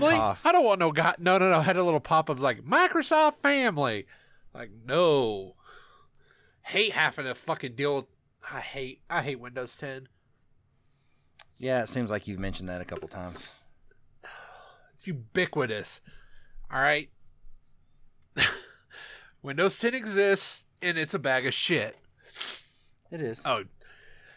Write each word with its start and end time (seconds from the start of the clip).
Family. 0.00 0.36
I 0.44 0.52
don't 0.52 0.64
want 0.64 0.80
no 0.80 0.92
god. 0.92 1.16
No, 1.18 1.38
no, 1.38 1.50
no. 1.50 1.58
I 1.58 1.62
had 1.62 1.76
a 1.76 1.84
little 1.84 2.00
pop 2.00 2.30
ups 2.30 2.42
like 2.42 2.62
Microsoft 2.62 3.36
Family. 3.42 4.06
Like 4.54 4.70
no. 4.86 5.54
Hate 6.62 6.92
having 6.92 7.24
to 7.24 7.34
fucking 7.34 7.74
deal 7.74 7.96
with. 7.96 8.06
I 8.52 8.60
hate. 8.60 9.00
I 9.08 9.22
hate 9.22 9.40
Windows 9.40 9.76
10. 9.76 10.08
Yeah, 11.58 11.82
it 11.82 11.88
seems 11.88 12.10
like 12.10 12.26
you've 12.26 12.40
mentioned 12.40 12.68
that 12.68 12.80
a 12.80 12.84
couple 12.84 13.08
times. 13.08 13.50
It's 14.96 15.06
ubiquitous. 15.06 16.00
All 16.72 16.80
right. 16.80 17.10
Windows 19.42 19.78
10 19.78 19.94
exists, 19.94 20.64
and 20.82 20.98
it's 20.98 21.14
a 21.14 21.18
bag 21.18 21.46
of 21.46 21.54
shit. 21.54 21.96
It 23.10 23.20
is. 23.20 23.40
Oh, 23.44 23.50
I 23.50 23.56
don't 23.56 23.68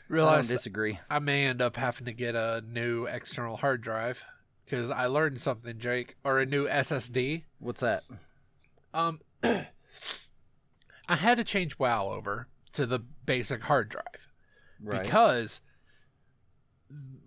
realize 0.09 0.47
disagree. 0.47 0.99
I 1.09 1.19
may 1.19 1.45
end 1.45 1.61
up 1.61 1.75
having 1.75 2.05
to 2.05 2.13
get 2.13 2.35
a 2.35 2.63
new 2.66 3.05
external 3.05 3.57
hard 3.57 3.81
drive 3.81 4.23
because 4.73 4.89
I 4.89 5.05
learned 5.05 5.39
something, 5.39 5.77
Jake, 5.77 6.15
or 6.23 6.39
a 6.39 6.47
new 6.47 6.67
SSD. 6.67 7.43
What's 7.59 7.81
that? 7.81 8.03
Um, 8.91 9.19
I 9.43 9.67
had 11.07 11.38
to 11.38 11.43
change 11.43 11.77
WoW 11.77 12.07
over 12.07 12.47
to 12.71 12.88
the 12.88 12.97
basic 12.97 13.61
hard 13.61 13.89
drive 13.89 14.31
Right. 14.81 15.03
because 15.03 15.61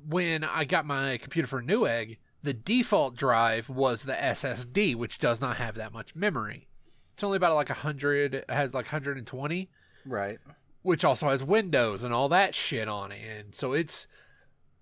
when 0.08 0.42
I 0.42 0.64
got 0.64 0.86
my 0.86 1.18
computer 1.18 1.46
for 1.46 1.62
Newegg, 1.62 2.18
the 2.42 2.52
default 2.52 3.14
drive 3.14 3.68
was 3.68 4.02
the 4.02 4.14
SSD, 4.14 4.96
which 4.96 5.20
does 5.20 5.40
not 5.40 5.56
have 5.58 5.76
that 5.76 5.92
much 5.92 6.16
memory. 6.16 6.66
It's 7.14 7.22
only 7.22 7.36
about 7.36 7.54
like 7.54 7.70
a 7.70 7.74
100, 7.74 8.34
it 8.34 8.50
has 8.50 8.74
like 8.74 8.86
120, 8.86 9.70
right. 10.04 10.38
which 10.82 11.04
also 11.04 11.28
has 11.28 11.44
Windows 11.44 12.02
and 12.02 12.12
all 12.12 12.28
that 12.28 12.56
shit 12.56 12.88
on 12.88 13.12
it. 13.12 13.20
And 13.24 13.54
so 13.54 13.72
it's, 13.72 14.08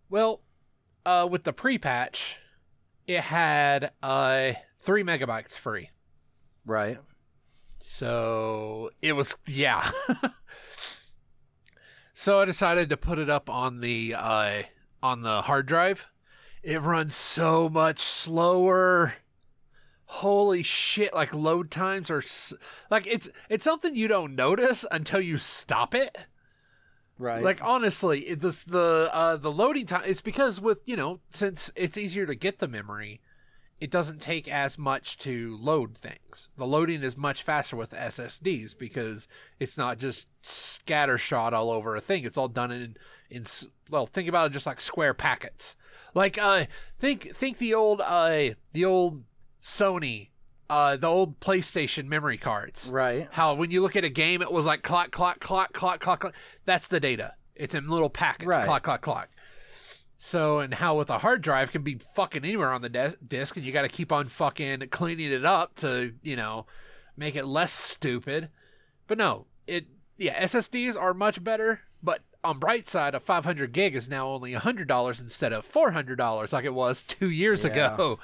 well, 0.08 0.40
uh, 1.04 1.28
with 1.30 1.44
the 1.44 1.52
pre 1.52 1.76
patch, 1.76 2.38
it 3.06 3.20
had 3.20 3.92
uh, 4.02 4.52
three 4.80 5.02
megabytes 5.02 5.56
free. 5.56 5.91
Right. 6.66 6.98
So 7.80 8.91
it 9.02 9.12
was 9.12 9.36
yeah. 9.46 9.91
so 12.14 12.41
I 12.41 12.44
decided 12.46 12.88
to 12.88 12.96
put 12.96 13.19
it 13.19 13.28
up 13.28 13.50
on 13.50 13.80
the 13.80 14.14
uh 14.16 14.62
on 15.02 15.20
the 15.20 15.42
hard 15.42 15.66
drive. 15.66 16.06
It 16.62 16.80
runs 16.80 17.14
so 17.14 17.69
much 17.69 18.00
slower. 18.00 19.14
Holy 20.06 20.62
shit, 20.62 21.12
like 21.12 21.34
load 21.34 21.70
times 21.70 22.11
are 22.11 22.18
s- 22.22 22.55
like 22.91 23.06
it's 23.06 23.28
it's 23.50 23.64
something 23.64 23.94
you 23.94 24.08
don't 24.08 24.34
notice 24.34 24.84
until 24.91 25.20
you 25.20 25.36
stop 25.36 25.94
it. 25.94 26.27
Right. 27.18 27.42
Like 27.42 27.60
honestly, 27.62 28.20
it, 28.20 28.40
this 28.40 28.64
the 28.64 29.08
uh 29.12 29.36
the 29.36 29.52
loading 29.52 29.86
time 29.86 30.02
it's 30.04 30.20
because 30.20 30.60
with, 30.60 30.80
you 30.84 30.96
know, 30.96 31.20
since 31.30 31.70
it's 31.76 31.96
easier 31.96 32.26
to 32.26 32.34
get 32.34 32.58
the 32.58 32.68
memory, 32.68 33.20
it 33.80 33.90
doesn't 33.90 34.20
take 34.20 34.48
as 34.48 34.78
much 34.78 35.18
to 35.18 35.56
load 35.60 35.96
things. 35.96 36.48
The 36.56 36.66
loading 36.66 37.02
is 37.02 37.16
much 37.16 37.42
faster 37.42 37.76
with 37.76 37.90
SSDs 37.90 38.76
because 38.76 39.28
it's 39.60 39.76
not 39.76 39.98
just 39.98 40.27
scattershot 40.42 41.52
all 41.52 41.70
over 41.70 41.94
a 41.94 42.00
thing. 42.00 42.24
It's 42.24 42.39
all 42.39 42.48
done 42.48 42.72
in 42.72 42.96
in 43.30 43.44
well, 43.89 44.06
think 44.06 44.28
about 44.28 44.50
it 44.50 44.52
just 44.52 44.66
like 44.66 44.80
square 44.80 45.14
packets. 45.14 45.77
Like 46.14 46.36
uh 46.36 46.66
think 46.98 47.36
think 47.36 47.58
the 47.58 47.74
old 47.74 48.00
uh 48.00 48.55
the 48.72 48.84
old 48.84 49.22
Sony 49.62 50.28
uh 50.70 50.97
the 50.97 51.07
old 51.07 51.41
PlayStation 51.41 52.07
memory 52.07 52.39
cards. 52.39 52.89
right. 52.91 53.29
How 53.33 53.55
when 53.55 53.70
you 53.70 53.83
look 53.83 53.97
at 53.97 54.05
a 54.05 54.08
game, 54.08 54.41
it 54.42 54.51
was 54.52 54.64
like 54.67 54.83
clock, 54.83 55.11
clock, 55.11 55.41
clock, 55.41 55.73
clock, 55.73 56.01
clock, 56.01 56.20
clock. 56.20 56.35
That's 56.64 56.86
the 56.89 57.01
data. 57.01 57.35
It's 57.55 57.75
in 57.75 57.89
little 57.89 58.11
packets, 58.11 58.47
Right. 58.48 58.64
clock, 58.64 58.83
clock, 58.83 59.01
clock. 59.02 59.29
So, 60.17 60.61
and 60.61 60.73
how 60.75 60.97
with 60.97 61.11
a 61.11 61.19
hard 61.19 61.42
drive 61.42 61.70
can 61.70 61.83
be 61.83 61.98
fucking 62.14 62.45
anywhere 62.45 62.70
on 62.73 62.83
the 62.83 62.89
des- 62.89 63.17
disk, 63.27 63.57
and 63.57 63.64
you 63.67 63.73
got 63.73 63.83
to 63.83 63.89
keep 63.89 64.11
on 64.11 64.29
fucking 64.29 64.89
cleaning 64.91 65.33
it 65.33 65.45
up 65.45 65.75
to, 65.77 66.14
you 66.23 66.36
know, 66.36 66.67
make 67.17 67.36
it 67.36 67.45
less 67.45 67.73
stupid. 67.73 68.48
But 69.07 69.19
no, 69.19 69.46
it, 69.67 69.86
yeah, 70.17 70.42
SSDs 70.45 70.96
are 70.96 71.13
much 71.14 71.45
better, 71.45 71.81
but 72.02 72.23
on 72.42 72.58
bright 72.58 72.89
side, 72.89 73.14
a 73.14 73.20
500 73.20 73.73
gig 73.73 73.95
is 73.95 74.08
now 74.08 74.29
only 74.29 74.52
$100 74.55 75.20
instead 75.20 75.52
of 75.52 75.70
$400 75.70 76.52
like 76.52 76.64
it 76.64 76.75
was 76.75 77.02
two 77.02 77.29
years 77.29 77.64
Yeah. 77.64 77.70
ago. 77.95 78.19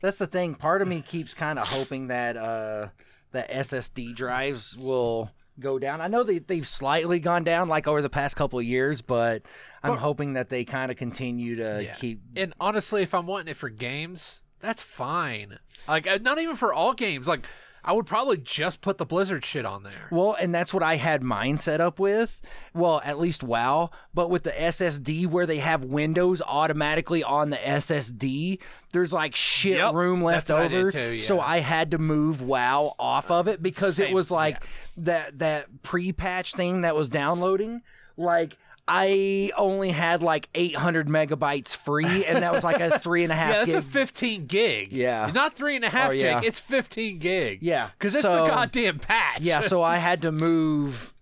That's 0.00 0.18
the 0.18 0.26
thing. 0.26 0.54
Part 0.54 0.82
of 0.82 0.88
me 0.88 1.00
keeps 1.00 1.34
kind 1.34 1.58
of 1.58 1.68
hoping 1.68 2.08
that 2.08 2.36
uh, 2.36 2.88
the 3.32 3.42
SSD 3.42 4.14
drives 4.14 4.76
will 4.76 5.30
go 5.60 5.78
down. 5.78 6.00
I 6.00 6.08
know 6.08 6.22
they 6.22 6.38
they've 6.38 6.66
slightly 6.66 7.20
gone 7.20 7.44
down 7.44 7.68
like 7.68 7.86
over 7.86 8.00
the 8.02 8.08
past 8.10 8.36
couple 8.36 8.58
of 8.58 8.64
years, 8.64 9.02
but 9.02 9.42
I'm 9.82 9.92
But- 9.92 9.98
hoping 10.00 10.32
that 10.34 10.48
they 10.48 10.64
kind 10.64 10.90
of 10.90 10.96
continue 10.96 11.56
to 11.56 11.82
Yeah. 11.84 11.94
keep. 11.94 12.22
And 12.36 12.54
honestly, 12.60 13.02
if 13.02 13.14
I'm 13.14 13.26
wanting 13.26 13.48
it 13.48 13.56
for 13.56 13.68
games, 13.68 14.40
that's 14.60 14.82
fine. 14.82 15.58
Like, 15.86 16.06
uh, 16.06 16.18
not 16.22 16.38
even 16.38 16.56
for 16.56 16.72
all 16.72 16.94
games. 16.94 17.26
Like, 17.28 17.46
I 17.84 17.92
would 17.92 18.06
probably 18.06 18.36
just 18.36 18.80
put 18.80 18.98
the 18.98 19.04
Blizzard 19.04 19.44
shit 19.44 19.64
on 19.64 19.82
there. 19.82 20.08
Well, 20.10 20.36
and 20.40 20.54
that's 20.54 20.72
what 20.72 20.82
I 20.82 20.96
had 20.96 21.22
mine 21.22 21.58
set 21.58 21.80
up 21.80 21.98
with. 21.98 22.40
Well, 22.74 23.02
at 23.04 23.18
least 23.18 23.42
WoW, 23.42 23.90
but 24.14 24.30
with 24.30 24.44
the 24.44 24.52
SSD 24.52 25.26
where 25.26 25.46
they 25.46 25.58
have 25.58 25.84
Windows 25.84 26.40
automatically 26.46 27.24
on 27.24 27.50
the 27.50 27.56
SSD, 27.56 28.60
there's 28.92 29.12
like 29.12 29.34
shit 29.34 29.78
Yep, 29.78 29.94
room 29.94 30.22
left 30.22 30.48
what 30.48 30.58
I 30.58 30.68
did 30.68 30.94
over. 30.94 31.18
So. 31.18 31.40
I 31.40 31.58
had 31.58 31.90
to 31.90 31.98
move 31.98 32.40
WoW 32.40 32.94
off 32.98 33.30
of 33.30 33.48
it 33.48 33.62
because 33.62 33.98
it 33.98 34.12
was 34.12 34.30
like 34.30 34.62
that 34.96 35.40
that 35.40 35.82
pre-patch 35.82 36.54
thing 36.54 36.82
that 36.82 36.94
was 36.94 37.08
downloading. 37.08 37.82
Like 38.16 38.56
I 38.88 39.52
only 39.56 39.90
had 39.90 40.22
like 40.22 40.48
800 40.54 41.06
megabytes 41.08 41.76
free, 41.76 42.24
and 42.24 42.42
that 42.42 42.52
was 42.52 42.64
like 42.64 42.80
a 42.80 42.98
three 43.00 43.22
and 43.22 43.32
a 43.32 43.34
half. 43.36 43.50
Yeah, 43.50 43.58
that's 43.58 43.66
gig. 43.66 43.76
a 43.76 43.82
15 43.82 44.46
gig. 44.46 44.92
Yeah. 44.92 45.30
Not 45.32 45.54
three 45.54 45.76
and 45.76 45.84
a 45.84 45.88
half 45.88 46.10
Oh, 46.10 46.12
yeah. 46.14 46.40
gig. 46.40 46.48
It's 46.48 46.58
15 46.60 47.18
gig. 47.18 47.58
Yeah, 47.62 47.90
Because 47.98 48.14
it's 48.14 48.22
so- 48.22 48.42
the 48.44 48.50
goddamn 48.50 48.98
patch. 48.98 49.40
yeah 49.40 49.60
so 49.60 49.82
i 49.82 49.96
had 50.08 50.22
to 50.22 50.32
move 50.32 51.14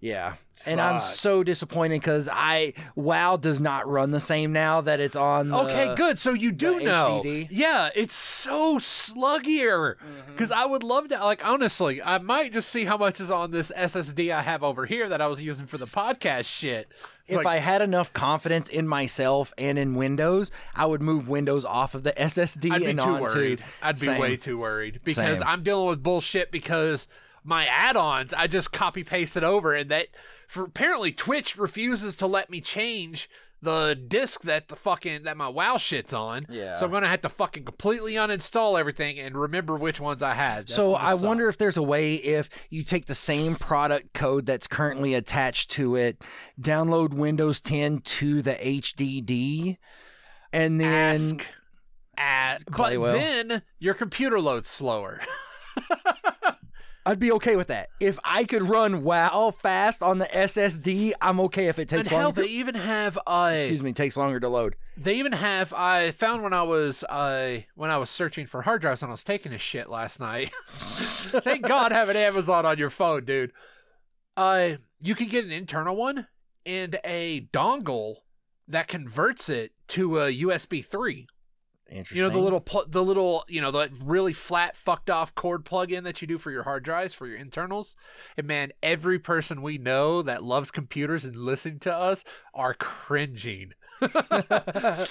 yeah 0.00 0.34
and 0.66 0.80
i'm 0.80 1.00
so 1.00 1.42
disappointed 1.42 2.00
because 2.00 2.28
i 2.30 2.72
wow 2.94 3.36
does 3.36 3.58
not 3.60 3.88
run 3.88 4.10
the 4.10 4.20
same 4.20 4.52
now 4.52 4.80
that 4.80 5.00
it's 5.00 5.16
on 5.16 5.48
the, 5.48 5.62
Okay, 5.72 5.94
good. 5.94 6.18
So 6.18 6.32
you 6.32 6.52
do 6.52 6.80
know. 6.80 7.22
HDD? 7.24 7.48
Yeah, 7.50 7.90
it's 7.94 8.14
so 8.14 8.78
sluggier. 8.78 9.96
Mm-hmm. 9.96 10.32
Because 10.32 10.50
I 10.50 10.64
would 10.64 10.82
love 10.82 11.08
to, 11.08 11.18
like, 11.18 11.46
honestly, 11.46 12.02
I 12.02 12.18
might 12.18 12.52
just 12.52 12.68
see 12.68 12.84
how 12.84 12.96
much 12.96 13.20
is 13.20 13.30
on 13.30 13.50
this 13.50 13.70
SSD 13.76 14.32
I 14.32 14.42
have 14.42 14.62
over 14.62 14.86
here 14.86 15.08
that 15.08 15.20
I 15.20 15.26
was 15.26 15.40
using 15.40 15.66
for 15.66 15.78
the 15.78 15.86
podcast 15.86 16.44
shit. 16.44 16.88
It's 17.24 17.32
if 17.32 17.36
like, 17.36 17.46
i 17.46 17.58
had 17.58 17.82
enough 17.82 18.12
confidence 18.12 18.68
in 18.68 18.88
myself 18.88 19.54
and 19.56 19.78
in 19.78 19.94
windows 19.94 20.50
i 20.74 20.84
would 20.84 21.00
move 21.00 21.28
windows 21.28 21.64
off 21.64 21.94
of 21.94 22.02
the 22.02 22.10
ssd 22.12 22.68
I'd 22.68 22.80
be 22.80 22.86
and 22.86 22.98
too 22.98 23.14
worried. 23.16 23.62
I'd 23.80 23.94
be 23.94 24.06
Same. 24.06 24.20
way 24.20 24.36
too 24.36 24.58
worried 24.58 25.00
because 25.04 25.38
Same. 25.38 25.46
I'm 25.46 25.62
dealing 25.62 25.86
with 25.86 26.02
bullshit 26.02 26.50
because 26.50 27.06
my 27.44 27.66
add-ons 27.66 28.34
I 28.34 28.48
just 28.48 28.72
copy 28.72 29.04
paste 29.04 29.36
it 29.36 29.44
over 29.44 29.72
and 29.72 29.88
that 29.92 30.08
for 30.52 30.64
apparently 30.64 31.12
Twitch 31.12 31.56
refuses 31.56 32.14
to 32.16 32.26
let 32.26 32.50
me 32.50 32.60
change 32.60 33.28
the 33.62 33.94
disc 33.94 34.42
that 34.42 34.68
the 34.68 34.76
fucking 34.76 35.22
that 35.22 35.36
my 35.36 35.48
WoW 35.48 35.78
shit's 35.78 36.12
on. 36.12 36.46
Yeah. 36.50 36.74
So 36.74 36.84
I'm 36.84 36.92
gonna 36.92 37.08
have 37.08 37.22
to 37.22 37.28
fucking 37.28 37.64
completely 37.64 38.14
uninstall 38.14 38.78
everything 38.78 39.18
and 39.18 39.36
remember 39.36 39.76
which 39.76 40.00
ones 40.00 40.22
I 40.22 40.34
had. 40.34 40.62
That's 40.62 40.74
so 40.74 40.94
I 40.94 41.14
suck. 41.14 41.22
wonder 41.22 41.48
if 41.48 41.56
there's 41.56 41.76
a 41.76 41.82
way 41.82 42.16
if 42.16 42.50
you 42.70 42.82
take 42.82 43.06
the 43.06 43.14
same 43.14 43.54
product 43.54 44.12
code 44.12 44.46
that's 44.46 44.66
currently 44.66 45.14
attached 45.14 45.70
to 45.72 45.96
it, 45.96 46.20
download 46.60 47.14
Windows 47.14 47.60
10 47.60 48.00
to 48.00 48.42
the 48.42 48.54
HDD, 48.54 49.78
and 50.52 50.80
then 50.80 51.38
ask. 51.38 51.46
Ask. 52.16 52.66
But 52.76 52.98
well. 52.98 53.14
then 53.14 53.62
your 53.78 53.94
computer 53.94 54.38
loads 54.38 54.68
slower. 54.68 55.20
I'd 57.04 57.18
be 57.18 57.32
okay 57.32 57.56
with 57.56 57.66
that. 57.66 57.88
If 57.98 58.18
I 58.22 58.44
could 58.44 58.62
run 58.62 59.02
WoW 59.02 59.52
fast 59.60 60.02
on 60.02 60.18
the 60.18 60.26
SSD, 60.26 61.12
I'm 61.20 61.40
okay 61.40 61.66
if 61.66 61.78
it 61.78 61.90
and 61.92 62.02
takes 62.02 62.10
hell, 62.10 62.24
longer. 62.24 62.42
they 62.42 62.48
even 62.48 62.76
have 62.76 63.18
uh, 63.26 63.50
Excuse 63.54 63.82
me, 63.82 63.92
takes 63.92 64.16
longer 64.16 64.38
to 64.38 64.48
load. 64.48 64.76
They 64.96 65.16
even 65.16 65.32
have. 65.32 65.72
I 65.72 66.12
found 66.12 66.42
when 66.42 66.52
I 66.52 66.62
was 66.62 67.02
uh, 67.04 67.58
when 67.74 67.90
I 67.90 67.96
was 67.98 68.08
searching 68.10 68.46
for 68.46 68.62
hard 68.62 68.82
drives 68.82 69.02
when 69.02 69.10
I 69.10 69.12
was 69.12 69.24
taking 69.24 69.52
a 69.52 69.58
shit 69.58 69.90
last 69.90 70.20
night. 70.20 70.52
Thank 70.78 71.62
God 71.66 71.90
having 71.92 72.16
Amazon 72.16 72.64
on 72.66 72.78
your 72.78 72.90
phone, 72.90 73.24
dude. 73.24 73.52
Uh, 74.36 74.72
you 75.00 75.14
can 75.14 75.28
get 75.28 75.44
an 75.44 75.50
internal 75.52 75.96
one 75.96 76.28
and 76.64 77.00
a 77.04 77.48
dongle 77.52 78.16
that 78.68 78.86
converts 78.86 79.48
it 79.48 79.72
to 79.88 80.20
a 80.20 80.32
USB 80.42 80.84
three. 80.84 81.26
Interesting. 81.92 82.16
You 82.16 82.22
know 82.22 82.30
the 82.30 82.38
little 82.38 82.60
pl- 82.60 82.86
the 82.88 83.04
little 83.04 83.44
you 83.48 83.60
know 83.60 83.70
the 83.70 83.90
really 84.02 84.32
flat 84.32 84.76
fucked 84.76 85.10
off 85.10 85.34
cord 85.34 85.66
plug-in 85.66 86.04
that 86.04 86.22
you 86.22 86.28
do 86.28 86.38
for 86.38 86.50
your 86.50 86.62
hard 86.62 86.84
drives 86.84 87.12
for 87.12 87.26
your 87.26 87.36
internals. 87.36 87.94
And 88.36 88.46
man, 88.46 88.72
every 88.82 89.18
person 89.18 89.60
we 89.60 89.76
know 89.76 90.22
that 90.22 90.42
loves 90.42 90.70
computers 90.70 91.26
and 91.26 91.36
listening 91.36 91.80
to 91.80 91.94
us 91.94 92.24
are 92.54 92.72
cringing. 92.72 93.74
but 94.00 95.06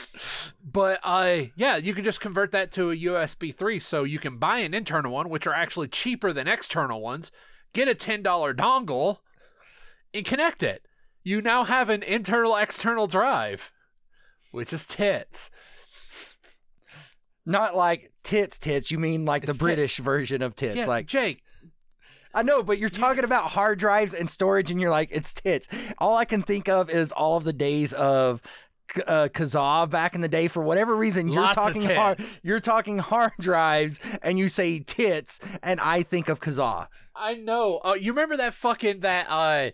uh 1.04 1.42
yeah, 1.56 1.78
you 1.78 1.94
can 1.94 2.04
just 2.04 2.20
convert 2.20 2.52
that 2.52 2.72
to 2.72 2.90
a 2.90 2.98
USB 2.98 3.56
3 3.56 3.78
so 3.80 4.04
you 4.04 4.18
can 4.18 4.38
buy 4.38 4.58
an 4.58 4.74
internal 4.74 5.14
one 5.14 5.30
which 5.30 5.46
are 5.46 5.54
actually 5.54 5.88
cheaper 5.88 6.34
than 6.34 6.48
external 6.48 7.00
ones. 7.00 7.32
Get 7.74 7.88
a 7.88 7.96
$10 7.96 8.24
dongle 8.56 9.20
and 10.14 10.26
connect 10.26 10.64
it. 10.64 10.88
You 11.24 11.42
now 11.42 11.64
have 11.64 11.90
an 11.90 12.02
internal 12.02 12.56
external 12.56 13.06
drive, 13.06 13.72
which 14.52 14.74
is 14.74 14.86
tits. 14.86 15.52
Not 17.46 17.76
like 17.76 18.12
tits, 18.24 18.58
tits. 18.60 18.92
You 18.92 19.00
mean 19.00 19.26
like 19.26 19.44
the 19.46 19.52
It's 19.52 19.58
tit- 19.60 19.64
British 19.66 19.98
version 19.98 20.42
of 20.42 20.56
tits? 20.56 20.76
Yeah, 20.78 20.86
like 20.86 21.06
Jake. 21.08 21.42
I 22.34 22.44
know, 22.44 22.64
but 22.64 22.78
you're 22.78 22.90
talking 22.90 23.24
about 23.26 23.52
hard 23.52 23.78
drives 23.80 24.14
and 24.14 24.30
storage, 24.30 24.72
and 24.72 24.80
you're 24.80 24.90
like, 24.92 25.10
it's 25.12 25.34
tits. 25.34 25.68
All 25.98 26.16
I 26.16 26.24
can 26.26 26.42
think 26.42 26.70
of 26.70 26.90
is 26.90 27.12
all 27.12 27.36
of 27.36 27.44
the 27.44 27.52
days 27.52 27.92
of 27.92 28.42
K- 28.88 29.02
uh, 29.06 29.28
Kazaa 29.28 29.90
back 29.90 30.16
in 30.16 30.22
the 30.22 30.30
day. 30.30 30.48
For 30.48 30.64
whatever 30.64 30.96
reason, 30.96 31.28
you're 31.28 31.42
Lots 31.42 31.58
of 31.58 31.74
talking 31.74 31.90
hard. 31.90 32.20
tits. 32.20 32.40
You're 32.42 32.62
talking 32.62 33.00
hard 33.00 33.34
drives, 33.40 34.00
and 34.22 34.40
you 34.40 34.48
say 34.48 34.80
tits, 34.80 35.40
and 35.62 35.80
I 35.82 36.04
think 36.04 36.30
of 36.30 36.40
Kazaa. 36.40 36.88
I 37.14 37.34
know. 37.34 37.82
Uh, 37.84 37.96
you 38.00 38.14
remember 38.14 38.38
that 38.38 38.54
fucking 38.54 39.02
that 39.02 39.26
uh 39.30 39.72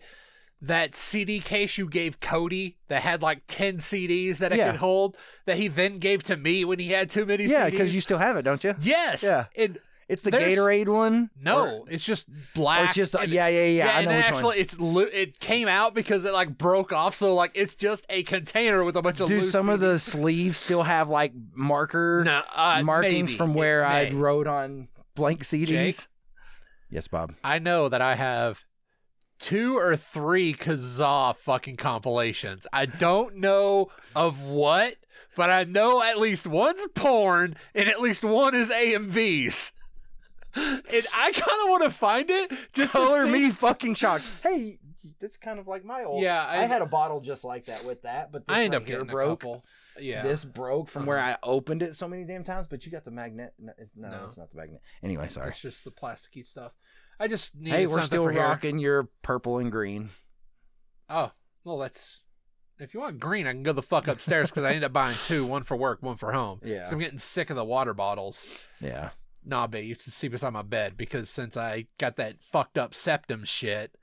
that 0.62 0.96
CD 0.96 1.40
case 1.40 1.78
you 1.78 1.88
gave 1.88 2.20
Cody 2.20 2.78
that 2.88 3.04
had 3.04 3.22
like 3.22 3.42
ten 3.48 3.78
CDs 3.78 4.38
that 4.40 4.52
it 4.52 4.58
Yeah. 4.58 4.72
could 4.72 4.80
hold 4.80 5.16
that 5.46 5.58
he 5.58 5.68
then 5.68 6.00
gave 6.00 6.24
to 6.24 6.36
me 6.38 6.66
when 6.66 6.80
he 6.80 6.90
had 6.90 7.10
too 7.12 7.26
many 7.26 7.46
Yeah, 7.46 7.68
CDs? 7.68 7.72
because 7.72 7.96
you 7.96 8.02
still 8.02 8.18
have 8.18 8.38
it, 8.38 8.42
don't 8.44 8.64
you? 8.64 8.74
Yes. 8.82 9.24
Yeah. 9.24 9.46
And 9.56 9.80
It's 10.10 10.22
the 10.22 10.32
There's- 10.32 10.58
Gatorade 10.58 10.88
one. 10.88 11.32
no, 11.38 11.80
Or- 11.82 11.90
it's 11.90 12.06
just 12.06 12.28
black. 12.56 12.86
it's 12.86 12.96
just 12.96 13.14
and- 13.14 13.30
yeah, 13.30 13.50
yeah, 13.50 13.66
yeah. 13.66 13.88
I 13.90 14.00
and 14.00 14.10
know 14.10 14.16
which 14.16 14.26
actually, 14.26 14.58
it's 14.60 14.80
lo- 14.80 15.02
it 15.02 15.38
came 15.42 15.68
out 15.68 15.94
because 15.94 16.24
it 16.24 16.32
like 16.32 16.58
broke 16.58 16.94
off. 16.94 17.14
So 17.14 17.36
like, 17.36 17.52
it's 17.56 17.76
just 17.76 18.06
a 18.08 18.24
container 18.24 18.86
with 18.86 18.96
a 18.96 19.02
bunch 19.02 19.20
of 19.20 19.28
Do 19.28 19.42
some 19.42 19.68
of 19.68 19.82
the 19.82 20.00
sleeves 20.00 20.58
still 20.60 20.84
have 20.84 21.10
like 21.10 21.34
marker 21.54 22.24
no, 22.24 22.42
uh, 22.56 22.82
markings 22.86 23.32
maybe. 23.32 23.38
from 23.38 23.54
where 23.54 23.84
I 23.86 24.10
wrote 24.12 24.48
on 24.48 24.88
blank 25.14 25.44
CDs? 25.44 25.68
Jake? 25.68 26.08
Yes, 26.90 27.10
Bob. 27.10 27.34
I 27.44 27.60
know 27.60 27.90
that 27.90 28.02
I 28.02 28.16
have 28.16 28.62
two 29.40 29.78
or 29.78 29.96
three 29.96 30.54
Kazaa 30.54 31.36
fucking 31.38 31.78
compilations. 31.78 32.68
I 32.74 32.86
don't 32.86 33.38
know 33.38 33.90
of 34.16 34.42
what, 34.42 34.96
but 35.36 35.50
I 35.50 35.64
know 35.64 36.02
at 36.02 36.18
least 36.18 36.48
one's 36.48 36.86
porn 36.96 37.56
and 37.76 37.90
at 37.90 38.02
least 38.02 38.24
one 38.24 38.56
is 38.56 38.70
AMVs. 38.70 39.72
And 40.56 41.06
I 41.16 41.32
kind 41.32 41.62
of 41.64 41.70
want 41.70 41.84
to 41.84 41.92
find 41.92 42.30
it 42.30 42.52
just 42.74 42.94
Color 42.94 43.26
see- 43.26 43.32
me 43.32 43.50
fucking 43.52 43.94
shocked. 43.96 44.26
Hey, 44.42 44.80
that's 45.20 45.38
kind 45.38 45.60
of 45.60 45.68
like 45.68 45.86
my 45.86 46.04
old. 46.04 46.24
Yeah, 46.24 46.44
I, 46.44 46.64
I- 46.64 46.66
had 46.66 46.82
a 46.82 46.88
bottle 46.88 47.22
just 47.22 47.44
like 47.44 47.66
that 47.66 47.86
with 47.86 48.02
that, 48.04 48.32
but 48.32 48.48
this 48.48 48.58
I 48.58 48.64
end 48.64 48.74
right 48.74 48.82
up 48.82 48.88
here 48.88 48.98
getting 48.98 49.12
broke. 49.12 49.44
Yeah. 50.00 50.24
This 50.24 50.46
broke 50.46 50.90
from 50.90 51.04
uh-huh. 51.04 51.10
where 51.10 51.20
I 51.20 51.38
opened 51.44 51.82
it 51.82 51.96
so 51.96 52.08
many 52.08 52.24
damn 52.24 52.44
times. 52.44 52.68
But 52.68 52.86
you 52.86 52.92
got 52.92 53.06
the 53.06 53.12
magnet. 53.12 53.54
No, 53.60 53.74
No. 53.96 54.26
it's 54.28 54.38
not 54.38 54.52
the 54.52 54.58
magnet. 54.58 54.82
Anyway, 55.04 55.28
sorry. 55.28 55.50
It's 55.50 55.62
just 55.62 55.84
the 55.84 55.92
plasticky 55.92 56.46
stuff. 56.46 56.74
I 57.20 57.28
just 57.28 57.56
need 57.56 57.72
Hey, 57.72 57.88
we're 57.88 58.02
still 58.02 58.28
rocking 58.28 58.80
your 58.80 59.10
purple 59.22 59.58
and 59.58 59.72
green. 59.72 60.10
Oh, 61.10 61.32
well, 61.64 61.80
that's. 61.80 62.22
If 62.80 62.94
you 62.94 63.00
want 63.00 63.20
green, 63.20 63.48
I 63.48 63.54
can 63.54 63.64
go 63.64 63.74
the 63.74 63.82
fuck 63.82 64.08
upstairs 64.08 64.52
because 64.52 64.64
I 64.64 64.74
end 64.74 64.84
up 64.84 64.94
buying 64.94 65.18
two, 65.26 65.46
one 65.46 65.64
for 65.64 65.76
work, 65.76 66.04
one 66.04 66.16
for 66.18 66.32
home. 66.32 66.60
Yeah. 66.64 66.88
I'm 66.92 67.00
getting 67.00 67.18
sick 67.18 67.50
of 67.50 67.56
the 67.56 67.66
water 67.66 67.96
bottles. 67.96 68.46
Yeah. 68.80 69.10
Nah, 69.44 69.66
babe, 69.66 69.86
you 69.86 69.96
should 69.96 70.14
see 70.14 70.28
beside 70.28 70.54
my 70.54 70.62
bed 70.62 70.96
because 70.96 71.30
since 71.30 71.58
I 71.58 71.88
got 71.98 72.18
that 72.18 72.36
fucked 72.40 72.78
up 72.78 72.94
septum 72.94 73.46
shit, 73.46 73.96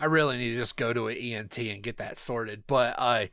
I 0.00 0.06
really 0.06 0.38
need 0.38 0.52
to 0.52 0.58
just 0.58 0.76
go 0.76 0.94
to 0.94 1.08
an 1.08 1.16
ENT 1.16 1.58
and 1.58 1.82
get 1.82 1.98
that 1.98 2.18
sorted. 2.18 2.64
But 2.66 2.98
I, 2.98 3.30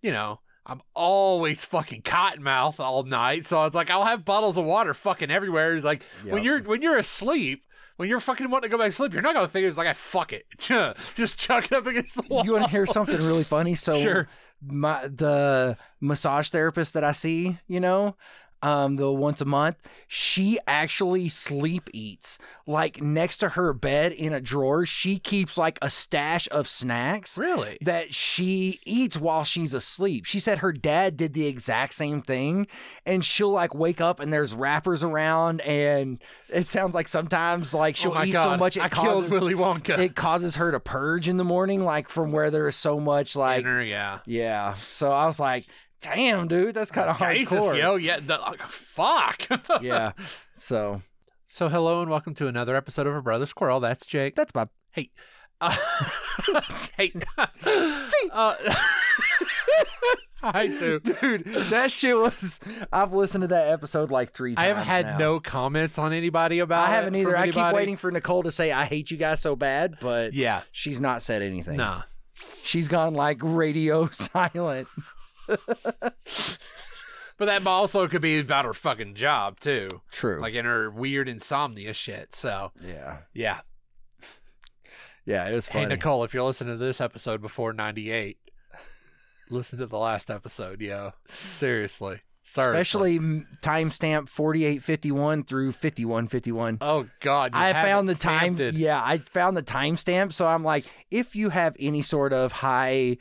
you 0.00 0.12
know, 0.12 0.40
I'm 0.64 0.80
always 0.94 1.64
fucking 1.64 2.02
cotton 2.02 2.42
mouth 2.42 2.78
all 2.78 3.02
night, 3.02 3.46
so 3.46 3.58
I 3.58 3.64
was 3.64 3.74
like 3.74 3.90
I'll 3.90 4.04
have 4.04 4.24
bottles 4.24 4.56
of 4.56 4.64
water 4.64 4.94
fucking 4.94 5.30
everywhere. 5.30 5.74
It's 5.76 5.84
like 5.84 6.04
when 6.24 6.44
you're 6.44 6.62
when 6.62 6.82
you're 6.82 6.98
asleep. 6.98 7.64
When 8.02 8.08
you're 8.08 8.18
fucking 8.18 8.50
wanting 8.50 8.68
to 8.68 8.76
go 8.76 8.82
back 8.82 8.90
to 8.90 8.96
sleep, 8.96 9.12
you're 9.12 9.22
not 9.22 9.32
gonna 9.32 9.46
think 9.46 9.64
it's 9.64 9.76
like 9.76 9.86
I 9.86 9.92
fuck 9.92 10.32
it, 10.32 10.44
just 11.14 11.38
chuck 11.38 11.66
it 11.66 11.72
up 11.72 11.86
against 11.86 12.16
the 12.16 12.22
wall. 12.28 12.44
You 12.44 12.50
want 12.54 12.64
to 12.64 12.70
hear 12.70 12.84
something 12.84 13.16
really 13.24 13.44
funny? 13.44 13.76
So 13.76 13.94
Sure. 14.02 14.26
my 14.60 15.06
the 15.06 15.76
massage 16.00 16.48
therapist 16.48 16.94
that 16.94 17.04
I 17.04 17.12
see, 17.12 17.60
you 17.68 17.78
know, 17.78 18.16
um, 18.62 18.96
the 18.96 19.10
once 19.10 19.40
a 19.40 19.44
month, 19.44 19.76
she 20.06 20.58
actually 20.66 21.28
sleep 21.28 21.90
eats. 21.92 22.38
Like 22.66 23.02
next 23.02 23.38
to 23.38 23.50
her 23.50 23.72
bed 23.72 24.12
in 24.12 24.32
a 24.32 24.40
drawer, 24.40 24.86
she 24.86 25.18
keeps 25.18 25.58
like 25.58 25.78
a 25.82 25.90
stash 25.90 26.46
of 26.52 26.68
snacks 26.68 27.36
Really? 27.36 27.76
that 27.80 28.14
she 28.14 28.78
eats 28.86 29.18
while 29.18 29.42
she's 29.42 29.74
asleep. 29.74 30.24
She 30.26 30.38
said 30.38 30.58
her 30.58 30.72
dad 30.72 31.16
did 31.16 31.32
the 31.32 31.46
exact 31.46 31.94
same 31.94 32.22
thing, 32.22 32.68
and 33.04 33.24
she'll 33.24 33.50
like 33.50 33.74
wake 33.74 34.00
up 34.00 34.20
and 34.20 34.32
there's 34.32 34.54
wrappers 34.54 35.02
around, 35.02 35.60
and 35.62 36.22
it 36.48 36.68
sounds 36.68 36.94
like 36.94 37.08
sometimes 37.08 37.74
like 37.74 37.96
she'll 37.96 38.14
oh 38.16 38.22
eat 38.24 38.30
God. 38.32 38.44
so 38.44 38.56
much 38.56 38.76
it 38.76 38.84
I 38.84 38.88
causes 38.88 39.28
killed 39.28 39.30
Willy 39.30 39.54
Wonka. 39.54 39.98
it 39.98 40.14
causes 40.14 40.54
her 40.56 40.70
to 40.70 40.78
purge 40.78 41.28
in 41.28 41.36
the 41.36 41.44
morning, 41.44 41.84
like 41.84 42.08
from 42.08 42.30
where 42.30 42.50
there 42.52 42.68
is 42.68 42.76
so 42.76 43.00
much 43.00 43.34
like 43.34 43.62
Inner, 43.62 43.82
yeah. 43.82 44.20
yeah. 44.24 44.74
So 44.86 45.10
I 45.10 45.26
was 45.26 45.40
like, 45.40 45.66
damn, 46.02 46.48
dude, 46.48 46.74
that's 46.74 46.90
kind 46.90 47.08
of 47.08 47.18
Jesus, 47.18 47.52
hardcore. 47.58 47.78
yo, 47.78 47.94
yeah, 47.96 48.18
the, 48.20 48.40
uh, 48.40 48.52
fuck. 48.68 49.46
Yeah. 49.82 50.12
So 50.56 51.02
So 51.48 51.68
hello 51.68 52.02
and 52.02 52.10
welcome 52.10 52.34
to 52.34 52.46
another 52.48 52.76
episode 52.76 53.06
of 53.06 53.14
A 53.14 53.22
Brothers 53.22 53.52
Quarrel. 53.52 53.80
That's 53.80 54.04
Jake. 54.06 54.34
that's 54.34 54.52
Bob. 54.52 54.70
Hey. 54.90 55.10
Uh, 55.60 55.74
hey. 56.98 57.10
See. 57.64 58.30
Uh, 58.32 58.54
I 60.42 60.66
do. 60.66 60.98
Dude, 60.98 61.44
that 61.70 61.92
shit 61.92 62.16
was. 62.16 62.58
I've 62.92 63.12
listened 63.12 63.42
to 63.42 63.48
that 63.48 63.68
episode 63.68 64.10
like 64.10 64.32
three 64.32 64.56
times. 64.56 64.64
I 64.66 64.68
have 64.74 64.84
had 64.84 65.06
now. 65.06 65.18
no 65.18 65.40
comments 65.40 65.98
on 66.00 66.12
anybody 66.12 66.58
about 66.58 66.88
I 66.88 66.94
haven't 66.94 67.14
it 67.14 67.20
either. 67.20 67.36
I 67.36 67.50
keep 67.50 67.72
waiting 67.72 67.96
for 67.96 68.10
Nicole 68.10 68.42
to 68.42 68.50
say 68.50 68.72
I 68.72 68.84
hate 68.86 69.12
you 69.12 69.16
guys 69.16 69.40
so 69.40 69.54
bad, 69.54 69.98
but 70.00 70.32
Yeah. 70.34 70.62
she's 70.72 71.00
not 71.00 71.22
said 71.22 71.42
anything. 71.42 71.76
Nah. 71.76 72.02
She's 72.64 72.88
gone 72.88 73.14
like 73.14 73.38
radio 73.40 74.08
silent. 74.10 74.88
But 77.42 77.46
that 77.46 77.66
also 77.66 78.06
could 78.06 78.22
be 78.22 78.38
about 78.38 78.66
her 78.66 78.72
fucking 78.72 79.14
job 79.14 79.58
too. 79.58 79.88
True. 80.12 80.40
Like 80.40 80.54
in 80.54 80.64
her 80.64 80.88
weird 80.88 81.28
insomnia 81.28 81.92
shit. 81.92 82.36
So 82.36 82.70
yeah. 82.80 83.18
yeah. 83.34 83.62
Yeah, 85.24 85.48
it 85.48 85.54
was 85.54 85.66
Hey 85.66 85.80
funny. 85.80 85.96
Nicole, 85.96 86.22
if 86.22 86.34
you're 86.34 86.44
listening 86.44 86.78
to 86.78 86.84
this 86.84 87.00
episode 87.00 87.42
before 87.42 87.72
ninety 87.72 88.12
eight, 88.12 88.38
listen 89.50 89.80
to 89.80 89.86
the 89.86 89.98
last 89.98 90.30
episode, 90.30 90.80
yo. 90.80 91.14
Seriously. 91.48 92.20
Seriously. 92.44 92.80
Especially 92.80 93.18
timestamp 93.62 94.28
4851 94.28 95.42
through 95.42 95.72
5151. 95.72 96.78
Oh 96.80 97.06
God! 97.20 97.52
I 97.54 97.72
found 97.72 98.08
the 98.08 98.14
time. 98.14 98.56
stamped. 98.56 98.76
Yeah, 98.76 99.02
I 99.04 99.18
found 99.18 99.56
the 99.56 99.62
timestamp. 99.64 100.32
So 100.32 100.46
I'm 100.46 100.62
like, 100.62 100.84
if 101.10 101.34
you 101.34 101.50
have 101.50 101.76
any 101.78 102.02
sort 102.02 102.32
of 102.32 102.52
high 102.52 103.18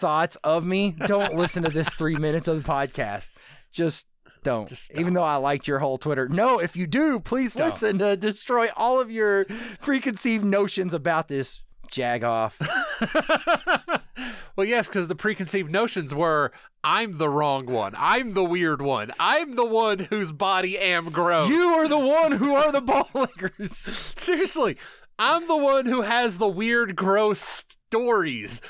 thoughts 0.00 0.36
of 0.44 0.64
me, 0.64 0.96
don't 1.06 1.36
listen 1.36 1.62
to 1.62 1.70
this 1.70 1.88
three 1.90 2.16
minutes 2.16 2.48
of 2.48 2.62
the 2.62 2.68
podcast. 2.68 3.30
Just 3.72 4.06
don't. 4.42 4.68
Just 4.68 4.92
Even 4.96 5.14
though 5.14 5.22
I 5.22 5.36
liked 5.36 5.66
your 5.66 5.80
whole 5.80 5.98
Twitter. 5.98 6.28
No, 6.28 6.60
if 6.60 6.76
you 6.76 6.86
do, 6.86 7.18
please 7.18 7.54
Don't. 7.54 7.70
listen 7.70 7.98
to 7.98 8.16
destroy 8.16 8.68
all 8.76 9.00
of 9.00 9.10
your 9.10 9.46
preconceived 9.82 10.44
notions 10.44 10.94
about 10.94 11.26
this 11.26 11.66
jag 11.90 12.22
off. 12.22 12.56
well, 14.56 14.66
yes, 14.66 14.86
because 14.86 15.08
the 15.08 15.16
preconceived 15.16 15.70
notions 15.70 16.14
were 16.14 16.52
I'm 16.84 17.18
the 17.18 17.28
wrong 17.28 17.66
one. 17.66 17.94
I'm 17.96 18.34
the 18.34 18.44
weird 18.44 18.80
one. 18.80 19.10
I'm 19.18 19.56
the 19.56 19.64
one 19.64 19.98
whose 19.98 20.30
body 20.30 20.78
am 20.78 21.10
gross. 21.10 21.48
you 21.48 21.62
are 21.70 21.88
the 21.88 21.98
one 21.98 22.32
who 22.32 22.54
are 22.54 22.70
the 22.70 22.80
ball 22.80 23.08
lickers. 23.14 23.76
Seriously, 24.16 24.76
I'm 25.18 25.48
the 25.48 25.56
one 25.56 25.86
who 25.86 26.02
has 26.02 26.38
the 26.38 26.46
weird, 26.46 26.94
gross 26.94 27.64
stories. 27.88 28.60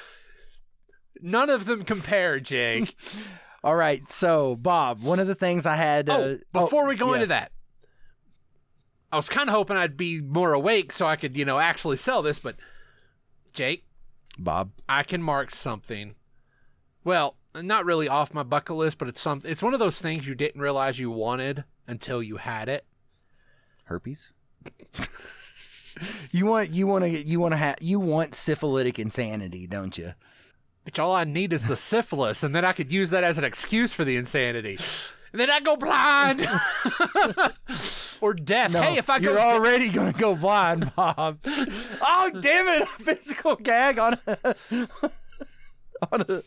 None 1.23 1.50
of 1.50 1.64
them 1.64 1.85
compare, 1.85 2.40
Jake. 2.40 2.94
All 3.64 3.75
right, 3.76 4.08
so 4.08 4.54
Bob, 4.56 5.02
one 5.02 5.18
of 5.18 5.26
the 5.26 5.35
things 5.35 5.66
I 5.66 5.76
had. 5.76 6.08
oh, 6.08 6.35
Uh, 6.35 6.37
before 6.52 6.87
we 6.87 6.94
go 6.94 7.14
into 7.14 7.26
that, 7.26 7.50
I 9.12 9.16
was 9.16 9.28
kind 9.28 9.49
of 9.49 9.54
hoping 9.54 9.76
I'd 9.76 9.96
be 9.96 10.20
more 10.20 10.52
awake 10.52 10.92
so 10.92 11.06
I 11.06 11.16
could, 11.16 11.37
you 11.37 11.44
know, 11.44 11.58
actually 11.58 11.96
sell 11.96 12.23
this, 12.23 12.38
but 12.38 12.56
Jake, 13.52 13.85
Bob. 14.38 14.70
I 14.88 15.02
can 15.02 15.23
mark 15.23 15.50
something. 15.50 16.14
Well, 17.02 17.37
not 17.54 17.85
really 17.87 18.08
off 18.08 18.35
my 18.35 18.42
bucket 18.42 18.76
list, 18.76 18.99
but 18.99 19.08
it's 19.08 19.20
some. 19.20 19.40
It's 19.44 19.62
one 19.62 19.73
of 19.75 19.80
those 19.80 20.00
things 20.00 20.28
you 20.28 20.35
didn't 20.35 20.61
realize 20.61 20.99
you 20.99 21.11
wanted 21.11 21.64
until 21.88 22.23
you 22.23 22.37
had 22.37 22.68
it. 22.68 22.85
herpes 23.85 24.32
you 26.32 26.44
want 26.46 26.70
you 26.70 26.87
want 26.87 27.04
to 27.04 27.08
you 27.11 27.38
want 27.40 27.52
to 27.52 27.56
have 27.56 27.76
you 27.80 27.99
want 28.00 28.35
syphilitic 28.35 28.99
insanity 28.99 29.66
don't 29.66 29.96
you 29.96 30.12
Which 30.86 30.98
all 31.00 31.14
I 31.14 31.24
need 31.24 31.52
is 31.52 31.66
the 31.66 31.76
syphilis, 31.76 32.42
and 32.44 32.54
then 32.54 32.64
I 32.64 32.72
could 32.72 32.90
use 32.92 33.10
that 33.10 33.24
as 33.24 33.38
an 33.38 33.44
excuse 33.44 33.92
for 33.92 34.04
the 34.04 34.16
insanity. 34.16 34.78
And 35.32 35.40
then 35.40 35.50
I 35.50 35.58
go 35.60 35.76
blind 35.76 36.48
or 38.20 38.32
deaf. 38.32 38.72
no, 38.72 38.80
hey, 38.80 38.96
if 38.96 39.10
I 39.10 39.18
go, 39.18 39.32
you're 39.32 39.40
already 39.40 39.90
gonna 39.90 40.12
go 40.12 40.34
blind 40.36 40.90
bob 40.94 41.38
oh 41.44 42.30
damn 42.40 42.68
it 42.68 42.82
a 42.82 42.86
physical 42.86 43.56
gag 43.56 43.98
on 43.98 44.16
a, 44.26 44.54
on 46.12 46.20
a 46.28 46.42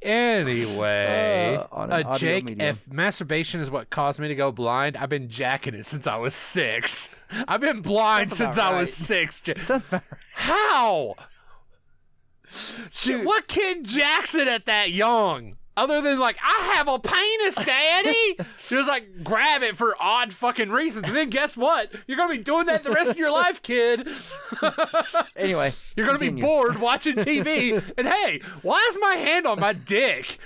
anyway, 0.00 1.56
Uh, 1.58 1.66
on 1.72 1.92
an 1.92 2.06
uh, 2.06 2.08
audio 2.10 2.16
Jake, 2.16 2.44
medium. 2.44 2.68
if 2.68 2.90
masturbation 2.90 3.60
is 3.60 3.70
what 3.70 3.90
caused 3.90 4.20
me 4.20 4.28
to 4.28 4.34
go 4.34 4.52
blind, 4.52 4.96
I've 4.96 5.08
been 5.08 5.28
jacking 5.28 5.74
it 5.74 5.86
since 5.86 6.06
I 6.06 6.16
was 6.16 6.34
six. 6.34 7.08
I've 7.48 7.60
been 7.60 7.80
blind 7.82 8.30
That's 8.30 8.38
since 8.38 8.58
I 8.58 8.78
was 8.78 8.92
six. 8.94 9.42
How? 10.34 11.16
Dude. 13.02 13.24
what 13.24 13.48
kid 13.48 13.84
Jackson 13.84 14.48
at 14.48 14.66
that 14.66 14.90
young? 14.90 15.56
Other 15.76 16.00
than 16.00 16.20
like, 16.20 16.36
I 16.40 16.74
have 16.76 16.86
a 16.86 17.00
penis, 17.00 17.56
daddy. 17.56 18.38
Just 18.68 18.88
like 18.88 19.24
grab 19.24 19.62
it 19.64 19.76
for 19.76 19.96
odd 19.98 20.32
fucking 20.32 20.70
reasons. 20.70 21.06
And 21.08 21.16
then 21.16 21.30
guess 21.30 21.56
what? 21.56 21.92
You're 22.06 22.16
gonna 22.16 22.32
be 22.32 22.38
doing 22.42 22.66
that 22.66 22.84
the 22.84 22.92
rest 22.92 23.10
of 23.10 23.16
your 23.16 23.32
life, 23.32 23.60
kid. 23.62 24.08
Anyway, 25.36 25.74
You're 25.96 26.06
gonna 26.06 26.18
continue. 26.18 26.42
be 26.42 26.46
bored 26.46 26.78
watching 26.80 27.16
TV. 27.16 27.82
and 27.98 28.06
hey, 28.06 28.40
why 28.62 28.86
is 28.90 28.96
my 29.00 29.14
hand 29.16 29.46
on 29.46 29.58
my 29.58 29.72
dick? 29.72 30.38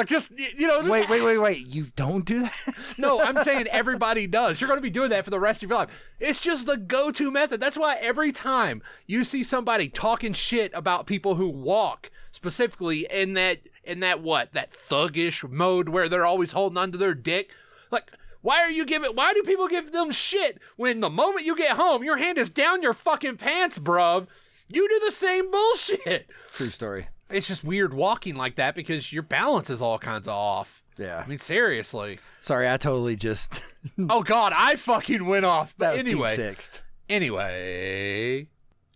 Like 0.00 0.08
just 0.08 0.32
you 0.56 0.66
know, 0.66 0.78
just 0.78 0.88
Wait, 0.88 1.10
wait, 1.10 1.20
wait, 1.20 1.36
wait. 1.36 1.66
You 1.66 1.88
don't 1.94 2.24
do 2.24 2.40
that? 2.40 2.74
no, 2.96 3.20
I'm 3.20 3.36
saying 3.44 3.66
everybody 3.66 4.26
does. 4.26 4.58
You're 4.58 4.68
going 4.68 4.78
to 4.78 4.82
be 4.82 4.88
doing 4.88 5.10
that 5.10 5.26
for 5.26 5.30
the 5.30 5.38
rest 5.38 5.62
of 5.62 5.68
your 5.68 5.78
life. 5.78 5.90
It's 6.18 6.40
just 6.40 6.64
the 6.64 6.78
go 6.78 7.10
to 7.10 7.30
method. 7.30 7.60
That's 7.60 7.76
why 7.76 7.96
every 8.00 8.32
time 8.32 8.82
you 9.06 9.24
see 9.24 9.42
somebody 9.42 9.90
talking 9.90 10.32
shit 10.32 10.72
about 10.72 11.04
people 11.04 11.34
who 11.34 11.50
walk, 11.50 12.10
specifically 12.32 13.06
in 13.10 13.34
that, 13.34 13.58
in 13.84 14.00
that 14.00 14.22
what? 14.22 14.54
That 14.54 14.74
thuggish 14.88 15.46
mode 15.46 15.90
where 15.90 16.08
they're 16.08 16.24
always 16.24 16.52
holding 16.52 16.78
onto 16.78 16.96
their 16.96 17.12
dick. 17.12 17.50
Like, 17.90 18.10
why 18.40 18.62
are 18.62 18.70
you 18.70 18.86
giving, 18.86 19.14
why 19.14 19.34
do 19.34 19.42
people 19.42 19.68
give 19.68 19.92
them 19.92 20.12
shit 20.12 20.58
when 20.76 21.00
the 21.00 21.10
moment 21.10 21.44
you 21.44 21.54
get 21.54 21.76
home, 21.76 22.02
your 22.02 22.16
hand 22.16 22.38
is 22.38 22.48
down 22.48 22.80
your 22.80 22.94
fucking 22.94 23.36
pants, 23.36 23.78
bruv? 23.78 24.28
You 24.66 24.88
do 24.88 25.00
the 25.04 25.12
same 25.12 25.50
bullshit. 25.50 26.30
True 26.54 26.70
story. 26.70 27.08
It's 27.30 27.46
just 27.48 27.62
weird 27.64 27.94
walking 27.94 28.34
like 28.36 28.56
that 28.56 28.74
because 28.74 29.12
your 29.12 29.22
balance 29.22 29.70
is 29.70 29.80
all 29.80 29.98
kinds 29.98 30.26
of 30.28 30.34
off. 30.34 30.82
Yeah. 30.98 31.22
I 31.24 31.26
mean, 31.28 31.38
seriously. 31.38 32.18
Sorry, 32.40 32.68
I 32.68 32.76
totally 32.76 33.16
just. 33.16 33.62
Oh 34.10 34.22
God, 34.22 34.52
I 34.54 34.74
fucking 34.76 35.24
went 35.24 35.46
off. 35.46 35.74
that 35.78 35.92
But 35.92 35.98
anyway, 36.00 36.36
sixth. 36.36 36.82
anyway. 37.08 38.46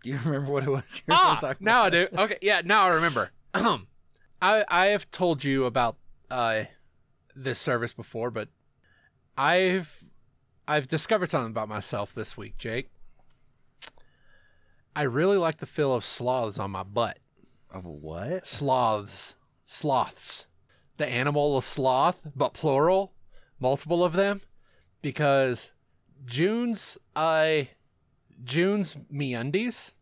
Do 0.02 0.10
you 0.10 0.18
remember 0.22 0.52
what 0.52 0.62
it 0.64 0.68
was? 0.68 0.82
you 0.96 1.02
were 1.08 1.14
Ah, 1.16 1.54
now 1.58 1.84
I 1.84 1.90
do. 1.90 2.06
Okay, 2.18 2.36
yeah, 2.42 2.60
now 2.62 2.84
I 2.84 2.88
remember. 2.92 3.30
Um, 3.54 3.86
I 4.42 4.62
I 4.68 4.86
have 4.88 5.10
told 5.10 5.42
you 5.42 5.64
about 5.64 5.96
uh 6.30 6.64
this 7.34 7.58
service 7.58 7.94
before, 7.94 8.30
but 8.30 8.48
I've 9.38 10.04
I've 10.68 10.86
discovered 10.86 11.30
something 11.30 11.50
about 11.50 11.70
myself 11.70 12.14
this 12.14 12.36
week, 12.36 12.58
Jake. 12.58 12.90
I 14.94 15.02
really 15.02 15.38
like 15.38 15.56
the 15.58 15.66
feel 15.66 15.94
of 15.94 16.04
sloths 16.04 16.58
on 16.58 16.70
my 16.72 16.82
butt. 16.82 17.18
Of 17.74 17.84
what? 17.84 18.46
Sloths, 18.46 19.34
sloths, 19.66 20.46
the 20.96 21.06
animal 21.06 21.56
of 21.58 21.64
sloth, 21.64 22.26
but 22.36 22.54
plural, 22.54 23.12
multiple 23.58 24.04
of 24.04 24.12
them, 24.12 24.40
because 25.02 25.70
June's 26.24 26.96
I 27.16 27.70
June's 28.44 28.96
MeUndies 29.12 29.92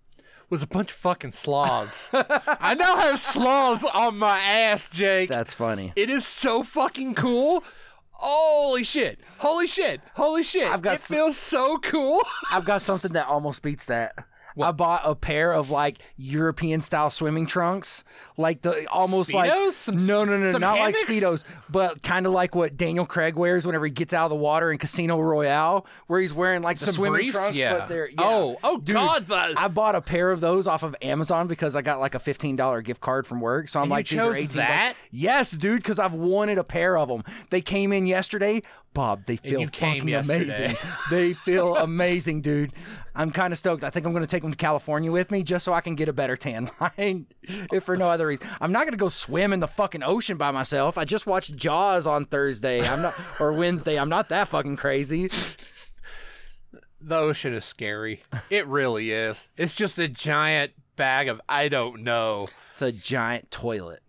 was 0.51 0.63
a 0.63 0.67
bunch 0.67 0.91
of 0.91 0.97
fucking 0.99 1.33
sloths. 1.33 2.11
I 2.13 2.75
now 2.79 2.97
have 2.97 3.19
sloths 3.19 3.87
on 3.95 4.19
my 4.19 4.39
ass, 4.39 4.89
Jake. 4.91 5.31
That's 5.31 5.55
funny. 5.55 5.93
it 5.97 6.11
is 6.11 6.27
so 6.27 6.63
fucking 6.63 7.15
cool. 7.15 7.65
Holy 8.11 8.85
shit! 8.85 9.19
Holy 9.39 9.67
shit! 9.67 10.01
Holy 10.15 10.43
shit! 10.45 10.71
I've 10.71 10.83
got 10.83 10.93
it 10.97 11.01
s- 11.01 11.09
feels 11.09 11.37
so 11.37 11.79
cool. 11.79 12.23
I've 12.53 12.65
got 12.65 12.83
something 12.83 13.13
that 13.15 13.27
almost 13.27 13.63
beats 13.63 13.87
that. 13.87 14.15
What? 14.55 14.69
I 14.69 14.73
bought 14.73 15.03
a 15.05 15.15
pair 15.15 15.53
of 15.53 15.71
like 15.71 15.99
European 16.17 16.81
style 16.81 17.11
swimming 17.11 17.47
trunks, 17.47 18.05
like 18.37 18.63
the 18.63 18.87
almost 18.91 19.33
like 19.35 19.51
Speedos? 19.53 19.73
Some- 19.73 20.07
no 20.07 20.25
no 20.25 20.37
no 20.39 20.53
not 20.59 20.79
hammocks? 20.79 21.01
like 21.01 21.09
speedos, 21.09 21.45
but 21.69 22.03
kind 22.03 22.27
of 22.27 22.33
like 22.33 22.55
what 22.55 22.77
Daniel 22.77 23.05
Craig 23.07 23.35
wears 23.37 23.67
whenever 23.67 23.85
he 23.85 23.91
gets 23.91 24.13
out 24.15 24.25
of 24.25 24.31
the 24.31 24.37
water 24.37 24.73
in 24.73 24.79
Casino 24.79 25.21
Royale, 25.21 25.87
where 26.07 26.21
he's 26.21 26.33
wearing 26.35 26.63
like 26.63 26.79
the 26.79 26.87
Some 26.87 26.95
swimming 26.95 27.13
briefs? 27.21 27.33
trunks, 27.33 27.59
yeah. 27.59 27.79
but 27.79 27.89
they're 27.89 28.09
yeah. 28.09 28.15
Oh, 28.19 28.57
oh 28.65 28.79
Dude, 28.79 28.97
God! 28.97 29.27
The, 29.27 29.55
I 29.57 29.69
bought 29.69 29.95
a 29.95 30.01
pair 30.01 30.31
of 30.31 30.41
those 30.41 30.67
off 30.67 30.83
of 30.83 30.97
Amazon 31.03 31.47
because 31.49 31.77
I 31.77 31.83
got 31.83 32.01
like 32.01 32.15
a 32.15 32.21
fifteen 32.21 32.57
dollar 32.57 32.83
gift 32.83 33.01
card 33.01 33.27
from 33.27 33.41
work. 33.41 33.69
So 33.69 33.79
I'm 33.81 33.85
And 33.85 33.91
like, 33.91 34.09
these 34.09 34.19
are 34.21 34.33
eighteen. 34.35 34.47
bucks. 34.47 34.55
that? 34.55 34.95
Yes, 35.11 35.51
dude, 35.51 35.79
because 35.83 35.99
I've 35.99 36.15
wanted 36.15 36.59
a 36.59 36.65
pair 36.65 36.97
of 36.97 37.09
them. 37.09 37.23
They 37.51 37.61
came 37.61 37.93
in 37.93 38.07
yesterday. 38.07 38.63
Bob, 38.95 39.25
they 39.25 39.37
feel 39.37 39.67
fucking 39.69 40.13
amazing. 40.15 40.77
they 41.11 41.33
feel 41.33 41.77
amazing, 41.79 42.43
dude. 42.43 42.75
I'm 43.15 43.31
kind 43.31 43.51
of 43.51 43.59
stoked. 43.59 43.85
I 43.85 43.89
think 43.91 44.05
I'm 44.05 44.13
going 44.13 44.23
to 44.23 44.27
take 44.27 44.43
them 44.43 44.51
to 44.51 44.57
California 44.57 45.11
with 45.11 45.31
me 45.31 45.43
just 45.43 45.65
so 45.65 45.73
I 45.73 45.81
can 45.81 45.95
get 45.95 46.11
a 46.11 46.13
better 46.13 46.37
tan 46.37 46.71
line, 46.79 47.27
if 47.73 47.85
for 47.85 47.97
no 47.97 48.11
other 48.11 48.22
I'm 48.61 48.73
not 48.73 48.81
going 48.81 48.93
to 48.93 48.97
go 48.97 49.09
swim 49.09 49.53
in 49.53 49.61
the 49.61 49.69
fucking 49.69 50.03
ocean 50.03 50.37
by 50.37 50.51
myself. 50.51 50.97
I 50.99 51.05
just 51.05 51.27
watched 51.27 51.57
Jaws 51.57 52.07
on 52.07 52.27
Thursday. 52.27 52.87
I'm 52.87 53.03
not 53.03 53.15
or 53.41 53.53
Wednesday. 53.53 53.99
I'm 53.99 54.09
not 54.09 54.29
that 54.31 54.49
fucking 54.49 54.77
crazy. 54.77 55.31
The 57.01 57.17
ocean 57.17 57.53
is 57.53 57.65
scary. 57.65 58.23
It 58.49 58.67
really 58.67 59.11
is. 59.11 59.49
It's 59.57 59.75
just 59.75 59.99
a 59.99 60.09
giant 60.09 60.73
bag 60.97 61.29
of 61.29 61.41
I 61.49 61.69
don't 61.69 62.03
know. 62.03 62.49
It's 62.73 62.83
a 62.83 62.93
giant 62.93 63.51
toilet. 63.51 64.03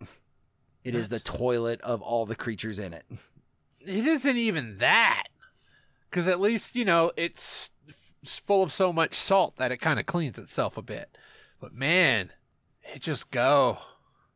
It 0.84 0.94
is 0.94 1.08
the 1.08 1.20
toilet 1.20 1.80
of 1.80 2.02
all 2.02 2.26
the 2.26 2.36
creatures 2.36 2.78
in 2.78 2.92
it. 2.92 3.04
It 3.80 4.06
isn't 4.06 4.36
even 4.36 4.78
that. 4.78 5.24
Because 6.08 6.28
at 6.28 6.40
least, 6.40 6.76
you 6.76 6.84
know, 6.84 7.10
it's 7.16 7.70
full 8.24 8.62
of 8.62 8.72
so 8.72 8.92
much 8.92 9.14
salt 9.14 9.56
that 9.56 9.72
it 9.72 9.78
kind 9.78 9.98
of 9.98 10.06
cleans 10.06 10.38
itself 10.38 10.76
a 10.76 10.82
bit. 10.82 11.16
But 11.60 11.74
man, 11.74 12.30
it 12.94 13.02
just 13.02 13.30
go. 13.30 13.78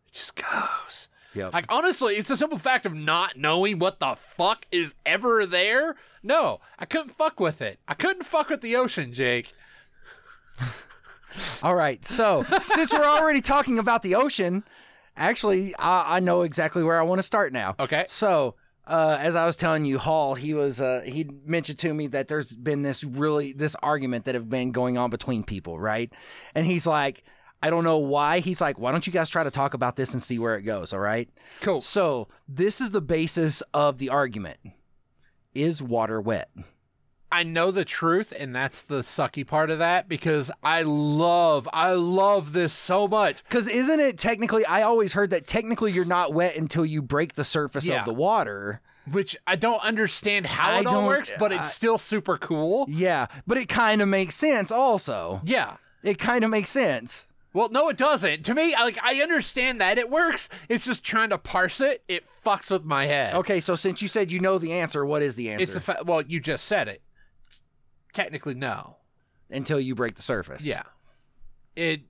It 0.08 0.14
just 0.14 0.34
goes. 0.36 1.08
Yep. 1.34 1.52
Like 1.52 1.66
honestly, 1.68 2.16
it's 2.16 2.30
a 2.30 2.36
simple 2.36 2.58
fact 2.58 2.86
of 2.86 2.94
not 2.94 3.36
knowing 3.36 3.78
what 3.78 4.00
the 4.00 4.16
fuck 4.16 4.66
is 4.72 4.94
ever 5.04 5.46
there. 5.46 5.96
No, 6.22 6.60
I 6.78 6.84
couldn't 6.84 7.10
fuck 7.10 7.38
with 7.38 7.60
it. 7.62 7.78
I 7.86 7.94
couldn't 7.94 8.24
fuck 8.24 8.48
with 8.48 8.60
the 8.60 8.76
ocean, 8.76 9.12
Jake. 9.12 9.52
All 11.62 11.74
right. 11.74 12.04
So, 12.04 12.44
since 12.66 12.92
we're 12.92 13.04
already 13.04 13.40
talking 13.40 13.78
about 13.78 14.02
the 14.02 14.14
ocean, 14.14 14.64
actually, 15.16 15.74
I, 15.76 16.16
I 16.16 16.20
know 16.20 16.42
exactly 16.42 16.82
where 16.82 16.98
I 16.98 17.02
want 17.02 17.18
to 17.18 17.22
start 17.22 17.52
now. 17.52 17.76
Okay. 17.78 18.04
So, 18.08 18.54
uh, 18.86 19.18
as 19.20 19.34
I 19.36 19.46
was 19.46 19.56
telling 19.56 19.84
you, 19.84 19.98
Hall, 19.98 20.34
he 20.34 20.54
was 20.54 20.80
uh, 20.80 21.02
he 21.04 21.28
mentioned 21.44 21.78
to 21.80 21.92
me 21.92 22.06
that 22.08 22.28
there's 22.28 22.52
been 22.52 22.82
this 22.82 23.04
really 23.04 23.52
this 23.52 23.76
argument 23.82 24.24
that 24.24 24.34
have 24.34 24.48
been 24.48 24.72
going 24.72 24.96
on 24.96 25.10
between 25.10 25.44
people, 25.44 25.78
right? 25.78 26.10
And 26.54 26.66
he's 26.66 26.86
like, 26.86 27.22
I 27.62 27.70
don't 27.70 27.84
know 27.84 27.98
why. 27.98 28.38
He's 28.38 28.60
like, 28.60 28.78
why 28.78 28.92
don't 28.92 29.06
you 29.06 29.12
guys 29.12 29.28
try 29.30 29.42
to 29.44 29.50
talk 29.50 29.74
about 29.74 29.96
this 29.96 30.12
and 30.14 30.22
see 30.22 30.38
where 30.38 30.56
it 30.56 30.62
goes? 30.62 30.92
All 30.92 31.00
right. 31.00 31.28
Cool. 31.60 31.80
So 31.80 32.28
this 32.48 32.80
is 32.80 32.90
the 32.90 33.00
basis 33.00 33.62
of 33.74 33.98
the 33.98 34.08
argument: 34.10 34.58
is 35.54 35.82
water 35.82 36.20
wet? 36.20 36.50
I 37.30 37.42
know 37.42 37.70
the 37.70 37.84
truth, 37.84 38.32
and 38.38 38.54
that's 38.56 38.80
the 38.80 39.00
sucky 39.00 39.46
part 39.46 39.68
of 39.68 39.78
that 39.80 40.08
because 40.08 40.50
I 40.62 40.80
love, 40.82 41.68
I 41.74 41.92
love 41.92 42.54
this 42.54 42.72
so 42.72 43.06
much. 43.06 43.44
Because 43.44 43.68
isn't 43.68 44.00
it 44.00 44.18
technically? 44.18 44.64
I 44.64 44.80
always 44.82 45.12
heard 45.12 45.28
that 45.30 45.46
technically 45.46 45.92
you're 45.92 46.06
not 46.06 46.32
wet 46.32 46.56
until 46.56 46.86
you 46.86 47.02
break 47.02 47.34
the 47.34 47.44
surface 47.44 47.86
Yeah. 47.86 47.98
of 48.00 48.06
the 48.06 48.14
water. 48.14 48.80
Which 49.10 49.36
I 49.46 49.56
don't 49.56 49.82
understand 49.82 50.46
how 50.46 50.70
I 50.70 50.80
it 50.80 50.86
all 50.86 51.06
works, 51.06 51.30
but 51.38 51.52
it's 51.52 51.60
I- 51.60 51.66
still 51.66 51.98
super 51.98 52.38
cool. 52.38 52.86
Yeah, 52.88 53.26
but 53.46 53.58
it 53.58 53.68
kind 53.68 54.00
of 54.00 54.08
makes 54.08 54.34
sense. 54.34 54.70
Also, 54.70 55.42
Yeah. 55.44 55.76
it 56.02 56.18
kind 56.18 56.44
of 56.44 56.50
makes 56.50 56.70
sense. 56.70 57.26
Well, 57.52 57.70
no, 57.70 57.88
it 57.88 57.96
doesn't. 57.96 58.44
To 58.44 58.54
me, 58.54 58.74
like 58.74 58.98
I 59.02 59.22
understand 59.22 59.80
that 59.80 59.98
it 59.98 60.10
works. 60.10 60.48
It's 60.68 60.84
just 60.84 61.02
trying 61.02 61.30
to 61.30 61.38
parse 61.38 61.80
it. 61.80 62.04
It 62.08 62.24
fucks 62.44 62.70
with 62.70 62.84
my 62.84 63.06
head. 63.06 63.34
Okay, 63.36 63.60
so 63.60 63.74
since 63.74 64.02
you 64.02 64.08
said 64.08 64.30
you 64.30 64.40
know 64.40 64.58
the 64.58 64.72
answer, 64.72 65.04
what 65.04 65.22
is 65.22 65.34
the 65.34 65.50
answer? 65.50 65.62
It's 65.62 65.74
a 65.74 65.80
fa- 65.80 66.02
well, 66.04 66.22
you 66.22 66.40
just 66.40 66.66
said 66.66 66.88
it. 66.88 67.02
Technically, 68.12 68.54
no. 68.54 68.96
until 69.50 69.80
you 69.80 69.94
break 69.94 70.16
the 70.16 70.22
surface. 70.22 70.62
Yeah. 70.64 70.82
It 71.74 72.02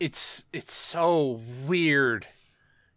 it's 0.00 0.44
it's 0.52 0.74
so 0.74 1.40
weird. 1.66 2.26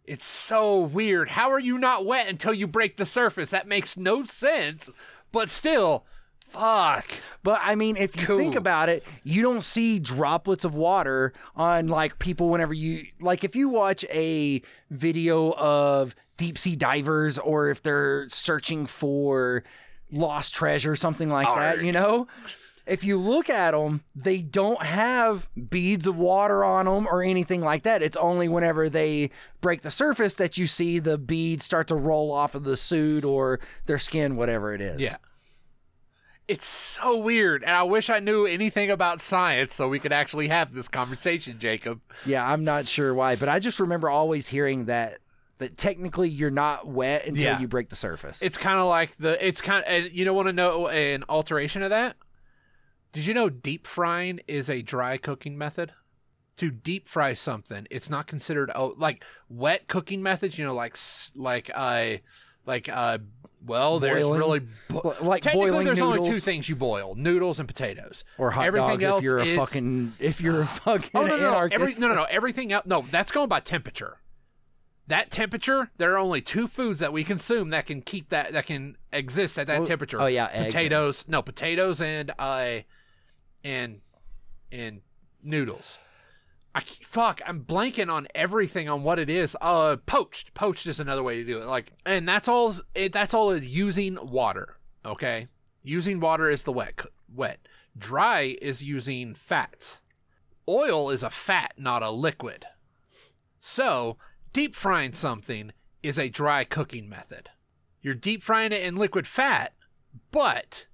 It's 0.04 0.26
so 0.26 0.78
weird. 0.78 1.30
How 1.30 1.50
are 1.50 1.58
you 1.58 1.78
not 1.78 2.06
wet 2.06 2.28
until 2.28 2.54
you 2.54 2.66
break 2.66 2.96
the 2.96 3.06
surface? 3.06 3.50
That 3.50 3.66
makes 3.66 3.96
no 3.96 4.24
sense. 4.24 4.90
But 5.32 5.50
still, 5.50 6.04
fuck. 6.48 7.06
But 7.42 7.60
I 7.62 7.74
mean, 7.74 7.96
if 7.96 8.16
you 8.16 8.38
think 8.38 8.56
about 8.56 8.88
it, 8.88 9.04
you 9.22 9.42
don't 9.42 9.62
see 9.62 9.98
droplets 9.98 10.64
of 10.64 10.74
water 10.74 11.32
on 11.54 11.88
like 11.88 12.18
people 12.18 12.48
whenever 12.48 12.74
you 12.74 13.06
like 13.20 13.44
if 13.44 13.54
you 13.54 13.68
watch 13.68 14.04
a 14.10 14.62
video 14.90 15.52
of 15.52 16.14
deep 16.36 16.58
sea 16.58 16.76
divers 16.76 17.38
or 17.38 17.68
if 17.70 17.82
they're 17.82 18.28
searching 18.28 18.86
for 18.86 19.64
lost 20.10 20.54
treasure, 20.54 20.96
something 20.96 21.28
like 21.28 21.46
that, 21.46 21.82
you 21.82 21.92
know? 21.92 22.26
If 22.86 23.02
you 23.02 23.16
look 23.16 23.50
at 23.50 23.72
them, 23.72 24.02
they 24.14 24.38
don't 24.38 24.80
have 24.80 25.48
beads 25.70 26.06
of 26.06 26.16
water 26.18 26.62
on 26.62 26.84
them 26.86 27.08
or 27.08 27.20
anything 27.20 27.60
like 27.60 27.82
that. 27.82 28.00
It's 28.00 28.16
only 28.16 28.48
whenever 28.48 28.88
they 28.88 29.30
break 29.60 29.82
the 29.82 29.90
surface 29.90 30.34
that 30.34 30.56
you 30.56 30.68
see 30.68 31.00
the 31.00 31.18
beads 31.18 31.64
start 31.64 31.88
to 31.88 31.96
roll 31.96 32.30
off 32.30 32.54
of 32.54 32.62
the 32.62 32.76
suit 32.76 33.24
or 33.24 33.58
their 33.86 33.98
skin, 33.98 34.36
whatever 34.36 34.72
it 34.72 34.80
is. 34.80 35.00
Yeah. 35.00 35.16
It's 36.48 36.66
so 36.66 37.18
weird, 37.18 37.64
and 37.64 37.72
I 37.72 37.82
wish 37.82 38.08
I 38.08 38.20
knew 38.20 38.46
anything 38.46 38.88
about 38.90 39.20
science 39.20 39.74
so 39.74 39.88
we 39.88 39.98
could 39.98 40.12
actually 40.12 40.46
have 40.48 40.72
this 40.72 40.86
conversation, 40.86 41.58
Jacob. 41.58 42.00
Yeah, 42.24 42.48
I'm 42.48 42.62
not 42.62 42.86
sure 42.86 43.12
why, 43.12 43.34
but 43.34 43.48
I 43.48 43.58
just 43.58 43.80
remember 43.80 44.08
always 44.08 44.46
hearing 44.48 44.84
that 44.84 45.18
that 45.58 45.76
technically 45.76 46.28
you're 46.28 46.50
not 46.50 46.86
wet 46.86 47.26
until 47.26 47.42
Yeah. 47.42 47.58
you 47.58 47.66
break 47.66 47.88
the 47.88 47.96
surface. 47.96 48.42
It's 48.42 48.58
kind 48.58 48.78
of 48.78 48.86
like 48.86 49.16
the. 49.16 49.44
It's 49.44 49.60
kind 49.60 49.84
of. 49.84 49.90
And 49.92 50.12
you 50.12 50.24
don't 50.24 50.36
want 50.36 50.48
to 50.48 50.52
know 50.52 50.86
an 50.86 51.24
alteration 51.28 51.82
of 51.82 51.90
that? 51.90 52.16
Did 53.12 53.26
you 53.26 53.34
know 53.34 53.48
deep 53.48 53.86
frying 53.86 54.40
is 54.46 54.68
a 54.70 54.82
dry 54.82 55.16
cooking 55.16 55.58
method? 55.58 55.92
to 56.58 56.70
deep 56.70 57.06
fry 57.06 57.34
something, 57.34 57.86
it's 57.90 58.08
not 58.08 58.26
considered 58.26 58.70
oh 58.74 58.94
like 58.96 59.22
wet 59.50 59.88
cooking 59.88 60.22
methods. 60.22 60.56
You 60.58 60.64
know, 60.64 60.74
like 60.74 60.96
like 61.34 61.70
uh 61.74 62.16
like 62.66 62.88
uh 62.88 63.18
well, 63.64 63.98
there's 63.98 64.22
Boiling? 64.22 64.38
really 64.38 64.60
bo- 64.88 65.16
like 65.22 65.42
technically 65.42 65.70
boiling 65.70 65.86
there's 65.86 66.00
only 66.00 66.18
two 66.18 66.24
noodles? 66.24 66.44
things 66.44 66.68
you 66.68 66.76
boil: 66.76 67.14
noodles 67.16 67.58
and 67.58 67.66
potatoes. 67.66 68.22
or 68.38 68.52
hot 68.52 68.64
Everything 68.66 68.90
dogs 68.90 69.04
else, 69.04 69.18
if 69.18 69.24
you're 69.24 69.38
a 69.38 69.56
fucking 69.56 70.12
if 70.20 70.40
you're 70.40 70.60
a 70.62 70.66
fucking 70.84 71.10
Oh 71.14 71.22
no, 71.24 71.36
no, 71.36 71.36
no, 71.42 71.48
anarchist. 71.54 71.80
Every, 71.80 71.94
no, 72.00 72.08
no, 72.08 72.14
no. 72.14 72.24
Everything 72.30 72.72
else. 72.72 72.86
No, 72.86 73.02
that's 73.10 73.32
going 73.32 73.48
by 73.48 73.60
temperature. 73.60 74.18
That 75.08 75.30
temperature, 75.30 75.90
there 75.98 76.12
are 76.14 76.18
only 76.18 76.40
two 76.40 76.66
foods 76.68 76.98
that 77.00 77.12
we 77.12 77.22
consume 77.24 77.70
that 77.70 77.86
can 77.86 78.02
keep 78.02 78.28
that 78.28 78.52
that 78.52 78.66
can 78.66 78.96
exist 79.12 79.58
at 79.58 79.66
that 79.68 79.80
Oh, 79.82 79.84
temperature. 79.86 80.20
oh, 80.20 80.26
yeah, 80.26 80.48
eggs. 80.52 80.66
potatoes. 80.74 81.24
No, 81.28 81.42
potatoes 81.42 82.00
and 82.00 82.32
uh, 82.38 82.80
and 83.64 84.00
and 84.70 85.00
noodles. 85.42 85.98
I 86.76 86.80
fuck. 86.80 87.40
I'm 87.46 87.64
blanking 87.64 88.12
on 88.12 88.28
everything 88.34 88.86
on 88.86 89.02
what 89.02 89.18
it 89.18 89.30
is. 89.30 89.56
Uh, 89.62 89.96
poached. 89.96 90.52
Poached 90.52 90.86
is 90.86 91.00
another 91.00 91.22
way 91.22 91.36
to 91.36 91.44
do 91.44 91.58
it. 91.58 91.64
Like, 91.64 91.90
and 92.04 92.28
that's 92.28 92.48
all. 92.48 92.74
It, 92.94 93.14
that's 93.14 93.32
all 93.32 93.56
using 93.56 94.18
water. 94.20 94.76
Okay, 95.02 95.48
using 95.82 96.20
water 96.20 96.50
is 96.50 96.64
the 96.64 96.72
wet. 96.72 97.00
Wet. 97.34 97.66
Dry 97.96 98.58
is 98.60 98.84
using 98.84 99.34
fats. 99.34 100.02
Oil 100.68 101.08
is 101.08 101.22
a 101.22 101.30
fat, 101.30 101.72
not 101.78 102.02
a 102.02 102.10
liquid. 102.10 102.66
So, 103.58 104.18
deep 104.52 104.74
frying 104.74 105.14
something 105.14 105.72
is 106.02 106.18
a 106.18 106.28
dry 106.28 106.64
cooking 106.64 107.08
method. 107.08 107.48
You're 108.02 108.14
deep 108.14 108.42
frying 108.42 108.72
it 108.72 108.82
in 108.82 108.96
liquid 108.96 109.26
fat, 109.26 109.72
but 110.30 110.86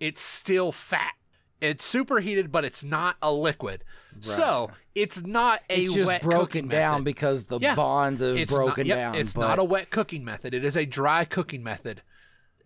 it's 0.00 0.22
still 0.22 0.72
fat. 0.72 1.14
It's 1.60 1.84
superheated, 1.84 2.50
but 2.50 2.64
it's 2.64 2.82
not 2.82 3.16
a 3.20 3.30
liquid. 3.32 3.84
So, 4.20 4.70
it's 4.94 5.22
not 5.22 5.60
a 5.70 5.82
it's 5.82 5.92
just 5.94 6.06
wet 6.06 6.22
broken 6.22 6.68
down 6.68 6.92
method. 7.00 7.04
because 7.04 7.44
the 7.46 7.58
Yeah. 7.60 7.74
bonds 7.74 8.20
have 8.22 8.36
It's 8.36 8.52
broken 8.52 8.86
not, 8.88 8.96
yep, 8.96 8.96
down. 8.96 9.14
It's 9.14 9.32
but 9.34 9.40
not 9.46 9.58
a 9.58 9.64
wet 9.64 9.90
cooking 9.90 10.24
method. 10.24 10.52
It 10.54 10.64
is 10.64 10.76
a 10.76 10.84
dry 10.86 11.24
cooking 11.24 11.62
method. 11.62 12.02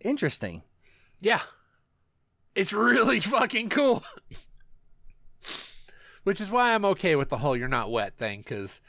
interesting. 0.01 0.63
Yeah. 1.21 1.41
It's 2.55 2.71
really 2.73 3.19
fucking 3.21 3.69
cool. 3.69 4.03
Which 6.23 6.41
is 6.41 6.49
why 6.49 6.73
I'm 6.73 6.85
okay 6.85 7.15
with 7.15 7.29
the 7.29 7.37
whole 7.39 7.55
you're 7.55 7.67
not 7.67 7.91
wet 7.91 8.17
thing 8.17 8.43
cuz 8.43 8.81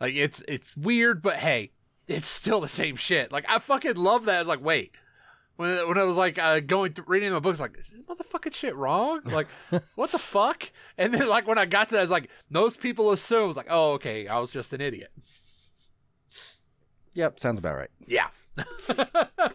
like 0.00 0.14
it's 0.14 0.42
it's 0.46 0.76
weird 0.76 1.22
but 1.22 1.36
hey, 1.36 1.72
it's 2.06 2.28
still 2.28 2.60
the 2.60 2.68
same 2.68 2.96
shit. 2.96 3.32
Like 3.32 3.44
I 3.48 3.58
fucking 3.58 3.94
love 3.96 4.24
that. 4.26 4.40
It's 4.40 4.48
like, 4.48 4.62
wait. 4.62 4.94
When, 5.56 5.88
when 5.88 5.98
I 5.98 6.02
was 6.02 6.16
like 6.16 6.38
uh, 6.38 6.60
going 6.60 6.92
through 6.94 7.04
reading 7.08 7.32
my 7.32 7.38
books, 7.38 7.60
like 7.60 7.76
is 7.78 7.88
this 7.88 8.02
motherfucking 8.02 8.54
shit 8.54 8.74
wrong? 8.74 9.20
Like, 9.24 9.46
what 9.94 10.10
the 10.10 10.18
fuck? 10.18 10.70
And 10.98 11.14
then 11.14 11.28
like 11.28 11.46
when 11.46 11.58
I 11.58 11.64
got 11.66 11.88
to 11.88 11.94
that, 11.94 12.02
it's 12.02 12.10
like 12.10 12.28
most 12.50 12.80
people 12.80 13.12
assume 13.12 13.48
it's 13.50 13.56
like, 13.56 13.68
oh 13.70 13.92
okay, 13.92 14.26
I 14.28 14.38
was 14.38 14.50
just 14.50 14.72
an 14.72 14.80
idiot. 14.80 15.12
Yep, 17.14 17.38
sounds 17.38 17.58
about 17.60 17.76
right. 17.76 17.90
Yeah. 18.06 18.28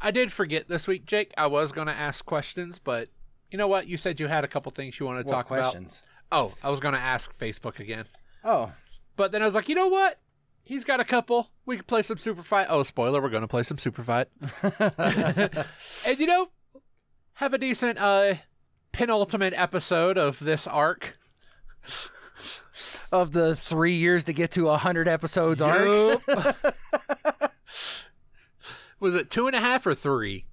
I 0.00 0.10
did 0.10 0.32
forget 0.32 0.68
this 0.68 0.88
week, 0.88 1.06
Jake. 1.06 1.32
I 1.38 1.46
was 1.46 1.70
going 1.70 1.86
to 1.86 1.92
ask 1.92 2.24
questions, 2.24 2.80
but 2.80 3.08
you 3.50 3.58
know 3.58 3.68
what? 3.68 3.86
You 3.86 3.96
said 3.96 4.18
you 4.18 4.26
had 4.26 4.42
a 4.42 4.48
couple 4.48 4.72
things 4.72 4.98
you 4.98 5.06
wanted 5.06 5.22
to 5.24 5.28
What 5.28 5.34
talk 5.34 5.46
questions? 5.46 6.02
about. 6.30 6.40
Oh, 6.40 6.54
I 6.62 6.70
was 6.70 6.80
going 6.80 6.94
to 6.94 7.00
ask 7.00 7.36
Facebook 7.38 7.78
again. 7.78 8.06
Oh, 8.42 8.72
But 9.14 9.30
then 9.30 9.42
I 9.42 9.44
was 9.44 9.54
like, 9.54 9.68
you 9.68 9.74
know 9.76 9.86
what? 9.88 10.18
He's 10.64 10.84
got 10.84 11.00
a 11.00 11.04
couple. 11.04 11.50
We 11.66 11.76
could 11.76 11.86
play 11.86 12.02
some 12.02 12.18
Super 12.18 12.42
Fight. 12.42 12.66
Oh, 12.70 12.82
spoiler, 12.82 13.20
we're 13.20 13.30
going 13.30 13.42
to 13.42 13.48
play 13.48 13.62
some 13.64 13.78
Super 13.78 14.02
Fight. 14.02 14.28
and 16.06 16.18
you 16.18 16.26
know, 16.26 16.48
have 17.34 17.52
a 17.52 17.58
decent 17.58 17.98
uh 17.98 18.34
penultimate 18.92 19.54
episode 19.54 20.16
of 20.18 20.38
this 20.38 20.66
arc. 20.66 21.18
of 23.10 23.32
the 23.32 23.56
three 23.56 23.94
years 23.94 24.24
to 24.24 24.32
get 24.32 24.50
to 24.52 24.68
a 24.68 24.76
hundred 24.76 25.08
episodes 25.08 25.60
arc. 25.60 26.22
Was 29.00 29.14
it 29.16 29.30
two 29.30 29.48
and 29.48 29.56
a 29.56 29.60
half 29.60 29.84
or 29.86 29.94
three? 29.96 30.46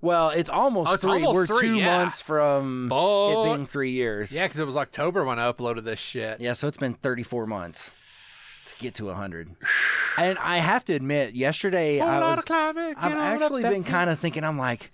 Well, 0.00 0.30
it's 0.30 0.48
almost 0.48 0.88
Oh, 0.90 0.94
it's 0.94 1.02
three. 1.02 1.12
almost 1.14 1.34
We're 1.34 1.46
three, 1.46 1.68
two 1.68 1.74
yeah. 1.76 1.98
months 1.98 2.22
from 2.22 2.86
it 2.92 3.44
being 3.44 3.66
three 3.66 3.90
years. 3.90 4.30
Yeah, 4.30 4.46
because 4.46 4.60
it 4.60 4.66
was 4.66 4.76
October 4.76 5.24
when 5.24 5.40
I 5.40 5.50
uploaded 5.50 5.82
this 5.84 5.98
shit. 5.98 6.40
Yeah, 6.40 6.52
so 6.52 6.68
it's 6.68 6.76
been 6.76 6.94
34 6.94 7.46
months 7.46 7.92
to 8.66 8.78
get 8.78 8.94
to 8.96 9.06
100. 9.06 9.54
And 10.16 10.38
I 10.38 10.58
have 10.58 10.84
to 10.86 10.94
admit, 10.94 11.34
yesterday 11.34 11.98
Whole 11.98 12.08
I 12.08 12.34
was 12.34 12.44
climbing, 12.44 12.94
I've 12.96 13.10
get 13.10 13.18
on 13.18 13.36
up 13.36 13.42
actually 13.42 13.62
been 13.62 13.84
kind 13.84 14.10
of 14.10 14.18
thinking 14.18 14.44
I'm 14.44 14.58
like 14.58 14.90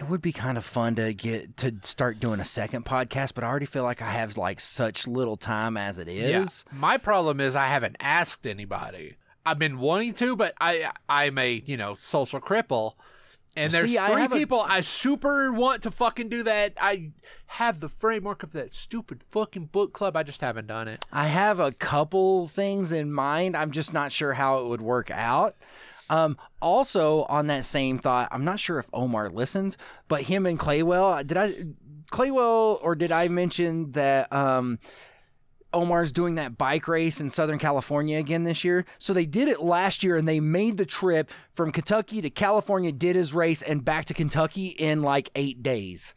it 0.00 0.08
would 0.08 0.22
be 0.22 0.32
kind 0.32 0.56
of 0.56 0.64
fun 0.64 0.94
to 0.96 1.12
get 1.12 1.58
to 1.58 1.74
start 1.82 2.18
doing 2.18 2.40
a 2.40 2.44
second 2.44 2.86
podcast, 2.86 3.34
but 3.34 3.44
I 3.44 3.48
already 3.48 3.66
feel 3.66 3.82
like 3.82 4.00
I 4.00 4.10
have 4.12 4.38
like 4.38 4.58
such 4.58 5.06
little 5.06 5.36
time 5.36 5.76
as 5.76 5.98
it 5.98 6.08
is. 6.08 6.64
Yeah. 6.66 6.78
My 6.78 6.96
problem 6.96 7.38
is 7.38 7.54
I 7.54 7.66
haven't 7.66 7.96
asked 8.00 8.46
anybody. 8.46 9.16
I've 9.44 9.58
been 9.58 9.78
wanting 9.78 10.14
to, 10.14 10.36
but 10.36 10.54
I 10.58 10.90
I'm 11.08 11.36
a 11.36 11.62
you 11.66 11.76
know 11.76 11.96
social 12.00 12.40
cripple, 12.40 12.94
and 13.56 13.72
there's 13.72 13.90
see, 13.90 13.96
three 13.96 14.24
a- 14.24 14.28
people 14.28 14.64
I 14.66 14.80
super 14.80 15.52
want 15.52 15.82
to 15.82 15.90
fucking 15.90 16.28
do 16.28 16.42
that. 16.44 16.74
I 16.80 17.12
have 17.46 17.80
the 17.80 17.88
framework 17.88 18.42
of 18.42 18.52
that 18.52 18.74
stupid 18.74 19.22
fucking 19.30 19.66
book 19.66 19.92
club. 19.92 20.16
I 20.16 20.22
just 20.22 20.40
haven't 20.40 20.66
done 20.68 20.88
it. 20.88 21.04
I 21.12 21.26
have 21.26 21.58
a 21.60 21.72
couple 21.72 22.48
things 22.48 22.92
in 22.92 23.12
mind. 23.12 23.56
I'm 23.56 23.70
just 23.70 23.92
not 23.92 24.12
sure 24.12 24.34
how 24.34 24.60
it 24.60 24.66
would 24.66 24.80
work 24.80 25.10
out. 25.10 25.56
Um, 26.08 26.36
also, 26.60 27.22
on 27.24 27.46
that 27.48 27.64
same 27.64 27.98
thought, 27.98 28.28
I'm 28.32 28.44
not 28.44 28.58
sure 28.58 28.78
if 28.80 28.86
Omar 28.92 29.30
listens, 29.30 29.76
but 30.08 30.22
him 30.22 30.44
and 30.44 30.58
Claywell, 30.58 31.24
did 31.24 31.36
I, 31.36 31.66
Claywell, 32.10 32.80
or 32.82 32.96
did 32.96 33.12
I 33.12 33.28
mention 33.28 33.92
that 33.92 34.32
um, 34.32 34.80
Omar's 35.72 36.12
doing 36.12 36.34
that 36.36 36.58
bike 36.58 36.88
race 36.88 37.20
in 37.20 37.30
Southern 37.30 37.58
California 37.58 38.18
again 38.18 38.44
this 38.44 38.64
year? 38.64 38.84
So 38.98 39.12
they 39.12 39.26
did 39.26 39.48
it 39.48 39.60
last 39.62 40.02
year 40.02 40.16
and 40.16 40.26
they 40.26 40.40
made 40.40 40.76
the 40.76 40.86
trip 40.86 41.30
from 41.54 41.72
Kentucky 41.72 42.20
to 42.20 42.30
California, 42.30 42.92
did 42.92 43.16
his 43.16 43.32
race, 43.32 43.62
and 43.62 43.84
back 43.84 44.04
to 44.06 44.14
Kentucky 44.14 44.68
in 44.68 45.02
like 45.02 45.30
eight 45.34 45.62
days. 45.62 46.14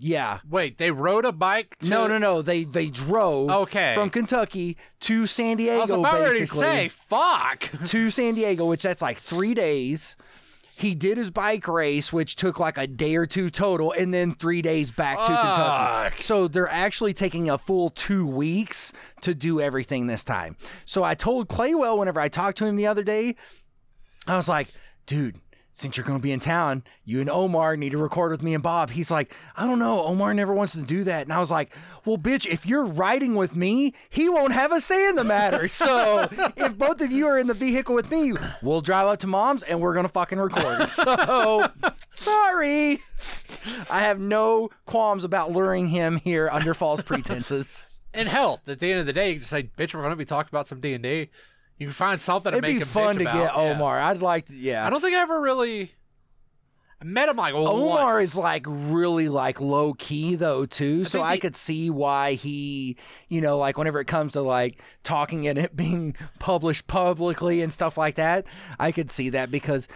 Yeah. 0.00 0.38
Wait, 0.48 0.78
they 0.78 0.90
rode 0.92 1.24
a 1.24 1.32
bike? 1.32 1.76
To... 1.80 1.90
No, 1.90 2.06
no, 2.06 2.18
no. 2.18 2.40
They 2.40 2.64
they 2.64 2.88
drove 2.88 3.50
Okay. 3.50 3.94
from 3.94 4.10
Kentucky 4.10 4.76
to 5.00 5.26
San 5.26 5.52
I 5.52 5.54
Diego. 5.54 5.80
was 5.80 5.90
about 5.90 6.20
ready 6.20 6.34
to 6.34 6.40
basically, 6.40 6.60
say, 6.60 6.88
fuck. 6.88 7.70
to 7.88 8.10
San 8.10 8.34
Diego, 8.34 8.66
which 8.66 8.82
that's 8.82 9.02
like 9.02 9.18
three 9.18 9.54
days. 9.54 10.16
He 10.78 10.94
did 10.94 11.18
his 11.18 11.32
bike 11.32 11.66
race, 11.66 12.12
which 12.12 12.36
took 12.36 12.60
like 12.60 12.78
a 12.78 12.86
day 12.86 13.16
or 13.16 13.26
two 13.26 13.50
total, 13.50 13.90
and 13.90 14.14
then 14.14 14.36
three 14.36 14.62
days 14.62 14.92
back 14.92 15.18
to 15.18 15.24
Kentucky. 15.24 16.22
So 16.22 16.46
they're 16.46 16.68
actually 16.68 17.12
taking 17.14 17.50
a 17.50 17.58
full 17.58 17.90
two 17.90 18.24
weeks 18.24 18.92
to 19.22 19.34
do 19.34 19.60
everything 19.60 20.06
this 20.06 20.22
time. 20.22 20.56
So 20.84 21.02
I 21.02 21.16
told 21.16 21.48
Claywell 21.48 21.98
whenever 21.98 22.20
I 22.20 22.28
talked 22.28 22.58
to 22.58 22.64
him 22.64 22.76
the 22.76 22.86
other 22.86 23.02
day, 23.02 23.34
I 24.28 24.36
was 24.36 24.48
like, 24.48 24.68
dude, 25.06 25.40
since 25.78 25.96
you're 25.96 26.06
going 26.06 26.18
to 26.18 26.22
be 26.22 26.32
in 26.32 26.40
town, 26.40 26.82
you 27.04 27.20
and 27.20 27.30
Omar 27.30 27.76
need 27.76 27.90
to 27.90 27.98
record 27.98 28.32
with 28.32 28.42
me 28.42 28.54
and 28.54 28.62
Bob. 28.62 28.90
He's 28.90 29.10
like, 29.10 29.34
I 29.56 29.66
don't 29.66 29.78
know. 29.78 30.02
Omar 30.02 30.34
never 30.34 30.52
wants 30.52 30.72
to 30.72 30.82
do 30.82 31.04
that. 31.04 31.22
And 31.22 31.32
I 31.32 31.38
was 31.38 31.50
like, 31.50 31.72
well, 32.04 32.18
bitch, 32.18 32.46
if 32.46 32.66
you're 32.66 32.84
riding 32.84 33.34
with 33.34 33.54
me, 33.54 33.94
he 34.10 34.28
won't 34.28 34.52
have 34.52 34.72
a 34.72 34.80
say 34.80 35.08
in 35.08 35.14
the 35.14 35.24
matter. 35.24 35.68
So 35.68 36.28
if 36.56 36.76
both 36.76 37.00
of 37.00 37.12
you 37.12 37.26
are 37.26 37.38
in 37.38 37.46
the 37.46 37.54
vehicle 37.54 37.94
with 37.94 38.10
me, 38.10 38.32
we'll 38.62 38.80
drive 38.80 39.06
up 39.06 39.20
to 39.20 39.26
mom's 39.26 39.62
and 39.62 39.80
we're 39.80 39.94
going 39.94 40.06
to 40.06 40.12
fucking 40.12 40.38
record. 40.38 40.88
So 40.98 41.68
sorry. 42.16 43.00
I 43.88 44.00
have 44.02 44.18
no 44.18 44.70
qualms 44.86 45.22
about 45.22 45.52
luring 45.52 45.88
him 45.88 46.16
here 46.16 46.48
under 46.52 46.74
false 46.74 47.02
pretenses. 47.02 47.86
And 48.14 48.26
hell, 48.26 48.60
at 48.66 48.80
the 48.80 48.90
end 48.90 49.00
of 49.00 49.06
the 49.06 49.12
day, 49.12 49.32
you 49.32 49.38
just 49.40 49.50
say, 49.50 49.64
bitch, 49.76 49.94
we're 49.94 50.00
going 50.00 50.10
to 50.10 50.16
be 50.16 50.24
talking 50.24 50.48
about 50.50 50.66
some 50.66 50.80
D&D. 50.80 51.28
You 51.78 51.86
can 51.86 51.94
find 51.94 52.20
something 52.20 52.52
to 52.52 52.58
It'd 52.58 52.62
make 52.68 52.76
be 52.78 52.82
him 52.82 52.88
fun 52.88 53.14
bitch 53.14 53.18
to 53.18 53.22
about. 53.22 53.34
get 53.34 53.54
Yeah. 53.54 53.72
Omar. 53.74 54.00
I'd 54.00 54.20
like 54.22 54.46
to, 54.46 54.54
yeah. 54.54 54.86
I 54.86 54.90
don't 54.90 55.00
think 55.00 55.16
I 55.16 55.20
ever 55.20 55.40
really... 55.40 55.92
I 57.00 57.04
met 57.04 57.28
him 57.28 57.36
like 57.36 57.54
Omar 57.54 58.14
once. 58.14 58.30
is 58.30 58.34
like 58.36 58.64
really 58.66 59.28
like 59.28 59.60
low 59.60 59.94
key 59.94 60.34
though 60.34 60.66
too, 60.66 61.04
so 61.04 61.20
think 61.20 61.24
I 61.26 61.34
he- 61.34 61.40
could 61.40 61.54
see 61.54 61.90
why 61.90 62.32
he, 62.32 62.96
you 63.28 63.40
know, 63.40 63.56
like 63.56 63.78
whenever 63.78 64.00
it 64.00 64.06
comes 64.06 64.32
to 64.32 64.40
like 64.40 64.82
talking 65.04 65.46
and 65.46 65.56
it 65.60 65.76
being 65.76 66.16
published 66.40 66.88
publicly 66.88 67.62
and 67.62 67.72
stuff 67.72 67.96
like 67.96 68.16
that, 68.16 68.46
I 68.80 68.90
could 68.90 69.12
see 69.12 69.28
that 69.30 69.48
because 69.52 69.86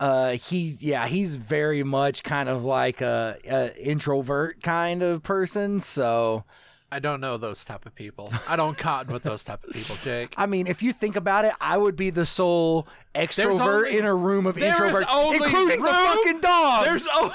uh 0.00 0.32
he 0.32 0.76
yeah 0.80 1.06
he's 1.08 1.36
very 1.36 1.82
much 1.82 2.22
kind 2.22 2.48
of 2.48 2.64
like 2.64 3.02
a, 3.02 3.36
a 3.46 3.76
introvert 3.78 4.62
kind 4.62 5.02
of 5.02 5.22
person 5.22 5.80
so 5.82 6.44
I 6.92 6.98
don't 7.00 7.20
know 7.20 7.36
those 7.36 7.64
type 7.64 7.84
of 7.84 7.94
people. 7.94 8.32
I 8.48 8.54
don't 8.56 8.78
cotton 8.86 9.12
with 9.12 9.22
those 9.24 9.42
type 9.42 9.64
of 9.64 9.72
people, 9.72 9.96
Jake. 10.02 10.32
i 10.36 10.46
mean 10.46 10.66
if 10.66 10.82
you 10.82 10.92
think 10.92 11.16
about 11.16 11.44
it 11.44 11.52
i 11.60 11.76
would 11.76 11.96
be 11.96 12.10
the 12.10 12.24
sole 12.24 12.86
extrovert 13.14 13.60
only- 13.60 13.98
in 13.98 14.04
a 14.04 14.14
room 14.14 14.46
of 14.46 14.56
introverts 14.56 15.34
including 15.34 15.82
the 15.82 15.88
fucking 15.88 16.40
dogs 16.40 16.86
There's 16.86 17.08
o- 17.10 17.34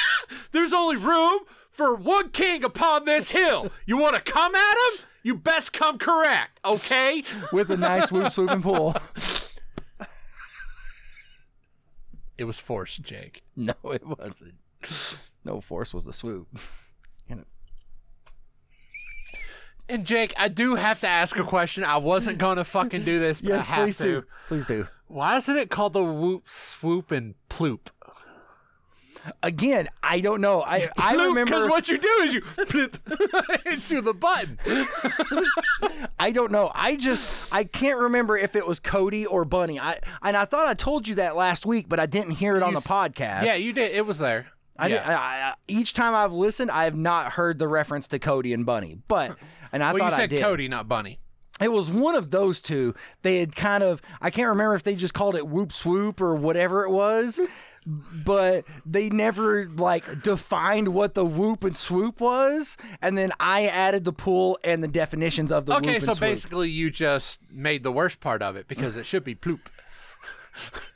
there's 0.52 0.72
only 0.72 0.96
room 0.96 1.40
for 1.70 1.94
one 1.94 2.28
king 2.30 2.62
upon 2.64 3.06
this 3.06 3.30
hill. 3.30 3.72
You 3.86 3.96
want 3.96 4.14
to 4.14 4.20
come 4.20 4.54
at 4.54 4.72
him? 4.74 5.04
You 5.22 5.34
best 5.36 5.72
come 5.72 5.96
correct, 5.98 6.60
okay? 6.64 7.24
with 7.52 7.70
a 7.70 7.76
nice 7.76 8.08
swoop 8.08 8.30
swoop 8.32 8.50
and 8.50 8.62
pull 8.62 8.94
It 12.38 12.44
was 12.44 12.58
forced, 12.58 13.02
Jake. 13.02 13.42
No, 13.56 13.74
it 13.84 14.04
wasn't. 14.06 14.54
No 15.44 15.60
force 15.60 15.94
was 15.94 16.04
the 16.04 16.12
swoop. 16.12 16.48
You 17.28 17.36
know, 17.36 17.44
And 19.92 20.06
Jake, 20.06 20.32
I 20.38 20.48
do 20.48 20.74
have 20.76 21.00
to 21.00 21.06
ask 21.06 21.36
a 21.36 21.44
question. 21.44 21.84
I 21.84 21.98
wasn't 21.98 22.38
gonna 22.38 22.64
fucking 22.64 23.04
do 23.04 23.18
this, 23.20 23.42
but 23.42 23.50
Yes, 23.50 23.60
I 23.60 23.64
have 23.72 23.84
please 23.86 23.96
to. 23.98 24.04
do. 24.04 24.24
Please 24.48 24.64
do. 24.64 24.88
Why 25.08 25.36
isn't 25.36 25.54
it 25.54 25.68
called 25.68 25.92
the 25.92 26.02
whoop, 26.02 26.48
swoop, 26.48 27.10
and 27.10 27.34
ploop? 27.50 27.88
Again, 29.42 29.88
I 30.02 30.20
don't 30.20 30.40
know. 30.40 30.62
I 30.62 30.88
I 30.96 31.12
remember 31.14 31.44
Because 31.44 31.68
what 31.68 31.88
you 31.90 31.98
do 31.98 32.08
is 32.22 32.32
you 32.34 32.40
plip 32.40 32.96
into 33.66 34.00
the 34.00 34.14
button. 34.14 34.58
I 36.18 36.32
don't 36.32 36.50
know. 36.50 36.72
I 36.74 36.96
just 36.96 37.34
I 37.52 37.64
can't 37.64 38.00
remember 38.00 38.38
if 38.38 38.56
it 38.56 38.66
was 38.66 38.80
Cody 38.80 39.26
or 39.26 39.44
Bunny. 39.44 39.78
I 39.78 39.98
and 40.22 40.38
I 40.38 40.46
thought 40.46 40.66
I 40.66 40.74
told 40.74 41.06
you 41.06 41.16
that 41.16 41.36
last 41.36 41.66
week, 41.66 41.88
but 41.90 42.00
I 42.00 42.06
didn't 42.06 42.32
hear 42.32 42.56
it 42.56 42.62
on 42.62 42.72
the 42.72 42.80
podcast. 42.80 43.44
Yeah, 43.44 43.56
you 43.56 43.74
did. 43.74 43.92
It 43.94 44.06
was 44.06 44.18
there. 44.18 44.46
I, 44.78 44.86
yeah. 44.88 45.08
I, 45.08 45.12
I 45.50 45.54
each 45.68 45.94
time 45.94 46.14
I've 46.14 46.32
listened, 46.32 46.70
I 46.70 46.84
have 46.84 46.96
not 46.96 47.32
heard 47.32 47.58
the 47.58 47.68
reference 47.68 48.08
to 48.08 48.18
Cody 48.18 48.52
and 48.52 48.64
Bunny. 48.64 48.98
But 49.08 49.36
and 49.72 49.82
I 49.82 49.92
well, 49.92 50.04
you 50.04 50.10
thought 50.10 50.12
I 50.14 50.16
said 50.16 50.30
did. 50.30 50.42
Cody, 50.42 50.68
not 50.68 50.88
Bunny. 50.88 51.18
It 51.60 51.70
was 51.70 51.90
one 51.90 52.14
of 52.14 52.30
those 52.30 52.60
two. 52.60 52.94
They 53.22 53.38
had 53.38 53.54
kind 53.54 53.82
of 53.84 54.00
I 54.20 54.30
can't 54.30 54.48
remember 54.48 54.74
if 54.74 54.82
they 54.82 54.96
just 54.96 55.14
called 55.14 55.36
it 55.36 55.46
whoop 55.46 55.72
swoop 55.72 56.20
or 56.20 56.34
whatever 56.34 56.84
it 56.84 56.90
was. 56.90 57.40
But 57.84 58.64
they 58.86 59.08
never 59.08 59.66
like 59.66 60.22
defined 60.22 60.94
what 60.94 61.14
the 61.14 61.24
whoop 61.24 61.64
and 61.64 61.76
swoop 61.76 62.20
was, 62.20 62.76
and 63.00 63.18
then 63.18 63.32
I 63.40 63.66
added 63.66 64.04
the 64.04 64.12
pool 64.12 64.56
and 64.62 64.84
the 64.84 64.88
definitions 64.88 65.50
of 65.50 65.66
the 65.66 65.74
Okay, 65.78 65.94
whoop 65.94 66.02
so 66.02 66.10
and 66.10 66.16
swoop. 66.18 66.30
basically 66.30 66.70
you 66.70 66.92
just 66.92 67.40
made 67.50 67.82
the 67.82 67.90
worst 67.90 68.20
part 68.20 68.40
of 68.40 68.54
it 68.54 68.68
because 68.68 68.96
it 68.96 69.04
should 69.04 69.24
be 69.24 69.34
ploop. 69.34 69.58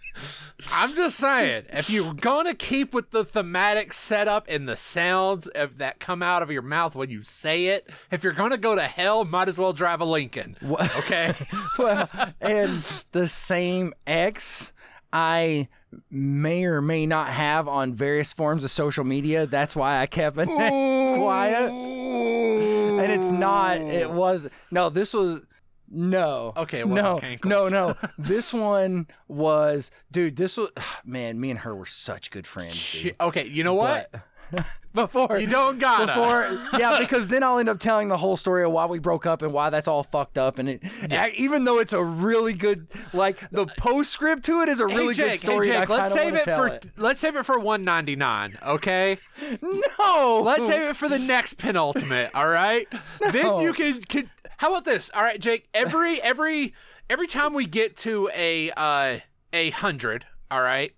I'm 0.73 0.95
just 0.95 1.17
saying, 1.19 1.65
if 1.71 1.89
you're 1.91 2.15
gonna 2.15 2.55
keep 2.55 2.93
with 2.93 3.11
the 3.11 3.25
thematic 3.25 3.93
setup 3.93 4.47
and 4.49 4.69
the 4.69 4.77
sounds 4.77 5.47
of, 5.49 5.79
that 5.79 6.01
come 6.01 6.23
out 6.23 6.43
of 6.43 6.51
your 6.51 6.63
mouth 6.63 6.95
when 6.95 7.11
you 7.11 7.23
say 7.23 7.67
it, 7.67 7.91
if 8.11 8.25
you're 8.25 8.33
gonna 8.33 8.59
go 8.59 8.75
to 8.75 8.83
hell, 8.83 9.25
might 9.25 9.49
as 9.49 9.59
well 9.59 9.73
drive 9.73 10.01
a 10.01 10.05
Lincoln. 10.05 10.57
Okay. 10.63 11.35
well, 11.79 12.09
and 12.41 12.87
the 13.13 13.29
same 13.29 13.95
X 14.07 14.73
I 15.13 15.69
may 16.11 16.65
or 16.65 16.83
may 16.83 17.07
not 17.07 17.29
have 17.29 17.69
on 17.69 17.95
various 17.95 18.33
forms 18.33 18.65
of 18.65 18.71
social 18.71 19.05
media. 19.05 19.47
That's 19.47 19.75
why 19.75 20.01
I 20.01 20.07
kept 20.07 20.37
it 20.39 20.47
quiet. 20.47 21.71
And 21.71 23.13
it's 23.13 23.31
not. 23.31 23.79
It 23.79 24.11
was 24.11 24.49
no. 24.71 24.91
This 24.91 25.15
was 25.15 25.43
no. 25.91 26.53
Okay, 26.57 26.85
wasn't 26.85 27.45
no, 27.45 27.69
no, 27.69 27.69
no. 27.69 27.97
This 28.19 28.53
one 28.53 29.07
was, 29.29 29.91
dude. 30.11 30.37
This 30.37 30.57
was 30.57 30.71
man. 31.05 31.41
Me 31.41 31.51
and 31.51 31.61
her 31.61 31.75
were 31.75 31.87
such 31.87 32.31
good 32.31 32.47
friends. 32.47 32.75
Shit. 32.77 33.17
Okay, 33.21 33.47
you 33.47 33.65
know 33.65 33.75
what? 33.75 34.11
But- 34.13 34.23
before 34.95 35.39
You 35.39 35.47
don't 35.49 35.79
gotta. 35.79 36.07
before 36.07 36.59
yeah 36.81 37.01
because 37.01 37.27
then 37.29 37.43
i'll 37.43 37.59
end 37.59 37.69
up 37.69 37.81
telling 37.81 38.07
the 38.09 38.17
whole 38.17 38.37
story 38.37 38.65
of 38.65 38.71
why 38.71 38.87
we 38.87 38.99
broke 39.01 39.27
up 39.27 39.43
and 39.43 39.53
why 39.53 39.71
that's 39.71 39.89
all 39.89 40.05
fucked 40.05 40.39
up 40.39 40.59
and 40.59 40.69
it 40.69 40.83
I- 41.11 41.33
even 41.37 41.65
though 41.65 41.79
it's 41.81 41.93
a 41.93 42.03
really 42.03 42.53
good 42.55 42.87
like 43.13 43.39
the 43.51 43.63
uh, 43.63 43.67
postscript 43.77 44.45
to 44.47 44.63
it 44.63 44.69
is 44.69 44.81
a 44.81 44.87
really 44.87 45.09
hey 45.09 45.13
Jake, 45.15 45.31
good 45.33 45.41
story 45.41 45.69
hey 45.69 45.81
Jake, 45.81 45.89
let's 45.89 46.15
save 46.15 46.35
it 46.35 46.45
for 46.45 46.69
it. 46.69 46.87
let's 46.97 47.21
save 47.21 47.35
it 47.37 47.45
for 47.45 47.59
199, 47.59 48.57
okay? 48.67 49.19
no 49.61 50.41
Let's 50.43 50.67
save 50.67 50.91
it 50.91 50.97
for 50.97 51.09
the 51.09 51.19
next 51.19 51.55
penultimate, 51.59 52.31
all 52.35 52.49
right? 52.49 52.87
Then 53.33 53.59
you 53.61 53.73
can, 53.73 54.01
can 54.03 54.31
How 54.59 54.69
about 54.69 54.85
this? 54.85 55.11
All 55.15 55.23
right, 55.23 55.41
Jake, 55.41 55.69
every 55.75 56.21
every 56.23 56.75
every 57.09 57.27
time 57.27 57.55
we 57.55 57.67
get 57.67 57.97
to 57.99 58.31
a 58.35 58.71
uh 58.77 59.19
a 59.53 59.71
100, 59.71 60.27
all 60.51 60.63
right? 60.63 60.93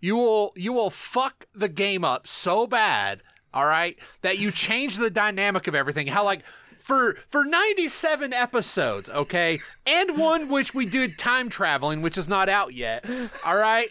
You 0.00 0.16
will 0.16 0.52
you 0.56 0.72
will 0.72 0.90
fuck 0.90 1.46
the 1.54 1.68
game 1.68 2.04
up 2.04 2.26
so 2.26 2.66
bad, 2.66 3.22
all 3.52 3.66
right, 3.66 3.98
that 4.22 4.38
you 4.38 4.50
change 4.50 4.96
the 4.96 5.10
dynamic 5.10 5.66
of 5.66 5.74
everything. 5.74 6.06
How 6.08 6.24
like 6.24 6.42
for 6.78 7.16
for 7.28 7.44
97 7.44 8.34
episodes, 8.34 9.08
okay? 9.08 9.60
And 9.86 10.18
one 10.18 10.48
which 10.50 10.74
we 10.74 10.84
did 10.84 11.18
time 11.18 11.48
traveling, 11.48 12.02
which 12.02 12.18
is 12.18 12.28
not 12.28 12.50
out 12.50 12.74
yet. 12.74 13.06
All 13.44 13.56
right? 13.56 13.88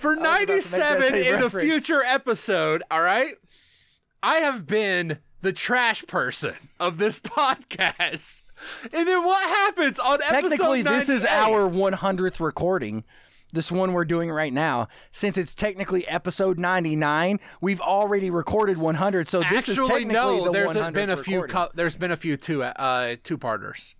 For 0.00 0.12
about 0.12 0.38
to 0.38 0.46
make 0.46 0.64
that 0.64 1.00
97 1.00 1.02
same 1.02 1.34
in 1.34 1.42
a 1.42 1.50
future 1.50 2.02
episode, 2.02 2.82
all 2.90 3.02
right? 3.02 3.34
I 4.22 4.36
have 4.36 4.66
been 4.66 5.18
the 5.42 5.52
trash 5.52 6.04
person 6.06 6.54
of 6.78 6.98
this 6.98 7.18
podcast. 7.20 8.42
And 8.92 9.08
then 9.08 9.24
what 9.24 9.48
happens 9.48 9.98
on 9.98 10.22
episode? 10.22 10.40
technically 10.50 10.82
this 10.82 11.08
is 11.08 11.24
our 11.24 11.68
100th 11.68 12.40
recording 12.40 13.04
this 13.52 13.72
one 13.72 13.94
we're 13.94 14.04
doing 14.04 14.30
right 14.30 14.52
now 14.52 14.86
since 15.10 15.38
it's 15.38 15.54
technically 15.54 16.06
episode 16.06 16.58
99 16.58 17.40
we've 17.62 17.80
already 17.80 18.30
recorded 18.30 18.76
100 18.76 19.28
so 19.28 19.42
this 19.50 19.68
is 19.68 19.76
technically 19.78 20.12
no. 20.12 20.44
the 20.44 20.52
There's 20.52 20.70
100th 20.72 20.92
been 20.92 21.10
a 21.10 21.16
few. 21.16 21.36
recording. 21.40 21.56
Co- 21.56 21.70
there's 21.74 21.96
been 21.96 22.10
a 22.10 22.16
few 22.16 22.36
two 22.36 22.62
uh 22.62 23.16
two 23.24 23.38
parters. 23.38 23.94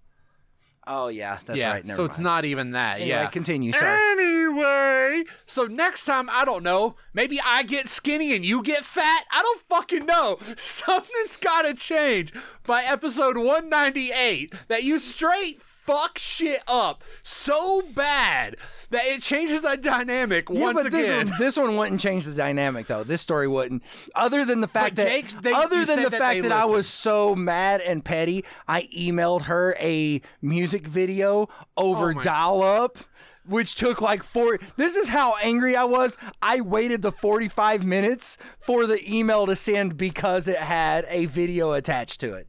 Oh 0.87 1.09
yeah 1.09 1.39
that's 1.47 1.59
yeah, 1.59 1.71
right 1.71 1.85
never 1.85 1.97
so 1.97 2.05
it's 2.05 2.19
not 2.19 2.45
even 2.45 2.73
that. 2.73 2.97
Anyway, 2.97 3.09
yeah. 3.09 3.27
continue 3.27 3.73
sorry 3.73 4.01
Anyway, 4.13 5.25
so 5.47 5.67
next 5.67 6.05
time 6.05 6.29
I 6.31 6.45
don't 6.45 6.63
know. 6.63 6.97
Maybe 7.15 7.41
I 7.45 7.63
get 7.63 7.89
skinny 7.89 8.35
and 8.35 8.45
you 8.45 8.63
get 8.63 8.85
fat. 8.85 9.25
I 9.31 9.43
don't 9.43 9.61
fucking 9.63 10.07
know. 10.07 10.39
Something's 10.57 11.37
got 11.37 11.63
to 11.63 11.75
change 11.75 12.33
by 12.65 12.83
episode 12.83 13.37
198 13.37 14.55
that 14.69 14.83
you 14.83 14.99
straight 14.99 15.63
fuck 15.85 16.19
shit 16.19 16.61
up 16.69 17.03
so 17.23 17.83
bad 17.95 18.57
that 18.91 19.05
it 19.07 19.23
changes 19.23 19.61
the 19.63 19.77
dynamic 19.77 20.49
Yeah, 20.51 20.63
once 20.65 20.83
but 20.83 20.93
this 20.93 21.09
again. 21.09 21.29
one, 21.31 21.39
this 21.39 21.57
one 21.57 21.77
wouldn't 21.77 22.01
change 22.01 22.25
the 22.25 22.33
dynamic 22.33 22.87
though. 22.87 23.05
This 23.05 23.21
story 23.23 23.49
wouldn't. 23.49 23.83
Other 24.15 24.45
than 24.45 24.61
the 24.61 24.69
fact 24.69 24.97
But 24.97 25.05
that, 25.05 25.09
Jake, 25.09 25.41
they- 25.43 25.53
other 25.53 25.85
than 25.85 26.03
the 26.03 26.11
that 26.11 26.19
fact 26.19 26.43
that 26.43 26.53
I 26.53 26.65
was 26.67 26.87
so 26.89 27.35
mad 27.35 27.81
and 27.81 28.05
petty, 28.05 28.45
I 28.69 28.89
emailed 28.97 29.43
her 29.43 29.77
a 29.81 30.21
music 30.43 30.87
video 30.87 31.49
over 31.77 32.15
Oh 32.17 32.23
dial 32.23 32.63
up. 32.63 32.99
Which 33.47 33.75
took 33.75 34.01
like 34.03 34.23
four. 34.23 34.59
This 34.77 34.95
is 34.95 35.09
how 35.09 35.35
angry 35.43 35.75
I 35.75 35.83
was. 35.85 36.17
I 36.43 36.61
waited 36.61 37.01
the 37.03 37.11
45 37.11 37.83
minutes 37.85 38.37
for 38.61 38.87
the 38.87 39.01
email 39.13 39.47
to 39.47 39.57
send 39.57 39.97
because 39.97 40.47
it 40.47 40.59
had 40.59 41.05
a 41.09 41.25
video 41.25 41.73
attached 41.73 42.21
to 42.21 42.35
it. 42.35 42.47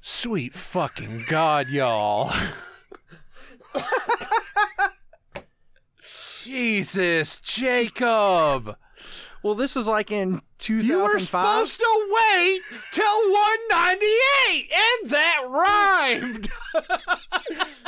Sweet 0.00 0.54
fucking 0.54 1.24
god, 1.28 1.68
y'all. 1.68 2.32
Jesus, 6.42 7.38
Jacob. 7.40 8.76
Well, 9.42 9.54
this 9.54 9.76
is 9.76 9.86
like 9.86 10.10
in 10.10 10.40
2005. 10.58 10.86
You 10.86 10.98
were 10.98 11.18
2005. 11.18 11.68
supposed 11.68 11.78
to 11.80 12.16
wait 12.34 12.60
till 12.92 13.30
198, 13.30 14.70
and 14.74 15.10
that 15.10 15.40
rhymed. 15.48 16.48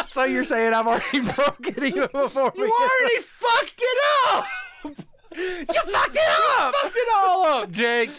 so 0.06 0.24
you're 0.24 0.44
saying 0.44 0.72
I've 0.72 0.86
already 0.86 1.20
broken 1.34 1.84
even 1.84 2.08
before 2.12 2.52
we 2.56 2.64
You 2.64 2.72
already 2.72 3.20
fucked 3.22 3.80
it 3.82 3.98
up. 4.30 4.46
You 4.84 5.64
fucked 5.92 6.16
it 6.16 6.30
up. 6.58 6.74
fucked 6.74 6.96
it 6.96 7.08
all 7.16 7.44
up, 7.46 7.70
Jake. 7.70 8.10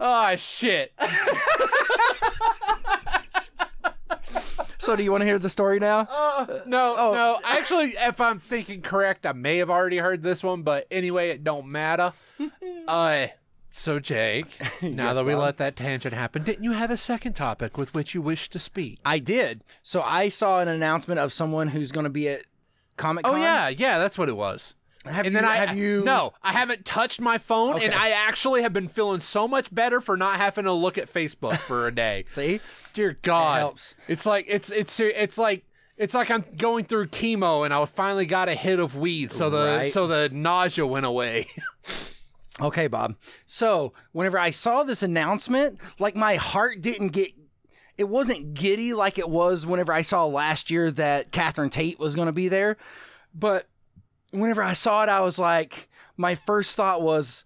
Oh 0.00 0.36
shit. 0.36 0.92
So 4.88 4.96
do 4.96 5.02
you 5.02 5.10
want 5.10 5.20
to 5.20 5.26
hear 5.26 5.38
the 5.38 5.50
story 5.50 5.78
now? 5.78 6.08
Uh, 6.10 6.60
no, 6.64 6.94
Oh. 6.96 7.12
no. 7.12 7.38
Actually, 7.44 7.88
if 8.00 8.22
I'm 8.22 8.38
thinking 8.40 8.80
correct, 8.80 9.26
I 9.26 9.32
may 9.32 9.58
have 9.58 9.68
already 9.68 9.98
heard 9.98 10.22
this 10.22 10.42
one, 10.42 10.62
but 10.62 10.86
anyway, 10.90 11.28
it 11.28 11.44
don't 11.44 11.66
matter. 11.66 12.14
uh, 12.88 13.26
so 13.70 13.98
Jake, 14.00 14.46
now 14.82 15.08
Yes, 15.08 15.16
that 15.16 15.26
we 15.26 15.34
Bob? 15.34 15.42
let 15.42 15.56
that 15.58 15.76
tangent 15.76 16.14
happen, 16.14 16.42
didn't 16.42 16.64
you 16.64 16.72
have 16.72 16.90
a 16.90 16.96
second 16.96 17.34
topic 17.34 17.76
with 17.76 17.92
which 17.92 18.14
you 18.14 18.22
wish 18.22 18.48
to 18.48 18.58
speak? 18.58 18.98
I 19.04 19.18
did. 19.18 19.62
So 19.82 20.00
I 20.00 20.30
saw 20.30 20.60
an 20.60 20.68
announcement 20.68 21.20
of 21.20 21.34
someone 21.34 21.68
who's 21.68 21.92
going 21.92 22.04
to 22.04 22.10
be 22.10 22.26
at 22.30 22.44
Comic 22.96 23.26
Con. 23.26 23.34
Oh 23.34 23.38
yeah, 23.38 23.68
yeah, 23.68 23.98
that's 23.98 24.16
what 24.16 24.30
it 24.30 24.36
was. 24.38 24.74
Have 25.04 25.26
and 25.26 25.34
you, 25.34 25.40
then 25.40 25.44
I 25.44 25.56
have 25.56 25.76
you? 25.76 26.02
no, 26.04 26.32
I 26.42 26.52
haven't 26.52 26.84
touched 26.84 27.20
my 27.20 27.38
phone, 27.38 27.80
and 27.80 27.94
I 27.94 28.10
actually 28.10 28.62
have 28.62 28.72
been 28.72 28.88
feeling 28.88 29.20
so 29.20 29.46
much 29.46 29.72
better 29.72 30.00
for 30.00 30.16
not 30.16 30.36
having 30.36 30.64
to 30.64 30.72
look 30.72 30.98
at 30.98 31.12
Facebook 31.12 31.56
for 31.58 31.86
a 31.86 31.94
day. 31.94 32.24
See, 32.26 32.60
Dear 32.94 33.16
God, 33.22 33.58
helps. 33.60 33.94
it's 34.08 34.26
like 34.26 34.46
it's 34.48 34.70
it's 34.70 34.98
it's 34.98 35.38
like 35.38 35.64
it's 35.96 36.14
like 36.14 36.30
I'm 36.30 36.44
going 36.56 36.84
through 36.84 37.08
chemo, 37.08 37.64
and 37.64 37.72
I 37.72 37.84
finally 37.84 38.26
got 38.26 38.48
a 38.48 38.54
hit 38.54 38.80
of 38.80 38.96
weed, 38.96 39.32
so 39.32 39.48
the 39.50 39.76
Right. 39.78 39.92
so 39.92 40.06
the 40.06 40.28
nausea 40.30 40.86
went 40.86 41.06
away. 41.06 41.46
okay, 42.60 42.88
Bob. 42.88 43.14
So 43.46 43.92
whenever 44.12 44.38
I 44.38 44.50
saw 44.50 44.82
this 44.82 45.02
announcement, 45.02 45.78
like 45.98 46.16
my 46.16 46.36
heart 46.36 46.80
didn't 46.80 47.08
get. 47.08 47.32
It 47.96 48.08
wasn't 48.08 48.54
giddy 48.54 48.94
like 48.94 49.18
it 49.18 49.28
was 49.28 49.66
whenever 49.66 49.92
I 49.92 50.02
saw 50.02 50.24
last 50.24 50.70
year 50.70 50.90
that 50.92 51.32
Catherine 51.32 51.70
Tate 51.70 51.98
was 51.98 52.14
going 52.14 52.26
to 52.26 52.32
be 52.32 52.46
there, 52.46 52.76
but 53.34 53.66
whenever 54.30 54.62
I 54.62 54.72
saw 54.72 55.02
it, 55.02 55.08
I 55.08 55.20
was 55.20 55.38
like, 55.38 55.88
my 56.16 56.34
first 56.34 56.76
thought 56.76 57.02
was, 57.02 57.44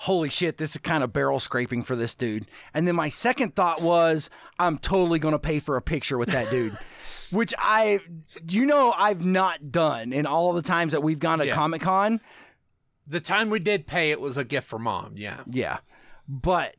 holy 0.00 0.28
shit, 0.30 0.58
this 0.58 0.72
is 0.72 0.78
kind 0.78 1.02
of 1.02 1.12
barrel 1.12 1.40
scraping 1.40 1.82
for 1.82 1.96
this 1.96 2.14
dude. 2.14 2.46
And 2.74 2.86
then 2.86 2.94
my 2.94 3.08
second 3.08 3.54
thought 3.56 3.80
was, 3.82 4.28
I'm 4.58 4.78
totally 4.78 5.18
going 5.18 5.32
to 5.32 5.38
pay 5.38 5.58
for 5.58 5.76
a 5.76 5.82
picture 5.82 6.18
with 6.18 6.28
that 6.30 6.50
dude. 6.50 6.76
Which 7.32 7.52
I, 7.58 8.00
you 8.48 8.66
know, 8.66 8.94
I've 8.96 9.24
not 9.24 9.72
done 9.72 10.12
in 10.12 10.26
all 10.26 10.52
the 10.52 10.62
times 10.62 10.92
that 10.92 11.02
we've 11.02 11.18
gone 11.18 11.40
to 11.40 11.46
Yeah. 11.46 11.54
Comic 11.54 11.82
Con. 11.82 12.20
the 13.06 13.20
time 13.20 13.50
we 13.50 13.58
did 13.58 13.86
pay, 13.86 14.10
it 14.12 14.20
was 14.20 14.36
a 14.36 14.44
gift 14.44 14.68
for 14.68 14.78
mom. 14.78 15.14
Yeah. 15.16 15.40
Yeah. 15.50 15.78
But 16.28 16.76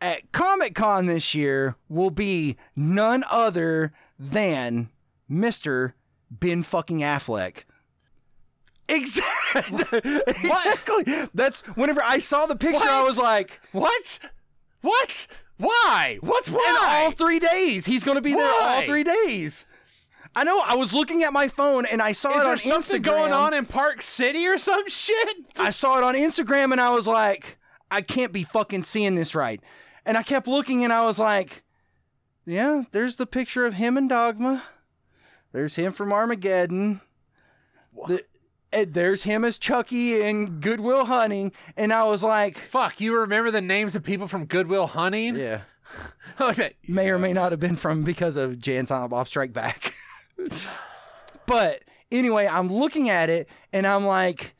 at 0.00 0.32
Comic 0.32 0.74
Con 0.74 1.04
this 1.06 1.34
year 1.34 1.76
will 1.90 2.10
be 2.10 2.56
none 2.74 3.22
other 3.30 3.92
than 4.18 4.88
Mr. 5.30 5.92
Ben 6.30 6.62
fucking 6.62 7.00
Affleck. 7.00 7.64
Exactly. 8.88 10.00
exactly. 10.26 11.04
That's 11.34 11.60
whenever 11.76 12.02
I 12.02 12.18
saw 12.18 12.46
the 12.46 12.56
picture, 12.56 12.88
I 12.88 13.02
was 13.02 13.16
like, 13.16 13.60
What? 13.72 14.18
What? 14.80 15.26
Why? 15.58 16.18
What's 16.22 16.48
wrong? 16.48 16.64
in 16.66 16.74
why? 16.74 17.02
all 17.04 17.10
three 17.10 17.38
days. 17.38 17.84
He's 17.86 18.02
going 18.02 18.16
to 18.16 18.22
be 18.22 18.34
there 18.34 18.50
all 18.62 18.82
three 18.82 19.04
days. 19.04 19.66
I 20.34 20.44
know. 20.44 20.60
I 20.64 20.74
was 20.74 20.94
looking 20.94 21.22
at 21.22 21.32
my 21.32 21.48
phone 21.48 21.84
and 21.86 22.00
I 22.00 22.12
saw 22.12 22.30
Is 22.30 22.36
it 22.36 22.40
there 22.40 22.50
on 22.50 22.58
something 22.58 23.02
Instagram. 23.02 23.04
going 23.04 23.32
on 23.32 23.52
in 23.54 23.66
Park 23.66 24.00
City 24.00 24.46
or 24.46 24.58
some 24.58 24.88
shit? 24.88 25.36
I 25.56 25.70
saw 25.70 25.98
it 25.98 26.04
on 26.04 26.14
Instagram 26.14 26.72
and 26.72 26.80
I 26.80 26.90
was 26.94 27.06
like, 27.06 27.58
I 27.90 28.00
can't 28.02 28.32
be 28.32 28.44
fucking 28.44 28.84
seeing 28.84 29.16
this 29.16 29.34
right. 29.34 29.60
And 30.06 30.16
I 30.16 30.22
kept 30.22 30.46
looking 30.48 30.82
and 30.84 30.92
I 30.92 31.04
was 31.04 31.18
like, 31.18 31.64
yeah, 32.46 32.84
there's 32.92 33.16
the 33.16 33.26
picture 33.26 33.66
of 33.66 33.74
him 33.74 33.96
and 33.96 34.08
Dogma. 34.08 34.62
There's 35.52 35.76
him 35.76 35.92
from 35.92 36.12
Armageddon. 36.12 37.00
The, 38.06 38.24
eh, 38.72 38.84
there's 38.88 39.24
him 39.24 39.44
as 39.44 39.58
Chuckie 39.58 40.20
in 40.22 40.60
Good 40.60 40.80
Will 40.80 41.06
Hunting. 41.06 41.52
And 41.76 41.92
I 41.92 42.04
was 42.04 42.22
like, 42.22 42.56
Fuck, 42.58 43.00
you 43.00 43.16
remember 43.18 43.50
the 43.50 43.60
names 43.60 43.94
of 43.94 44.02
people 44.04 44.28
from 44.28 44.44
Good 44.46 44.68
Will 44.68 44.86
Hunting? 44.86 45.34
yeah, 45.36 45.62
Okay. 46.40 46.74
may 46.86 47.10
or 47.10 47.18
may 47.18 47.32
not 47.32 47.50
have 47.52 47.60
been 47.60 47.76
from 47.76 48.04
because 48.04 48.36
of 48.36 48.58
Jay 48.60 48.76
and 48.76 48.86
Silent 48.86 49.10
Bob 49.10 49.26
Strike 49.28 49.52
Back. 49.52 49.94
but 51.46 51.82
anyway, 52.12 52.46
I'm 52.46 52.72
looking 52.72 53.10
at 53.10 53.28
it 53.28 53.48
and 53.72 53.86
I'm 53.86 54.06
like, 54.06 54.54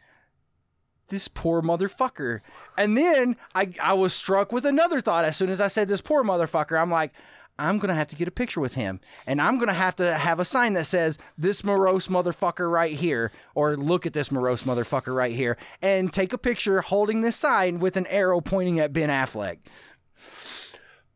this 1.09 1.29
poor 1.29 1.63
motherfucker. 1.63 2.41
And 2.77 2.97
then 2.97 3.37
I, 3.55 3.73
I 3.83 3.95
was 3.95 4.15
struck 4.15 4.53
with 4.53 4.65
another 4.65 5.01
thought 5.01 5.25
as 5.25 5.37
soon 5.37 5.51
as 5.51 5.61
I 5.61 5.69
said 5.69 5.89
this 5.89 6.01
poor 6.01 6.23
motherfucker. 6.25 6.81
I'm 6.81 6.91
like, 6.91 7.13
I'm 7.61 7.79
going 7.79 7.89
to 7.91 7.95
have 7.95 8.09
to 8.09 8.17
get 8.17 8.27
a 8.27 8.31
picture 8.33 8.61
with 8.61 8.75
him. 8.75 9.01
And 9.27 9.41
I'm 9.41 9.57
going 9.57 9.69
to 9.69 9.75
have 9.75 9.95
to 9.97 10.15
have 10.15 10.41
a 10.41 10.45
sign 10.45 10.73
that 10.73 10.87
says, 10.87 11.19
this 11.37 11.63
morose 11.63 12.09
motherfucker 12.09 12.71
right 12.73 12.93
here, 12.95 13.31
or 13.55 13.77
look 13.77 14.07
at 14.07 14.13
this 14.15 14.31
morose 14.33 14.63
motherfucker 14.63 15.15
right 15.15 15.33
here, 15.35 15.57
and 15.83 16.13
take 16.13 16.33
a 16.33 16.39
picture 16.39 16.81
holding 16.81 17.21
this 17.21 17.37
sign 17.37 17.79
with 17.79 17.97
an 17.97 18.07
arrow 18.07 18.41
pointing 18.41 18.81
at 18.81 18.93
Ben 18.93 19.11
Affleck. 19.11 19.59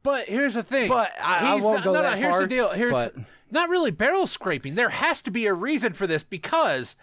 But 0.02 0.26
here's 0.28 0.54
the 0.54 0.62
thing. 0.62 0.88
But 0.88 1.12
I- 1.20 1.52
I 1.52 1.54
won't 1.54 1.76
not- 1.76 1.84
go 1.84 1.92
no, 1.94 2.02
that 2.02 2.14
no, 2.16 2.20
here's 2.20 2.30
far, 2.32 2.40
the 2.42 2.46
deal. 2.46 2.70
Here's 2.70 2.92
but- 2.92 3.14
not 3.50 3.68
really 3.70 3.90
barrel 3.90 4.26
scraping. 4.26 4.74
There 4.74 4.90
has 4.90 5.22
to 5.22 5.30
be 5.30 5.46
a 5.46 5.54
reason 5.54 5.94
for 5.94 6.06
this 6.06 6.22
because 6.22 6.94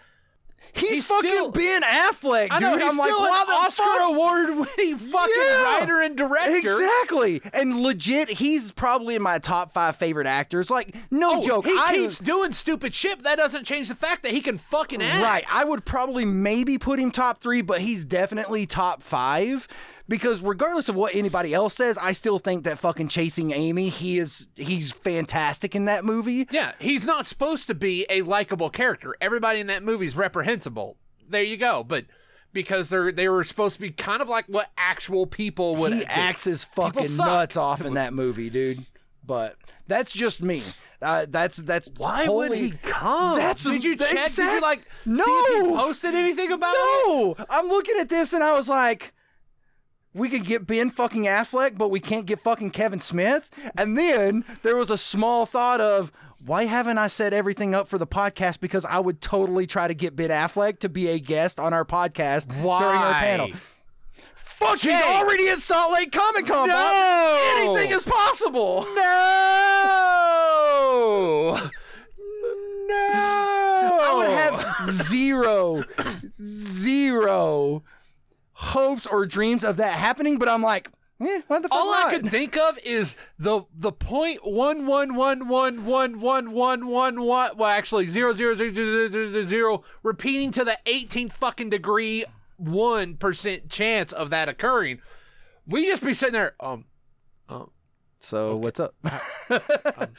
He's, 0.74 0.88
He's 0.90 1.06
fucking 1.06 1.30
still- 1.30 1.50
Ben 1.50 1.82
Affleck, 1.82 2.48
dude. 2.50 2.60
Know 2.62 2.78
he's 2.78 2.88
I'm 2.88 2.96
like, 2.96 3.10
an 3.12 3.16
the 3.46 3.52
Oscar 3.52 3.82
fuck? 3.82 4.08
award-winning 4.10 4.96
fucking 4.96 5.34
Yeah. 5.36 5.62
writer 5.78 6.00
and 6.00 6.16
director. 6.16 6.56
Exactly. 6.56 7.42
And 7.52 7.82
legit, 7.82 8.28
he's 8.30 8.72
probably 8.72 9.14
in 9.14 9.20
my 9.22 9.38
top 9.38 9.74
five 9.74 9.96
favorite 9.96 10.26
actors. 10.26 10.70
Like, 10.70 10.94
no 11.10 11.32
Oh, 11.34 11.42
joke. 11.42 11.66
He 11.66 11.76
I, 11.78 11.92
keeps 11.94 12.18
doing 12.18 12.52
stupid 12.54 12.94
shit. 12.94 13.22
That 13.22 13.36
doesn't 13.36 13.64
change 13.64 13.88
the 13.88 13.94
fact 13.94 14.22
that 14.22 14.32
he 14.32 14.40
can 14.40 14.56
fucking 14.56 15.02
act. 15.02 15.22
Right. 15.22 15.44
I 15.50 15.64
would 15.64 15.84
probably 15.84 16.24
maybe 16.24 16.78
put 16.78 16.98
him 16.98 17.10
top 17.10 17.42
three, 17.42 17.60
but 17.60 17.82
he's 17.82 18.04
definitely 18.06 18.64
top 18.64 19.02
five. 19.02 19.68
Because 20.08 20.42
regardless 20.42 20.88
of 20.88 20.94
what 20.94 21.14
anybody 21.14 21.54
else 21.54 21.74
says, 21.74 21.96
I 21.98 22.12
still 22.12 22.38
think 22.38 22.64
that 22.64 22.78
fucking 22.78 23.08
chasing 23.08 23.52
Amy, 23.52 23.88
he 23.88 24.18
is 24.18 24.48
he's 24.56 24.92
fantastic 24.92 25.74
in 25.74 25.84
that 25.86 26.04
movie. 26.04 26.48
Yeah, 26.50 26.72
he's 26.78 27.06
not 27.06 27.26
supposed 27.26 27.66
to 27.68 27.74
be 27.74 28.04
a 28.10 28.22
likable 28.22 28.68
character. 28.70 29.14
Everybody 29.20 29.60
in 29.60 29.68
that 29.68 29.82
movie 29.82 30.06
is 30.06 30.16
reprehensible. 30.16 30.96
There 31.28 31.42
you 31.42 31.56
go. 31.56 31.84
But 31.84 32.06
because 32.52 32.88
they're 32.88 33.12
they 33.12 33.28
were 33.28 33.44
supposed 33.44 33.76
to 33.76 33.80
be 33.80 33.90
kind 33.90 34.20
of 34.20 34.28
like 34.28 34.44
what 34.46 34.70
actual 34.76 35.26
people 35.26 35.76
would. 35.76 35.92
He 35.92 36.00
be. 36.00 36.06
acts 36.06 36.44
his 36.44 36.64
fucking 36.64 37.16
nuts 37.16 37.56
off 37.56 37.84
in 37.84 37.94
that 37.94 38.12
movie, 38.12 38.50
dude. 38.50 38.84
But 39.24 39.56
that's 39.86 40.12
just 40.12 40.42
me. 40.42 40.62
Uh, 41.00 41.26
that's 41.28 41.56
that's 41.56 41.90
Why 41.96 42.28
would 42.28 42.52
he 42.52 42.72
come? 42.82 43.36
That's 43.36 43.62
did 43.64 43.84
you 43.84 43.96
check? 43.96 44.34
Did 44.34 44.54
you 44.54 44.60
like 44.60 44.82
No. 45.06 45.24
see 45.24 45.30
if 45.30 45.66
he 45.66 45.72
posted 45.76 46.14
anything 46.14 46.52
about 46.52 46.74
it? 46.74 46.78
No, 47.06 47.36
I'm 47.48 47.68
looking 47.68 47.96
at 47.98 48.08
this 48.08 48.32
and 48.32 48.42
I 48.42 48.52
was 48.54 48.68
like, 48.68 49.12
we 50.14 50.28
could 50.28 50.44
get 50.44 50.66
Ben 50.66 50.90
fucking 50.90 51.24
Affleck, 51.24 51.78
but 51.78 51.88
we 51.90 52.00
can't 52.00 52.26
get 52.26 52.40
fucking 52.40 52.70
Kevin 52.70 53.00
Smith. 53.00 53.50
And 53.76 53.96
then 53.96 54.44
there 54.62 54.76
was 54.76 54.90
a 54.90 54.98
small 54.98 55.46
thought 55.46 55.80
of, 55.80 56.12
why 56.44 56.64
haven't 56.64 56.98
I 56.98 57.06
set 57.06 57.32
everything 57.32 57.74
up 57.74 57.88
for 57.88 57.98
the 57.98 58.06
podcast? 58.06 58.60
Because 58.60 58.84
I 58.84 58.98
would 58.98 59.20
totally 59.20 59.66
try 59.66 59.88
to 59.88 59.94
get 59.94 60.16
Ben 60.16 60.30
Affleck 60.30 60.80
to 60.80 60.88
be 60.88 61.08
a 61.08 61.18
guest 61.20 61.60
on 61.60 61.72
our 61.72 61.84
podcast 61.84 62.48
during 62.48 62.64
our 62.64 63.12
panel. 63.12 63.50
Fuck, 64.34 64.80
he's 64.80 65.00
already 65.00 65.48
at 65.48 65.58
Salt 65.58 65.92
Lake 65.92 66.12
Comic 66.12 66.46
Con. 66.46 66.68
No. 66.68 66.74
Bob. 66.74 67.40
Anything 67.58 67.90
is 67.96 68.04
possible. 68.04 68.86
No. 68.94 69.00
No. 72.88 72.96
I 74.04 74.14
would 74.16 74.28
have 74.28 74.90
zero, 74.92 75.84
zero 76.44 77.82
hopes 78.62 79.06
or 79.06 79.26
dreams 79.26 79.64
of 79.64 79.76
that 79.78 79.98
happening, 79.98 80.38
but 80.38 80.48
I'm 80.48 80.62
like, 80.62 80.88
eh, 81.20 81.40
what 81.48 81.62
the 81.62 81.68
fuck? 81.68 81.76
All 81.78 81.92
I 81.92 82.02
not? 82.02 82.12
could 82.12 82.30
think 82.30 82.56
of 82.56 82.78
is 82.84 83.16
the 83.38 83.62
the 83.74 83.92
point 83.92 84.46
one 84.46 84.86
one 84.86 85.14
one 85.14 85.48
one 85.48 85.84
one 85.84 86.20
one 86.20 86.52
one 86.52 86.86
one 86.86 87.22
one. 87.22 87.56
Well, 87.56 87.68
actually 87.68 88.06
zero 88.06 88.34
zero 88.34 88.54
zero 88.54 88.72
zero 88.72 89.08
zero 89.08 89.32
zero 89.32 89.46
zero, 89.46 89.84
repeating 90.02 90.52
to 90.52 90.64
the 90.64 90.78
18th 90.86 91.32
fucking 91.32 91.70
degree 91.70 92.24
one 92.56 93.16
percent 93.16 93.68
chance 93.68 94.12
of 94.12 94.30
that 94.30 94.48
occurring. 94.48 95.00
We 95.66 95.86
just 95.86 96.04
be 96.04 96.14
sitting 96.14 96.34
there. 96.34 96.54
Um, 96.60 96.84
um. 97.48 97.70
So 98.20 98.56
what's 98.56 98.78
up? 98.78 98.94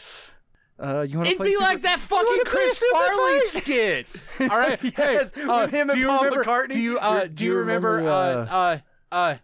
uh, 0.79 1.05
you 1.07 1.17
want 1.17 1.29
to 1.29 1.35
It'd 1.35 1.43
be 1.43 1.51
Super- 1.53 1.63
like 1.63 1.81
that 1.83 1.99
fucking 1.99 2.41
Chris 2.45 2.83
Farley 2.91 3.39
skit. 3.47 4.07
All 4.41 4.47
right, 4.57 4.79
Yes, 4.83 4.95
hey, 5.33 5.41
with 5.41 5.49
uh, 5.49 5.67
him 5.67 5.89
and 5.89 6.03
Paul 6.03 6.23
remember, 6.25 6.43
McCartney. 6.43 6.73
Do 6.73 6.79
you 6.79 6.99
uh, 6.99 7.23
Do- 7.23 7.29
do 7.29 7.45
you 7.45 7.53
remember, 7.55 7.89
remember, 7.95 8.11
uh 8.51 8.55
uh 8.55 8.77
uh 9.11 9.35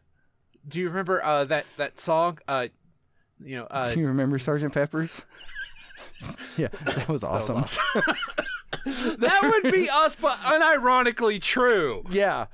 do 0.67 0.79
you 0.79 0.87
remember 0.89 1.23
uh 1.23 1.45
that 1.45 1.65
that 1.77 1.99
song 1.99 2.39
uh 2.47 2.67
you 3.43 3.57
know 3.57 3.65
uh 3.65 3.93
You 3.95 4.07
remember 4.07 4.37
Sergeant 4.39 4.73
Pepper's? 4.73 5.23
yeah, 6.57 6.67
that 6.85 7.07
was 7.07 7.23
awesome. 7.23 7.63
that 8.85 9.59
would 9.63 9.71
be 9.71 9.89
us 9.89 10.15
but 10.15 10.37
unironically 10.39 11.41
true. 11.41 12.03
Yeah. 12.09 12.47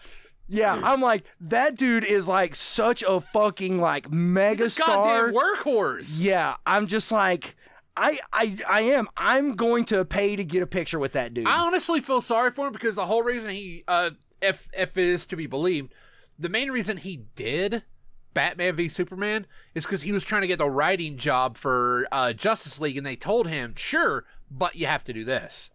Yeah, 0.48 0.80
I'm 0.84 1.02
like 1.02 1.24
that 1.42 1.76
dude 1.76 2.04
is 2.04 2.28
like 2.28 2.54
such 2.56 3.04
a 3.08 3.20
fucking 3.20 3.80
like 3.80 4.12
mega 4.12 4.70
star. 4.70 5.32
Goddamn 5.32 5.34
workhorse. 5.42 6.08
Yeah, 6.20 6.58
I'm 6.68 6.86
just 6.86 7.12
like 7.12 7.56
I 7.98 8.20
I 8.32 8.58
I 8.68 8.82
am. 8.82 9.08
I'm 9.16 9.54
going 9.54 9.86
to 9.86 10.04
pay 10.06 10.36
to 10.36 10.44
get 10.44 10.62
a 10.62 10.68
picture 10.68 11.00
with 11.00 11.14
that 11.14 11.34
dude. 11.34 11.48
I 11.48 11.60
honestly 11.60 12.02
feel 12.02 12.22
sorry 12.22 12.52
for 12.52 12.68
him 12.68 12.74
because 12.74 12.96
the 12.96 13.06
whole 13.06 13.24
reason 13.24 13.50
he, 13.50 13.84
uh, 13.88 14.12
if 14.42 14.68
if 14.78 14.98
it 14.98 15.06
is 15.06 15.26
to 15.28 15.36
be 15.36 15.48
believed, 15.48 15.94
the 16.38 16.50
main 16.50 16.72
reason 16.72 16.98
he 16.98 17.24
did 17.36 17.84
Batman 18.34 18.76
v 18.76 18.90
Superman 18.90 19.48
is 19.74 19.86
because 19.86 20.02
he 20.02 20.12
was 20.12 20.24
trying 20.24 20.42
to 20.42 20.48
get 20.48 20.58
the 20.58 20.70
writing 20.70 21.18
job 21.18 21.58
for 21.58 22.08
uh, 22.12 22.34
Justice 22.34 22.80
League, 22.80 22.98
and 22.98 23.06
they 23.06 23.16
told 23.16 23.48
him, 23.48 23.74
"Sure, 23.76 24.26
but 24.52 24.76
you 24.76 24.86
have 24.88 25.04
to 25.06 25.14
do 25.14 25.24
this." 25.24 25.70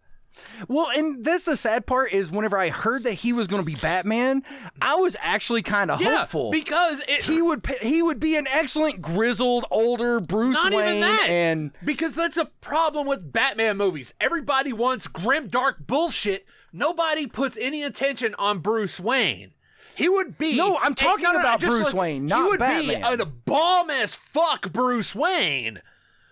Well, 0.67 0.87
and 0.95 1.23
that's 1.23 1.45
the 1.45 1.55
sad 1.55 1.85
part 1.85 2.13
is 2.13 2.31
whenever 2.31 2.57
I 2.57 2.69
heard 2.69 3.03
that 3.03 3.13
he 3.13 3.33
was 3.33 3.47
going 3.47 3.61
to 3.61 3.65
be 3.65 3.75
Batman, 3.75 4.43
I 4.81 4.95
was 4.95 5.15
actually 5.19 5.61
kind 5.61 5.91
of 5.91 6.01
Yeah, 6.01 6.19
hopeful. 6.19 6.51
because 6.51 7.01
it, 7.07 7.25
he 7.25 7.41
would 7.41 7.65
he 7.81 8.01
would 8.01 8.19
be 8.19 8.35
an 8.37 8.47
excellent 8.47 9.01
grizzled 9.01 9.65
older 9.71 10.19
Bruce 10.19 10.63
Not 10.63 10.73
Wayne 10.73 10.97
even 10.97 11.01
that. 11.01 11.27
and 11.29 11.71
Because 11.83 12.15
that's 12.15 12.37
a 12.37 12.45
problem 12.45 13.07
with 13.07 13.31
Batman 13.33 13.77
movies. 13.77 14.13
Everybody 14.21 14.73
wants 14.73 15.07
grim, 15.07 15.47
dark 15.47 15.85
bullshit. 15.85 16.45
Nobody 16.73 17.27
puts 17.27 17.57
any 17.57 17.83
attention 17.83 18.33
on 18.39 18.59
Bruce 18.59 18.99
Wayne. 18.99 19.53
He 19.93 20.07
would 20.07 20.37
be. 20.37 20.55
No, 20.55 20.77
I'm 20.77 20.95
talking 20.95 21.25
about 21.25 21.59
Bruce 21.59 21.87
look, 21.93 22.01
Wayne, 22.01 22.21
He 22.23 22.27
not 22.27 22.49
would 22.49 22.59
Batman. 22.59 23.17
be 23.17 23.23
a 23.23 23.25
bomb 23.25 23.89
as 23.89 24.15
fuck 24.15 24.71
Bruce 24.71 25.13
Wayne, 25.13 25.81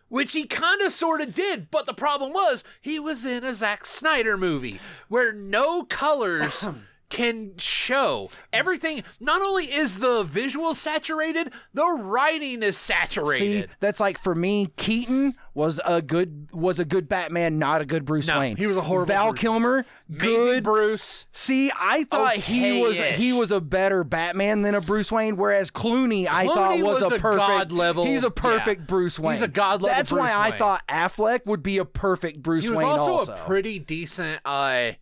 which 0.09 0.33
he 0.33 0.45
kind 0.45 0.81
of 0.81 0.91
sort 0.91 1.21
of 1.21 1.33
did. 1.33 1.71
But 1.71 1.85
the 1.85 1.93
problem 1.93 2.33
was 2.33 2.63
he 2.81 2.99
was 2.99 3.25
in 3.25 3.43
a 3.43 3.53
Zack 3.53 3.85
Snyder 3.85 4.37
movie 4.37 4.79
where 5.07 5.31
no 5.31 5.83
colors. 5.83 6.67
Can 7.09 7.57
show 7.57 8.29
everything. 8.53 9.03
Not 9.19 9.41
only 9.41 9.63
is 9.63 9.97
the 9.97 10.21
visual 10.21 10.75
saturated, 10.75 11.51
the 11.73 11.87
writing 11.87 12.61
is 12.61 12.77
saturated. 12.77 13.39
see 13.39 13.53
saturated. 13.53 13.69
that's 13.79 13.99
like 13.99 14.19
for 14.19 14.35
me 14.35 14.67
Keaton 14.77 15.33
was 15.59 15.81
a 15.85 16.01
good 16.01 16.47
was 16.53 16.79
a 16.79 16.85
good 16.85 17.09
Batman, 17.09 17.59
not 17.59 17.81
a 17.81 17.85
good 17.85 18.05
Bruce 18.05 18.27
No, 18.27 18.39
Wayne. 18.39 18.55
he 18.55 18.65
was 18.65 18.77
a 18.77 18.81
horrible 18.81 19.07
Val 19.07 19.29
Bruce. 19.31 19.39
Kilmer, 19.41 19.85
Amazing 20.09 20.19
good 20.29 20.63
Bruce. 20.63 21.27
See, 21.33 21.69
I 21.77 22.05
thought 22.05 22.35
he 22.35 22.81
was 22.81 22.95
Okay-ish. 22.95 23.17
he 23.17 23.33
was 23.33 23.51
a 23.51 23.59
better 23.59 24.03
Batman 24.05 24.61
than 24.61 24.73
a 24.73 24.79
Bruce 24.81 25.11
Wayne, 25.11 25.35
whereas 25.35 25.69
Clooney, 25.69 26.27
I 26.29 26.45
thought 26.45 26.79
was, 26.79 27.01
was 27.01 27.11
a 27.11 27.15
a 27.15 27.19
perfect 27.19 27.47
god 27.47 27.71
level- 27.73 28.05
He's 28.05 28.23
a 28.23 28.31
perfect 28.31 28.81
yeah. 28.81 28.85
Bruce 28.87 29.19
Wayne. 29.19 29.33
He's 29.33 29.41
a 29.41 29.47
god 29.49 29.81
level 29.81 29.95
That's 29.97 30.11
why 30.13 30.27
Bruce 30.31 30.53
I 30.53 30.57
thought 30.57 30.87
Affleck 30.87 31.45
would 31.45 31.61
be 31.61 31.77
a 31.77 31.85
perfect 31.85 32.41
Bruce 32.41 32.63
He 32.63 32.69
was 32.69 32.77
Wayne. 32.77 32.87
also, 32.87 33.11
also, 33.11 33.33
a 33.33 33.37
pretty 33.45 33.79
decent 33.79 34.39
uh 34.45 34.93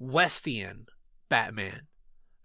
Westian 0.00 0.86
Batman. 1.28 1.82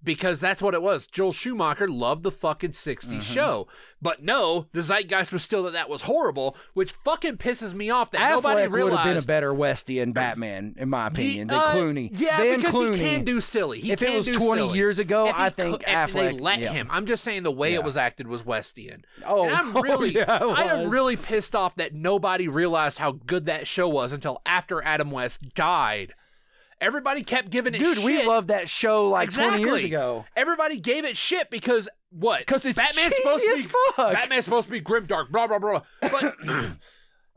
Because 0.03 0.39
that's 0.39 0.61
what 0.61 0.73
it 0.73 0.81
was. 0.81 1.07
Joel 1.07 1.33
Schumacher 1.33 1.87
loved 1.87 2.23
the 2.23 2.31
fucking 2.31 2.71
60s 2.71 3.05
Mm-hmm. 3.09 3.19
show. 3.19 3.67
But 4.01 4.23
no, 4.23 4.67
the 4.71 4.81
zeitgeist 4.81 5.33
was 5.33 5.43
still 5.43 5.63
that 5.63 5.73
that 5.73 5.89
was 5.89 6.03
horrible, 6.03 6.55
which 6.73 6.93
fucking 6.93 7.35
pisses 7.37 7.73
me 7.73 7.89
off 7.89 8.11
that 8.11 8.21
Affleck 8.21 8.31
nobody 8.35 8.67
would 8.67 8.79
have 8.93 9.03
been 9.03 9.07
a 9.09 9.13
realized. 9.15 9.27
better 9.27 9.53
Westian 9.53 10.13
Batman, 10.13 10.75
in 10.77 10.87
my 10.89 11.07
opinion, 11.07 11.49
than 11.49 11.57
Uh, 11.57 11.63
Clooney. 11.73 12.09
Yeah, 12.13 12.41
than 12.41 12.55
because 12.57 12.73
Clooney. 12.73 12.95
he 12.95 12.99
can 13.01 13.25
do 13.25 13.41
silly. 13.41 13.81
He 13.81 13.91
If 13.91 14.01
it 14.01 14.13
was 14.15 14.25
20 14.27 14.61
silly. 14.61 14.77
years 14.77 14.99
ago, 14.99 15.25
he 15.25 15.33
I 15.35 15.49
think 15.49 15.83
if 15.85 16.13
they 16.13 16.31
Affleck- 16.33 16.39
let 16.39 16.59
yeah. 16.59 16.71
him. 16.71 16.87
I'm 16.89 17.05
just 17.05 17.23
saying 17.25 17.43
the 17.43 17.51
way 17.51 17.73
Yeah. 17.73 17.79
it 17.79 17.83
was 17.83 17.97
acted 17.97 18.27
was 18.27 18.43
Westian. 18.43 19.03
Oh, 19.25 19.47
and 19.47 19.53
I'm 19.55 19.75
oh, 19.75 19.81
really, 19.81 20.15
yeah, 20.15 20.37
it 20.37 20.41
I 20.43 20.63
am 20.81 20.89
really 20.89 21.17
pissed 21.17 21.53
off 21.53 21.75
that 21.75 21.93
nobody 21.93 22.47
realized 22.47 22.99
how 22.99 23.11
good 23.11 23.47
that 23.47 23.67
show 23.67 23.89
was 23.89 24.13
until 24.13 24.41
after 24.45 24.81
Adam 24.81 25.11
West 25.11 25.53
died. 25.55 26.13
Everybody 26.81 27.23
kept 27.23 27.49
giving 27.49 27.73
it 27.73 27.79
shit. 27.79 27.85
Dude, 27.87 27.97
shit. 27.97 28.05
we 28.05 28.25
loved 28.25 28.47
that 28.49 28.69
show 28.69 29.09
like 29.09 29.25
exactly. 29.27 29.63
20 29.63 29.71
years 29.81 29.83
ago. 29.85 30.25
Everybody 30.35 30.77
gave 30.79 31.03
it 31.05 31.17
shit 31.17 31.49
because 31.49 31.89
what? 32.11 32.45
'Cause 32.47 32.65
it's 32.65 32.77
Batman's 32.77 33.15
supposed 33.17 33.43
to 33.43 33.51
as 33.51 33.67
be 33.67 33.73
fuck. 33.95 34.13
Batman's 34.13 34.45
supposed 34.45 34.67
to 34.67 34.71
be 34.71 34.81
grimdark, 34.81 35.29
blah 35.29 35.47
blah 35.47 35.59
blah. 35.59 35.81
But 36.01 36.35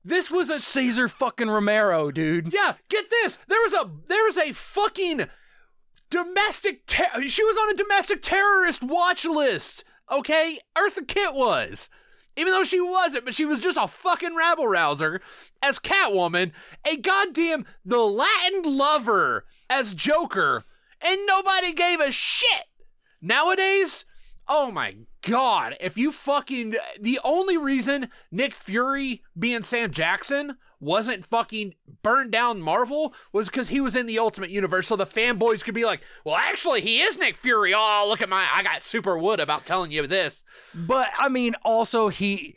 this 0.04 0.30
was 0.30 0.48
a 0.48 0.54
Cesar 0.58 1.08
fucking 1.08 1.48
Romero, 1.50 2.10
dude. 2.10 2.52
yeah. 2.54 2.74
Get 2.88 3.10
this. 3.10 3.38
There 3.48 3.60
was 3.62 3.72
a 3.74 3.90
there 4.08 4.24
was 4.24 4.38
a 4.38 4.52
fucking 4.52 5.26
domestic. 6.10 6.86
Ter- 6.86 7.22
she 7.28 7.44
was 7.44 7.56
on 7.56 7.70
a 7.70 7.74
domestic 7.74 8.22
terrorist 8.22 8.82
watch 8.82 9.24
list. 9.24 9.84
Okay, 10.10 10.58
Eartha 10.76 11.06
Kitt 11.06 11.34
was. 11.34 11.88
Even 12.36 12.52
though 12.52 12.64
she 12.64 12.80
wasn't, 12.80 13.24
but 13.24 13.34
she 13.34 13.44
was 13.44 13.60
just 13.60 13.76
a 13.76 13.86
fucking 13.86 14.34
rabble 14.34 14.66
rouser 14.66 15.20
as 15.62 15.78
Catwoman, 15.78 16.52
a 16.86 16.96
goddamn 16.96 17.66
the 17.84 17.98
Latin 17.98 18.62
lover 18.62 19.44
as 19.68 19.94
Joker, 19.94 20.64
and 21.00 21.26
nobody 21.26 21.72
gave 21.72 22.00
a 22.00 22.10
shit. 22.10 22.64
Nowadays, 23.20 24.06
oh 24.48 24.70
my 24.70 24.96
god, 25.20 25.76
if 25.78 25.98
you 25.98 26.10
fucking 26.10 26.74
the 27.00 27.20
only 27.22 27.56
reason 27.56 28.08
Nick 28.30 28.54
Fury 28.54 29.22
being 29.38 29.62
Sam 29.62 29.90
Jackson 29.90 30.56
wasn't 30.82 31.24
fucking 31.24 31.74
burned 32.02 32.32
down 32.32 32.60
Marvel 32.60 33.14
was 33.32 33.46
because 33.48 33.68
he 33.68 33.80
was 33.80 33.96
in 33.96 34.06
the 34.06 34.18
Ultimate 34.18 34.50
Universe, 34.50 34.88
so 34.88 34.96
the 34.96 35.06
fanboys 35.06 35.62
could 35.64 35.74
be 35.74 35.84
like, 35.84 36.00
"Well, 36.24 36.34
actually, 36.36 36.80
he 36.82 37.00
is 37.00 37.16
Nick 37.16 37.36
Fury." 37.36 37.72
Oh, 37.74 38.04
look 38.08 38.20
at 38.20 38.28
my, 38.28 38.46
I 38.52 38.62
got 38.62 38.82
super 38.82 39.16
wood 39.16 39.40
about 39.40 39.64
telling 39.64 39.90
you 39.92 40.06
this. 40.06 40.42
But 40.74 41.08
I 41.18 41.28
mean, 41.28 41.54
also 41.64 42.08
he, 42.08 42.56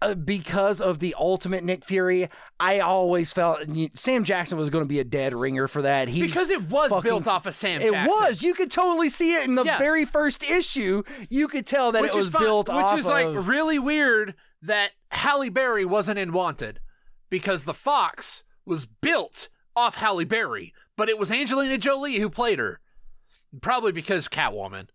uh, 0.00 0.14
because 0.14 0.80
of 0.80 1.00
the 1.00 1.14
ultimate 1.18 1.64
Nick 1.64 1.84
Fury, 1.84 2.28
I 2.60 2.78
always 2.78 3.32
felt 3.32 3.60
Sam 3.94 4.22
Jackson 4.22 4.56
was 4.56 4.70
going 4.70 4.84
to 4.84 4.88
be 4.88 5.00
a 5.00 5.04
dead 5.04 5.34
ringer 5.34 5.66
for 5.66 5.82
that. 5.82 6.06
He 6.08 6.22
Because 6.22 6.48
it 6.50 6.68
was 6.70 6.90
fucking- 6.90 7.02
built 7.08 7.26
off 7.26 7.46
of 7.46 7.54
Sam 7.54 7.80
It 7.82 7.90
Jackson. 7.90 8.06
was. 8.06 8.42
You 8.42 8.54
could 8.54 8.70
totally 8.70 9.08
see 9.08 9.34
it 9.34 9.44
in 9.48 9.56
the 9.56 9.64
Yeah. 9.64 9.78
very 9.78 10.04
first 10.04 10.44
issue. 10.48 11.02
You 11.28 11.48
could 11.48 11.66
tell 11.66 11.90
that 11.92 12.02
which 12.02 12.12
it 12.12 12.16
was 12.18 12.26
is 12.28 12.32
built 12.32 12.68
which 12.68 12.76
off 12.76 12.98
is 12.98 13.06
like 13.06 13.26
of. 13.26 13.48
really 13.48 13.78
weird 13.80 14.34
that 14.62 14.90
Halle 15.10 15.48
Berry 15.48 15.84
wasn't 15.84 16.18
in 16.20 16.32
Wanted 16.32 16.78
because 17.32 17.64
the 17.64 17.72
Fox 17.72 18.44
was 18.66 18.84
built 18.84 19.48
off 19.74 19.94
Halle 19.94 20.26
Berry, 20.26 20.74
but 20.98 21.08
it 21.08 21.18
was 21.18 21.32
Angelina 21.32 21.78
Jolie 21.78 22.16
who 22.16 22.28
played 22.28 22.58
her. 22.58 22.78
Probably 23.62 23.90
because 23.90 24.28
Catwoman. 24.28 24.88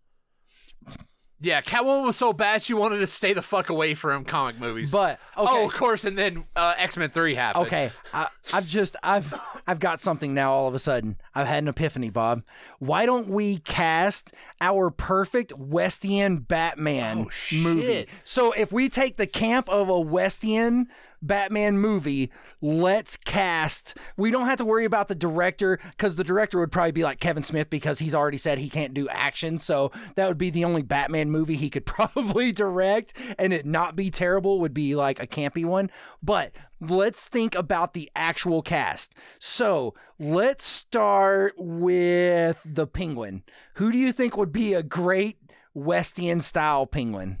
Yeah, 1.40 1.60
Catwoman 1.62 2.04
was 2.04 2.16
so 2.16 2.32
bad 2.32 2.62
she 2.62 2.74
wanted 2.74 2.98
to 2.98 3.06
stay 3.08 3.32
the 3.32 3.42
fuck 3.42 3.68
away 3.70 3.94
from 3.94 4.24
comic 4.24 4.58
movies. 4.58 4.90
but 4.90 5.18
okay, 5.36 5.48
oh, 5.52 5.66
of 5.66 5.72
course, 5.74 6.04
and 6.04 6.16
then 6.18 6.44
uh, 6.56 6.74
X 6.76 6.96
Men 6.96 7.10
Three 7.10 7.34
happened. 7.34 7.66
Okay, 7.66 7.90
I, 8.12 8.26
I've 8.52 8.66
just 8.66 8.96
I've 9.04 9.32
I've 9.66 9.78
got 9.80 10.00
something 10.00 10.34
now. 10.34 10.52
All 10.52 10.66
of 10.68 10.74
a 10.74 10.80
sudden, 10.80 11.16
I've 11.36 11.46
had 11.46 11.62
an 11.62 11.68
epiphany, 11.68 12.10
Bob. 12.10 12.42
Why 12.80 13.06
don't 13.06 13.28
we 13.28 13.58
cast 13.58 14.32
our 14.60 14.90
perfect 14.90 15.52
Westian 15.52 16.46
Batman 16.46 17.26
Oh, 17.28 17.56
movie? 17.56 18.06
So 18.24 18.50
if 18.52 18.72
we 18.72 18.88
take 18.88 19.16
the 19.16 19.26
camp 19.28 19.68
of 19.68 19.88
a 19.88 19.92
Westian 19.92 20.86
Batman 21.22 21.78
movie, 21.78 22.30
let's 22.60 23.16
cast. 23.16 23.96
We 24.16 24.30
don't 24.30 24.46
have 24.46 24.58
to 24.58 24.64
worry 24.64 24.84
about 24.84 25.08
the 25.08 25.14
director 25.14 25.78
because 25.90 26.16
the 26.16 26.24
director 26.24 26.58
would 26.58 26.72
probably 26.72 26.92
be 26.92 27.02
like 27.02 27.20
Kevin 27.20 27.42
Smith 27.42 27.70
because 27.70 27.98
he's 27.98 28.14
already 28.14 28.38
said 28.38 28.58
he 28.58 28.68
can't 28.68 28.94
do 28.94 29.08
action. 29.08 29.58
So 29.58 29.92
that 30.16 30.28
would 30.28 30.38
be 30.38 30.50
the 30.50 30.64
only 30.64 30.82
Batman 30.82 31.30
movie 31.30 31.56
he 31.56 31.70
could 31.70 31.86
probably 31.86 32.52
direct 32.52 33.16
and 33.38 33.52
it 33.52 33.66
not 33.66 33.96
be 33.96 34.10
terrible 34.10 34.60
would 34.60 34.74
be 34.74 34.94
like 34.94 35.22
a 35.22 35.26
campy 35.26 35.64
one. 35.64 35.90
But 36.22 36.52
let's 36.80 37.26
think 37.26 37.54
about 37.54 37.94
the 37.94 38.10
actual 38.14 38.62
cast. 38.62 39.14
So 39.38 39.94
let's 40.18 40.64
start 40.64 41.54
with 41.56 42.58
the 42.64 42.86
penguin. 42.86 43.42
Who 43.74 43.90
do 43.90 43.98
you 43.98 44.12
think 44.12 44.36
would 44.36 44.52
be 44.52 44.74
a 44.74 44.82
great 44.82 45.38
Westian 45.76 46.42
style 46.42 46.86
penguin? 46.86 47.38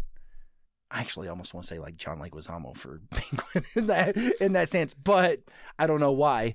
I 0.90 1.00
actually 1.00 1.28
almost 1.28 1.52
want 1.54 1.66
to 1.66 1.74
say 1.74 1.78
like 1.78 1.96
John 1.96 2.18
Leguizamo 2.18 2.76
for 2.76 3.00
Penguin 3.10 3.64
in 3.74 3.86
that 3.88 4.16
in 4.40 4.52
that 4.54 4.68
sense, 4.70 4.94
but 4.94 5.40
I 5.78 5.86
don't 5.86 6.00
know 6.00 6.12
why. 6.12 6.54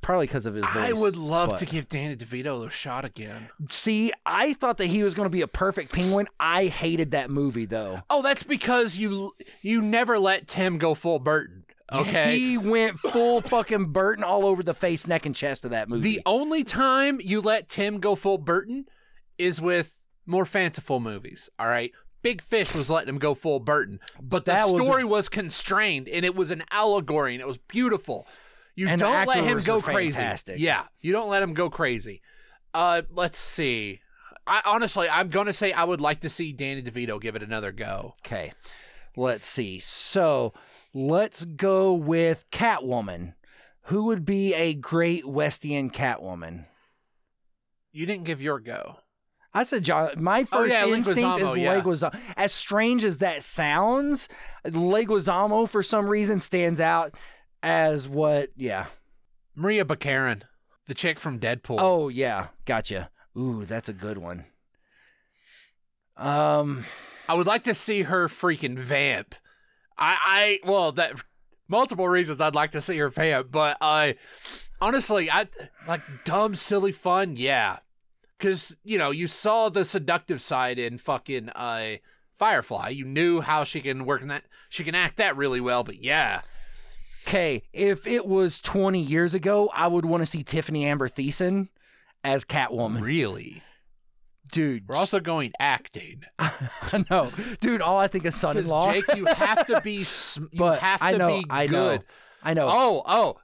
Probably 0.00 0.26
because 0.26 0.44
of 0.44 0.52
his 0.54 0.64
voice. 0.66 0.76
I 0.76 0.92
would 0.92 1.16
love 1.16 1.48
but- 1.50 1.58
to 1.60 1.64
give 1.66 1.88
Danny 1.88 2.14
DeVito 2.14 2.66
a 2.66 2.70
shot 2.70 3.06
again. 3.06 3.48
see. 3.70 4.12
I 4.26 4.52
thought 4.52 4.76
that 4.76 4.86
he 4.88 5.02
was 5.02 5.14
going 5.14 5.24
to 5.24 5.30
be 5.30 5.40
a 5.40 5.48
perfect 5.48 5.92
Penguin. 5.92 6.28
I 6.38 6.66
hated 6.66 7.12
that 7.12 7.30
movie 7.30 7.64
though. 7.64 8.00
Oh, 8.10 8.20
that's 8.20 8.42
because 8.42 8.98
you 8.98 9.32
you 9.62 9.80
never 9.80 10.18
let 10.18 10.46
Tim 10.46 10.76
go 10.78 10.94
full 10.94 11.20
Burton. 11.20 11.64
Okay. 11.92 12.38
he 12.38 12.58
went 12.58 12.98
full 12.98 13.40
fucking 13.42 13.86
Burton 13.92 14.24
all 14.24 14.44
over 14.46 14.62
the 14.62 14.74
face, 14.74 15.06
neck, 15.06 15.26
and 15.26 15.34
chest 15.34 15.64
of 15.64 15.70
that 15.70 15.88
movie. 15.88 16.14
The 16.16 16.22
only 16.26 16.64
time 16.64 17.20
you 17.22 17.40
let 17.40 17.68
Tim 17.68 18.00
go 18.00 18.14
full 18.14 18.38
Burton 18.38 18.86
is 19.38 19.60
with 19.60 20.02
more 20.26 20.44
fanciful 20.46 20.98
movies. 20.98 21.50
All 21.58 21.66
right. 21.68 21.92
Big 22.24 22.42
Fish 22.42 22.74
was 22.74 22.90
letting 22.90 23.08
him 23.08 23.18
go 23.18 23.34
full 23.34 23.60
Burton, 23.60 24.00
but 24.20 24.44
the 24.46 24.52
That 24.52 24.68
was 24.70 24.80
a- 24.80 24.84
story 24.84 25.04
was 25.04 25.28
constrained 25.28 26.08
and 26.08 26.24
it 26.24 26.34
was 26.34 26.50
an 26.50 26.64
allegory 26.72 27.34
and 27.34 27.40
it 27.40 27.46
was 27.46 27.58
beautiful. 27.58 28.26
You 28.74 28.86
don't 28.96 29.26
let 29.28 29.44
him 29.44 29.60
go 29.60 29.80
crazy. 29.80 30.16
fantastic. 30.16 30.58
Yeah, 30.58 30.84
you 31.00 31.12
don't 31.12 31.28
let 31.28 31.42
him 31.42 31.54
go 31.54 31.70
crazy. 31.70 32.22
Uh, 32.72 33.02
let's 33.12 33.38
see. 33.38 34.00
I 34.46 34.62
honestly, 34.64 35.08
I'm 35.08 35.28
gonna 35.28 35.52
say 35.52 35.70
I 35.72 35.84
would 35.84 36.00
like 36.00 36.20
to 36.22 36.28
see 36.28 36.52
Danny 36.52 36.82
DeVito 36.82 37.20
give 37.20 37.36
it 37.36 37.42
another 37.42 37.70
go. 37.70 38.14
Okay. 38.26 38.52
Let's 39.16 39.46
see. 39.46 39.78
So 39.78 40.52
let's 40.92 41.44
go 41.44 41.92
with 41.92 42.46
Catwoman. 42.50 43.34
Who 43.88 44.04
would 44.06 44.24
be 44.24 44.54
a 44.54 44.74
great 44.74 45.24
Westian 45.24 45.92
Catwoman? 45.92 46.64
You 47.92 48.06
didn't 48.06 48.24
give 48.24 48.42
your 48.42 48.58
go. 48.58 48.96
I 49.54 49.62
said 49.62 49.84
John. 49.84 50.10
My 50.22 50.40
Oh, 50.42 50.44
first 50.46 50.72
yeah, 50.72 50.86
instinct 50.86 51.20
Leguizamo, 51.20 51.52
is 51.52 51.56
yeah. 51.58 51.80
Leguizamo. 51.80 52.20
As 52.36 52.52
strange 52.52 53.04
as 53.04 53.18
that 53.18 53.42
sounds, 53.44 54.28
Leguizamo 54.66 55.68
for 55.68 55.82
some 55.82 56.08
reason 56.08 56.40
stands 56.40 56.80
out 56.80 57.14
as 57.62 58.08
what? 58.08 58.50
Yeah. 58.56 58.86
Maria 59.54 59.84
Baccarin, 59.84 60.42
the 60.88 60.94
chick 60.94 61.18
from 61.20 61.38
Deadpool. 61.38 61.76
Oh 61.78 62.08
yeah, 62.08 62.48
gotcha. 62.64 63.10
Ooh, 63.38 63.64
that's 63.64 63.88
a 63.88 63.92
good 63.92 64.18
one. 64.18 64.46
Um, 66.16 66.84
I 67.28 67.34
would 67.34 67.46
like 67.46 67.64
to 67.64 67.74
see 67.74 68.02
her 68.02 68.28
freaking 68.28 68.76
vamp. 68.78 69.34
I, 69.98 70.16
I, 70.24 70.68
well, 70.68 70.92
that 70.92 71.22
multiple 71.68 72.08
reasons 72.08 72.40
I'd 72.40 72.54
like 72.54 72.72
to 72.72 72.80
see 72.80 72.98
her 72.98 73.08
vamp, 73.08 73.50
but 73.50 73.76
I, 73.80 74.16
honestly, 74.80 75.30
I 75.30 75.48
like 75.86 76.02
dumb, 76.24 76.54
silly 76.54 76.92
fun. 76.92 77.36
Yeah, 77.36 77.78
because 78.38 78.76
you 78.84 78.98
know 78.98 79.10
you 79.10 79.26
saw 79.26 79.68
the 79.68 79.84
seductive 79.84 80.40
side 80.42 80.78
in 80.78 80.98
fucking 80.98 81.48
uh 81.50 81.96
Firefly. 82.38 82.88
You 82.88 83.04
knew 83.04 83.40
how 83.40 83.62
she 83.64 83.80
can 83.80 84.04
work 84.06 84.20
in 84.20 84.28
that. 84.28 84.42
She 84.68 84.82
can 84.82 84.94
act 84.96 85.18
that 85.18 85.36
really 85.36 85.60
well. 85.60 85.84
But 85.84 86.02
yeah, 86.02 86.40
okay, 87.26 87.62
if 87.72 88.08
it 88.08 88.26
was 88.26 88.60
20 88.60 89.00
years 89.00 89.34
ago, 89.34 89.70
I 89.72 89.86
would 89.86 90.04
want 90.04 90.22
to 90.22 90.26
see 90.26 90.42
Tiffani 90.42 90.82
Amber 90.82 91.08
Thiessen 91.08 91.68
as 92.24 92.44
Catwoman. 92.44 93.02
really, 93.02 93.62
Dude, 94.50 94.88
we're 94.88 94.96
also 94.96 95.20
going 95.20 95.52
acting. 95.60 96.24
I 96.38 97.04
know, 97.08 97.30
dude. 97.60 97.80
All 97.80 97.98
I 97.98 98.08
think 98.08 98.24
is 98.26 98.34
son-in-law. 98.34 98.92
Jake, 98.92 99.14
you 99.16 99.26
have 99.26 99.66
to 99.68 99.80
be. 99.80 100.02
sm- 100.04 100.44
You 100.50 100.58
but 100.58 100.80
have 100.80 101.00
to 101.00 101.06
I 101.06 101.12
know, 101.16 101.28
be 101.40 101.46
I 101.48 101.66
know. 101.68 101.98
I 102.42 102.54
know. 102.54 102.66
Oh, 102.68 103.02
oh, 103.06 103.36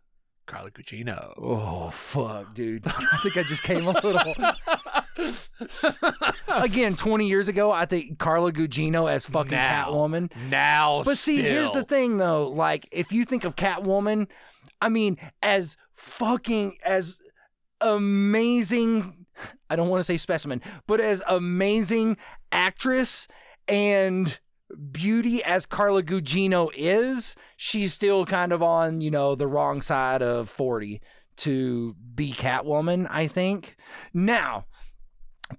Carla 0.46 0.70
Gugino. 0.72 1.32
Oh 1.38 1.90
fuck, 1.90 2.54
dude! 2.54 2.82
I 2.86 3.18
think 3.22 3.36
I 3.36 3.44
just 3.44 3.62
came 3.62 3.86
a 3.86 3.92
little. 3.92 4.34
Again, 6.48 6.96
twenty 6.96 7.28
years 7.28 7.48
ago, 7.48 7.70
I 7.70 7.86
think 7.86 8.18
Carla 8.18 8.52
Gugino 8.52 9.10
as 9.10 9.26
fucking 9.26 9.50
Now. 9.52 9.86
Catwoman. 9.90 10.30
Now, 10.48 11.02
But 11.04 11.18
see, 11.18 11.36
here's 11.42 11.70
the 11.72 11.80
still. 11.80 11.84
thing, 11.84 12.16
though. 12.18 12.48
Like, 12.48 12.88
if 12.90 13.12
you 13.12 13.24
think 13.24 13.44
of 13.44 13.56
Catwoman, 13.56 14.28
I 14.80 14.88
mean, 14.88 15.18
as 15.42 15.76
fucking 15.94 16.78
as 16.84 17.18
amazing. 17.80 19.26
I 19.70 19.76
don't 19.76 19.88
want 19.88 20.00
to 20.00 20.04
say 20.04 20.16
specimen, 20.18 20.60
but 20.86 21.00
as 21.00 21.22
amazing 21.26 22.18
actress 22.52 23.26
and 23.68 24.38
beauty 24.92 25.42
as 25.42 25.64
Carla 25.64 26.02
Gugino 26.02 26.70
is, 26.76 27.36
she's 27.56 27.94
still 27.94 28.26
kind 28.26 28.52
of 28.52 28.62
on, 28.62 29.00
you 29.00 29.10
know, 29.10 29.34
the 29.34 29.46
wrong 29.46 29.80
side 29.80 30.22
of 30.22 30.50
40 30.50 31.00
to 31.38 31.94
be 32.14 32.32
Catwoman, 32.32 33.06
I 33.10 33.26
think. 33.28 33.76
Now, 34.12 34.66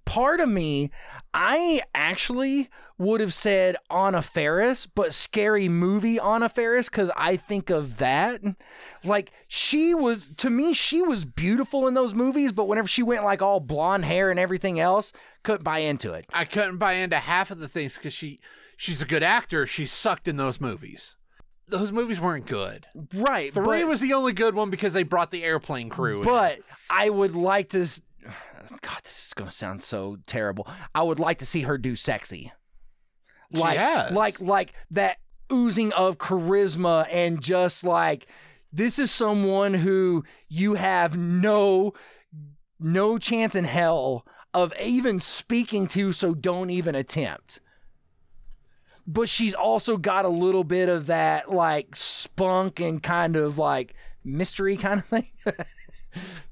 part 0.05 0.39
of 0.39 0.49
me, 0.49 0.91
I 1.33 1.81
actually 1.95 2.69
would 2.97 3.19
have 3.19 3.33
said 3.33 3.75
Anna 3.89 4.21
Faris, 4.21 4.85
but 4.85 5.13
scary 5.13 5.67
movie 5.67 6.19
Anna 6.19 6.47
Faris 6.47 6.87
because 6.87 7.09
I 7.17 7.35
think 7.35 7.71
of 7.71 7.97
that. 7.97 8.41
Like 9.03 9.31
she 9.47 9.95
was 9.95 10.29
to 10.37 10.49
me, 10.51 10.73
she 10.75 11.01
was 11.01 11.25
beautiful 11.25 11.87
in 11.87 11.95
those 11.95 12.13
movies, 12.13 12.51
but 12.51 12.67
whenever 12.67 12.87
she 12.87 13.01
went 13.01 13.23
like 13.23 13.41
all 13.41 13.59
blonde 13.59 14.05
hair 14.05 14.29
and 14.29 14.39
everything 14.39 14.79
else, 14.79 15.11
couldn't 15.43 15.63
buy 15.63 15.79
into 15.79 16.13
it. 16.13 16.25
I 16.31 16.45
couldn't 16.45 16.77
buy 16.77 16.93
into 16.93 17.17
half 17.17 17.49
of 17.49 17.59
the 17.59 17.67
things 17.67 17.95
because 17.95 18.13
she 18.13 18.39
she's 18.77 19.01
a 19.01 19.05
good 19.05 19.23
actor. 19.23 19.65
She 19.65 19.87
sucked 19.87 20.27
in 20.27 20.37
those 20.37 20.61
movies. 20.61 21.15
Those 21.67 21.91
movies 21.91 22.19
weren't 22.19 22.45
good. 22.45 22.85
Right, 23.13 23.53
Three 23.53 23.81
but, 23.81 23.87
was 23.87 24.01
the 24.01 24.13
only 24.13 24.33
good 24.33 24.53
one 24.55 24.69
because 24.69 24.91
they 24.93 25.03
brought 25.03 25.31
the 25.31 25.43
airplane 25.43 25.89
crew. 25.89 26.19
in. 26.19 26.25
but 26.27 26.59
I 26.89 27.09
would 27.09 27.35
like 27.35 27.69
to. 27.69 27.87
God, 28.81 28.99
this 29.03 29.27
is 29.27 29.33
gonna 29.33 29.51
sound 29.51 29.83
so 29.83 30.17
terrible. 30.25 30.67
I 30.93 31.01
would 31.01 31.19
like 31.19 31.39
to 31.39 31.45
see 31.45 31.61
her 31.61 31.77
do 31.77 31.95
sexy. 31.95 32.51
She 33.53 33.59
like 33.59 33.77
has. 33.77 34.11
like 34.11 34.39
like 34.39 34.73
that 34.91 35.17
oozing 35.51 35.91
of 35.93 36.17
charisma 36.17 37.07
and 37.11 37.41
just 37.41 37.83
like 37.83 38.27
this 38.71 38.97
is 38.97 39.11
someone 39.11 39.73
who 39.73 40.23
you 40.47 40.75
have 40.75 41.17
no 41.17 41.93
no 42.79 43.17
chance 43.17 43.55
in 43.55 43.65
hell 43.65 44.25
of 44.53 44.73
even 44.79 45.19
speaking 45.19 45.87
to 45.87 46.13
so 46.13 46.33
don't 46.33 46.69
even 46.69 46.95
attempt 46.95 47.59
but 49.05 49.27
she's 49.27 49.53
also 49.53 49.97
got 49.97 50.25
a 50.25 50.29
little 50.29 50.63
bit 50.63 50.87
of 50.87 51.07
that 51.07 51.51
like 51.51 51.95
spunk 51.95 52.79
and 52.79 53.03
kind 53.03 53.35
of 53.35 53.57
like 53.57 53.93
mystery 54.23 54.77
kind 54.77 54.99
of 55.01 55.05
thing 55.05 55.25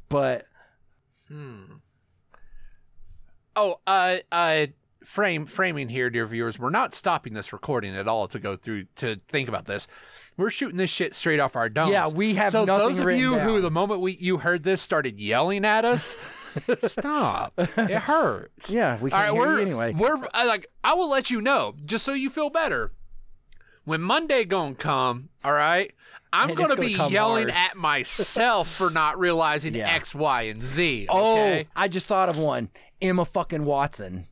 but 0.10 0.46
Hmm. 1.30 1.64
Oh, 3.56 3.76
uh, 3.88 4.18
uh, 4.32 4.68
frame 5.04 5.46
framing 5.46 5.90
here, 5.90 6.10
dear 6.10 6.26
viewers. 6.28 6.58
We're 6.60 6.70
not 6.70 6.94
stopping 6.94 7.34
this 7.34 7.52
recording 7.52 7.96
at 7.96 8.08
all 8.08 8.28
to 8.30 8.40
go 8.40 8.56
through 8.56 8.86
to 8.98 9.18
think 9.28 9.50
about 9.50 9.66
this. 9.66 9.88
We're 10.38 10.50
shooting 10.52 10.78
this 10.78 10.90
shit 10.90 11.14
straight 11.16 11.40
off 11.42 11.56
our 11.58 11.68
domes. 11.68 11.92
yeah 11.92 12.08
we 12.08 12.36
have 12.36 12.54
so 12.54 12.64
nothing 12.64 12.88
those 12.96 13.00
of 13.00 13.12
you 13.12 13.38
who, 13.38 13.60
the 13.60 13.72
moment 13.72 14.00
we 14.00 14.14
you 14.22 14.38
heard 14.38 14.64
this, 14.64 14.82
started 14.82 15.20
yelling 15.20 15.66
at 15.66 15.84
us, 15.84 16.16
stop. 16.80 17.54
It 17.58 17.90
hurts. 17.92 18.72
yeah 18.72 18.98
we 19.02 19.12
All 19.12 19.20
can 19.20 19.36
right, 19.36 19.42
hear 19.48 19.56
you 19.58 19.62
anyway 19.62 19.94
we're 19.94 20.16
I, 20.34 20.46
like 20.46 20.68
I 20.84 20.94
will 20.94 21.10
let 21.10 21.30
you 21.30 21.42
know 21.42 21.76
just 21.86 22.06
so 22.06 22.14
you 22.14 22.30
feel 22.30 22.50
better. 22.50 22.94
When 23.84 24.02
Monday 24.02 24.46
gonna 24.46 24.76
come, 24.76 25.30
all 25.44 25.54
right, 25.54 25.92
I'm 26.32 26.50
gonna, 26.54 26.76
gonna 26.76 26.82
be 26.82 26.92
yelling 26.94 27.50
hard. 27.50 27.72
at 27.72 27.76
myself 27.76 28.70
for 28.72 28.90
not 28.90 29.20
realizing 29.20 29.74
Yeah. 29.76 29.90
X, 29.94 30.14
Y, 30.14 30.42
and 30.44 30.62
Z. 30.64 31.08
oh 31.10 31.34
Okay? 31.34 31.68
i 31.76 31.88
just 31.88 32.06
thought 32.08 32.30
of 32.30 32.38
one 32.38 32.70
emma 33.02 33.26
fucking 33.26 33.66
watson 33.66 34.28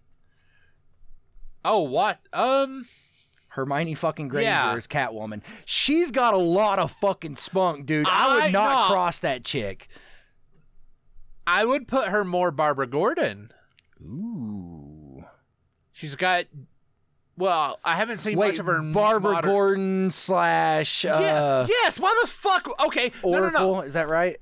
Oh, 1.65 1.81
what? 1.81 2.19
Um, 2.31 2.87
Hermione 3.49 3.93
fucking 3.95 4.29
Granger 4.29 4.49
Yeah. 4.49 4.75
is 4.77 4.87
Catwoman. 4.87 5.41
She's 5.65 6.11
got 6.11 6.33
a 6.33 6.37
lot 6.37 6.79
of 6.79 6.91
fucking 7.01 7.35
spunk, 7.35 7.85
dude. 7.85 8.07
I 8.07 8.43
would 8.43 8.53
not 8.53 8.83
no. 8.87 8.93
cross 8.93 9.19
that 9.19 9.43
chick. 9.43 9.89
I 11.45 11.65
would 11.65 11.85
put 11.87 12.07
her 12.07 12.23
more 12.23 12.51
Barbara 12.51 12.87
Gordon. 12.87 13.51
Ooh. 14.01 15.25
She's 15.91 16.15
got. 16.15 16.45
Well, 17.37 17.79
I 17.83 17.95
haven't 17.95 18.17
seen 18.19 18.37
Wait, 18.37 18.47
much 18.49 18.59
of 18.59 18.65
her. 18.65 18.81
Barbara 18.81 19.33
modern- 19.33 19.51
Gordon 19.51 20.11
slash 20.11 21.03
Yeah. 21.03 21.13
uh, 21.15 21.67
yes. 21.69 21.99
Why 21.99 22.17
the 22.23 22.27
fuck? 22.27 22.67
Okay. 22.87 23.11
No, 23.23 23.29
no, 23.31 23.37
Oracle. 23.39 23.75
no, 23.75 23.81
Is 23.81 23.93
that 23.93 24.09
right? 24.09 24.37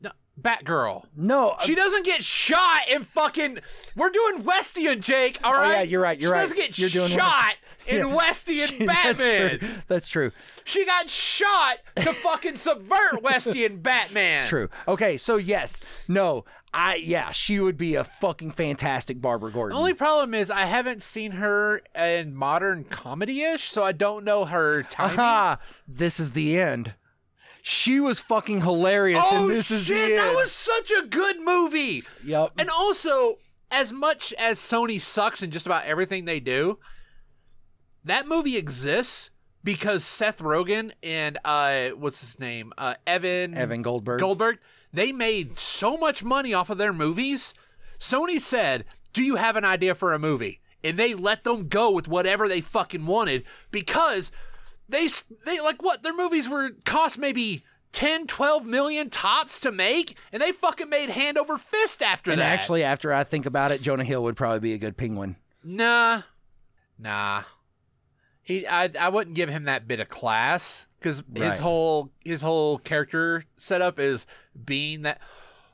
no. 0.00 0.10
Batgirl. 0.40 1.04
No. 1.16 1.50
uh, 1.50 1.60
She 1.62 1.74
doesn't 1.74 2.04
get 2.04 2.24
shot 2.24 2.88
in 2.90 3.02
fucking. 3.02 3.58
We're 3.94 4.10
doing 4.10 4.42
Westian, 4.42 5.00
Jake. 5.00 5.38
All 5.44 5.52
right. 5.52 5.68
Oh, 5.68 5.72
yeah, 5.74 5.82
you're 5.82 6.00
right, 6.00 6.18
you're 6.18 6.30
she 6.30 6.32
right. 6.32 6.42
doesn't 6.42 6.56
get 6.56 6.78
You're 6.78 6.88
doing 6.90 7.10
shot 7.10 7.56
in 7.86 7.96
Yeah. 8.08 8.16
Westian 8.16 8.78
That's 8.86 9.18
Batman. 9.18 9.58
true. 9.58 9.68
That's 9.86 10.08
true. 10.08 10.32
She 10.64 10.86
got 10.86 11.10
shot 11.10 11.76
to 11.96 12.12
fucking 12.14 12.56
subvert 12.56 13.22
Westian 13.22 13.82
Batman. 13.82 14.40
It's 14.42 14.48
true. 14.48 14.70
Okay, 14.88 15.18
so 15.18 15.36
yes, 15.36 15.80
no, 16.08 16.46
I 16.74 16.96
yeah, 16.96 17.30
she 17.30 17.60
would 17.60 17.78
be 17.78 17.94
a 17.94 18.02
fucking 18.02 18.50
fantastic 18.50 19.20
Barbara 19.20 19.52
Gordon. 19.52 19.76
The 19.76 19.78
only 19.78 19.94
problem 19.94 20.34
is 20.34 20.50
I 20.50 20.64
haven't 20.64 21.04
seen 21.04 21.32
her 21.32 21.82
in 21.94 22.34
modern 22.34 22.82
comedy-ish, 22.84 23.70
so 23.70 23.84
I 23.84 23.92
don't 23.92 24.24
know 24.24 24.44
her 24.44 24.82
timing. 24.82 25.20
Aha! 25.20 25.58
This 25.86 26.18
is 26.18 26.32
the 26.32 26.60
end. 26.60 26.94
She 27.62 28.00
was 28.00 28.18
fucking 28.20 28.62
hilarious, 28.62 29.24
oh 29.24 29.44
and 29.44 29.50
this 29.54 29.66
shit, 29.68 29.76
is 29.76 29.86
the 29.86 30.16
that 30.16 30.34
was 30.34 30.50
such 30.50 30.90
a 30.90 31.06
good 31.06 31.40
movie. 31.40 32.02
Yep. 32.24 32.54
And 32.58 32.68
also, 32.68 33.38
as 33.70 33.92
much 33.92 34.34
as 34.34 34.58
Sony 34.58 35.00
sucks 35.00 35.42
in 35.42 35.50
just 35.52 35.66
about 35.66 35.84
everything 35.84 36.24
they 36.24 36.40
do, 36.40 36.78
that 38.04 38.26
movie 38.26 38.56
exists 38.56 39.30
because 39.62 40.04
Seth 40.04 40.38
Rogen 40.40 40.92
and 41.02 41.38
uh 41.44 41.90
what's 41.90 42.20
his 42.20 42.38
name? 42.38 42.72
Uh 42.76 42.94
Evan 43.06 43.54
Evan 43.54 43.80
Goldberg. 43.80 44.20
Goldberg, 44.20 44.58
they 44.94 45.12
made 45.12 45.58
so 45.58 45.96
much 45.96 46.22
money 46.24 46.54
off 46.54 46.70
of 46.70 46.78
their 46.78 46.92
movies. 46.92 47.52
Sony 47.98 48.40
said, 48.40 48.84
"Do 49.12 49.22
you 49.22 49.36
have 49.36 49.56
an 49.56 49.64
idea 49.64 49.94
for 49.94 50.12
a 50.12 50.18
movie?" 50.18 50.60
And 50.82 50.98
they 50.98 51.14
let 51.14 51.44
them 51.44 51.68
go 51.68 51.90
with 51.90 52.08
whatever 52.08 52.48
they 52.48 52.60
fucking 52.60 53.06
wanted 53.06 53.44
because 53.70 54.30
they 54.88 55.08
they 55.46 55.60
like 55.60 55.82
what 55.82 56.02
their 56.02 56.14
movies 56.14 56.48
were 56.48 56.70
cost 56.84 57.16
maybe 57.18 57.64
10 57.92 58.26
12 58.26 58.66
million 58.66 59.08
tops 59.08 59.58
to 59.60 59.70
make 59.72 60.18
and 60.32 60.42
they 60.42 60.52
fucking 60.52 60.88
made 60.90 61.08
hand 61.10 61.38
over 61.38 61.56
fist 61.56 62.02
after 62.02 62.30
that. 62.30 62.34
and 62.34 62.40
that. 62.42 62.52
actually, 62.52 62.82
after 62.84 63.12
I 63.12 63.24
think 63.24 63.46
about 63.46 63.70
it, 63.72 63.80
Jonah 63.82 64.04
Hill 64.04 64.22
would 64.24 64.36
probably 64.36 64.58
be 64.60 64.72
a 64.74 64.78
good 64.78 64.96
penguin. 64.96 65.36
nah. 65.62 66.22
Nah. 66.98 67.44
He 68.42 68.66
I 68.66 68.90
I 69.00 69.08
wouldn't 69.08 69.36
give 69.36 69.48
him 69.48 69.64
that 69.64 69.88
bit 69.88 70.00
of 70.00 70.08
class 70.08 70.86
cuz 71.00 71.22
Right. 71.28 71.50
his 71.50 71.60
whole 71.60 72.12
his 72.24 72.42
whole 72.42 72.78
character 72.78 73.44
setup 73.56 73.98
is 73.98 74.26
being 74.64 75.02
that 75.02 75.20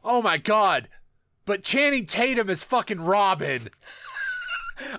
Oh 0.03 0.23
my 0.23 0.39
god. 0.39 0.89
But 1.45 1.63
Channing 1.63 2.07
Tatum 2.07 2.49
is 2.49 2.63
fucking 2.63 3.01
Robin. 3.01 3.71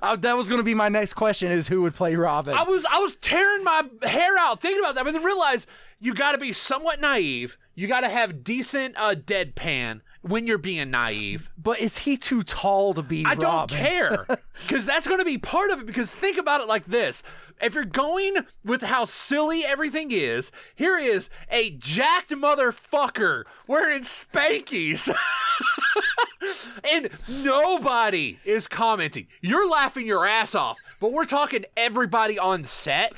Uh, 0.02 0.16
that 0.16 0.38
was 0.38 0.48
going 0.48 0.60
to 0.60 0.64
be 0.64 0.76
my 0.76 0.90
next 0.90 1.16
question: 1.16 1.52
is 1.52 1.68
who 1.68 1.82
would 1.82 1.96
play 1.96 2.16
Robin? 2.16 2.54
I 2.54 2.62
was 2.62 2.86
I 2.86 3.00
was 3.00 3.16
tearing 3.16 3.64
my 3.64 3.82
hair 4.04 4.38
out 4.38 4.62
thinking 4.62 4.80
about 4.80 4.94
that, 4.94 5.06
but 5.06 5.14
then 5.14 5.24
realized 5.24 5.68
you 6.00 6.14
got 6.14 6.34
to 6.34 6.38
be 6.38 6.54
somewhat 6.54 7.00
naive. 7.00 7.58
You 7.74 7.88
got 7.88 8.02
to 8.02 8.10
have 8.10 8.44
decent 8.44 8.96
uh, 8.96 9.16
deadpan 9.16 10.02
when 10.22 10.46
you're 10.46 10.60
being 10.60 10.92
naive. 10.92 11.50
but 11.58 11.80
is 11.80 11.98
he 12.00 12.16
too 12.16 12.44
tall 12.44 12.94
to 12.94 13.02
be 13.02 13.26
I 13.26 13.34
don't 13.34 13.72
care 13.72 14.28
because 14.68 14.86
that's 14.86 15.08
going 15.08 15.20
to 15.20 15.26
be 15.26 15.40
part 15.40 15.72
of 15.72 15.80
it. 15.80 15.88
Because 15.88 16.14
think 16.14 16.38
about 16.38 16.62
it 16.62 16.68
like 16.68 16.86
this: 16.86 17.24
if 17.62 17.76
you're 17.76 17.86
going 17.86 18.46
with 18.64 18.82
how 18.84 19.06
silly 19.06 19.66
everything 19.66 20.12
is, 20.12 20.52
here 20.76 20.98
is 20.98 21.30
a 21.50 21.72
jacked 21.72 22.32
motherfucker 22.32 23.44
wearing 23.68 24.02
spankies. 24.02 25.14
and 26.92 27.10
nobody 27.28 28.40
is 28.46 28.68
commenting. 28.68 29.28
You're 29.42 29.70
laughing 29.70 30.08
your 30.08 30.26
ass 30.26 30.56
off, 30.56 30.78
but 31.00 31.12
we're 31.12 31.26
talking 31.26 31.66
everybody 31.78 32.38
on 32.38 32.64
set 32.64 33.14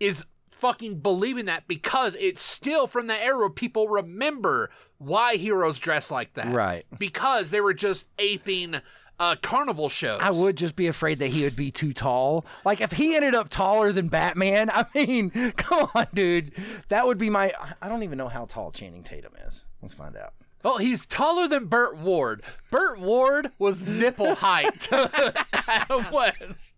is 0.00 0.24
fucking 0.48 0.98
believing 0.98 1.44
that 1.46 1.68
because 1.68 2.16
it's 2.18 2.42
still 2.42 2.86
from 2.86 3.06
the 3.06 3.22
era 3.22 3.38
where 3.38 3.50
people 3.50 3.88
remember 3.88 4.70
why 4.98 5.36
heroes 5.36 5.78
dress 5.78 6.10
like 6.10 6.34
that. 6.34 6.52
Right. 6.52 6.84
Because 6.98 7.50
they 7.50 7.60
were 7.60 7.74
just 7.74 8.06
aping 8.18 8.76
uh, 9.18 9.36
carnival 9.42 9.88
shows. 9.88 10.20
I 10.22 10.30
would 10.30 10.56
just 10.56 10.76
be 10.76 10.86
afraid 10.86 11.18
that 11.18 11.28
he 11.28 11.44
would 11.44 11.56
be 11.56 11.70
too 11.70 11.92
tall. 11.92 12.44
Like 12.64 12.80
if 12.80 12.92
he 12.92 13.16
ended 13.16 13.34
up 13.34 13.48
taller 13.48 13.92
than 13.92 14.08
Batman, 14.08 14.70
I 14.74 14.86
mean, 14.94 15.30
come 15.56 15.90
on, 15.94 16.06
dude. 16.14 16.52
That 16.88 17.06
would 17.06 17.18
be 17.18 17.30
my. 17.30 17.52
I 17.80 17.88
don't 17.88 18.02
even 18.02 18.18
know 18.18 18.28
how 18.28 18.46
tall 18.46 18.70
Channing 18.70 19.02
Tatum 19.02 19.32
is. 19.46 19.64
Let's 19.82 19.94
find 19.94 20.16
out. 20.16 20.34
Well, 20.64 20.78
he's 20.78 21.06
taller 21.06 21.46
than 21.46 21.66
Burt 21.66 21.96
Ward. 21.96 22.42
Burt 22.70 22.98
Ward 22.98 23.52
was 23.58 23.86
nipple 23.86 24.34
height. 24.34 24.88
was. 26.10 26.74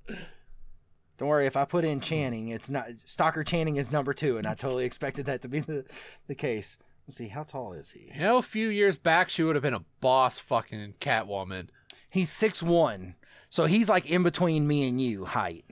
Don't 1.16 1.28
worry, 1.28 1.46
if 1.46 1.56
I 1.56 1.64
put 1.64 1.84
in 1.84 2.00
Channing, 2.00 2.48
it's 2.48 2.70
not 2.70 2.88
Stalker 3.04 3.44
Channing 3.44 3.76
is 3.76 3.90
number 3.90 4.14
two, 4.14 4.38
and 4.38 4.46
I 4.46 4.54
totally 4.54 4.84
expected 4.84 5.26
that 5.26 5.42
to 5.42 5.48
be 5.48 5.60
the, 5.60 5.84
the 6.28 6.34
case. 6.34 6.76
Let's 7.06 7.18
see, 7.18 7.28
how 7.28 7.42
tall 7.42 7.72
is 7.72 7.90
he? 7.90 8.10
You 8.14 8.20
know, 8.20 8.36
a 8.38 8.42
few 8.42 8.68
years 8.68 8.96
back, 8.96 9.28
she 9.28 9.42
would 9.42 9.56
have 9.56 9.62
been 9.62 9.74
a 9.74 9.84
boss 10.00 10.38
fucking 10.38 10.94
Catwoman. 11.00 11.68
He's 12.10 12.30
six 12.30 12.62
one, 12.62 13.14
so 13.48 13.66
he's 13.66 13.88
like 13.88 14.10
in 14.10 14.22
between 14.22 14.66
me 14.66 14.88
and 14.88 15.00
you 15.00 15.24
height. 15.24 15.64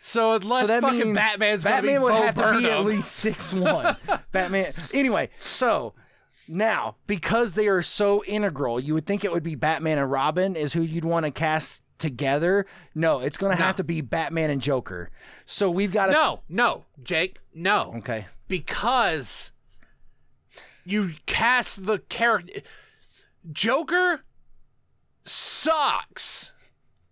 So 0.00 0.34
unless 0.34 0.62
so 0.62 0.66
that 0.68 0.82
fucking 0.82 0.98
means 1.00 1.14
Batman's 1.14 1.64
Batman 1.64 2.02
would 2.02 2.12
Bo 2.12 2.22
have 2.22 2.34
to 2.34 2.58
be 2.58 2.70
at 2.70 2.84
least 2.84 3.12
six 3.12 3.52
one. 3.52 3.96
Batman. 4.32 4.72
Anyway, 4.92 5.30
so 5.46 5.94
now 6.48 6.96
because 7.06 7.54
they 7.54 7.68
are 7.68 7.82
so 7.82 8.22
integral, 8.24 8.78
you 8.78 8.94
would 8.94 9.06
think 9.06 9.24
it 9.24 9.32
would 9.32 9.42
be 9.42 9.54
Batman 9.54 9.98
and 9.98 10.10
Robin 10.10 10.54
is 10.54 10.74
who 10.74 10.82
you'd 10.82 11.04
want 11.04 11.26
to 11.26 11.32
cast 11.32 11.82
together. 11.98 12.66
No, 12.94 13.20
it's 13.20 13.36
going 13.36 13.56
to 13.56 13.62
have 13.62 13.76
to 13.76 13.84
be 13.84 14.00
Batman 14.00 14.50
and 14.50 14.60
Joker. 14.60 15.10
So 15.44 15.70
we've 15.70 15.92
got 15.92 16.06
to. 16.06 16.12
No, 16.12 16.42
no, 16.48 16.84
Jake, 17.02 17.38
no. 17.54 17.94
Okay. 17.98 18.26
Because 18.48 19.50
you 20.84 21.14
cast 21.26 21.84
the 21.84 21.98
character 21.98 22.60
Joker 23.50 24.20
sucks. 25.28 26.52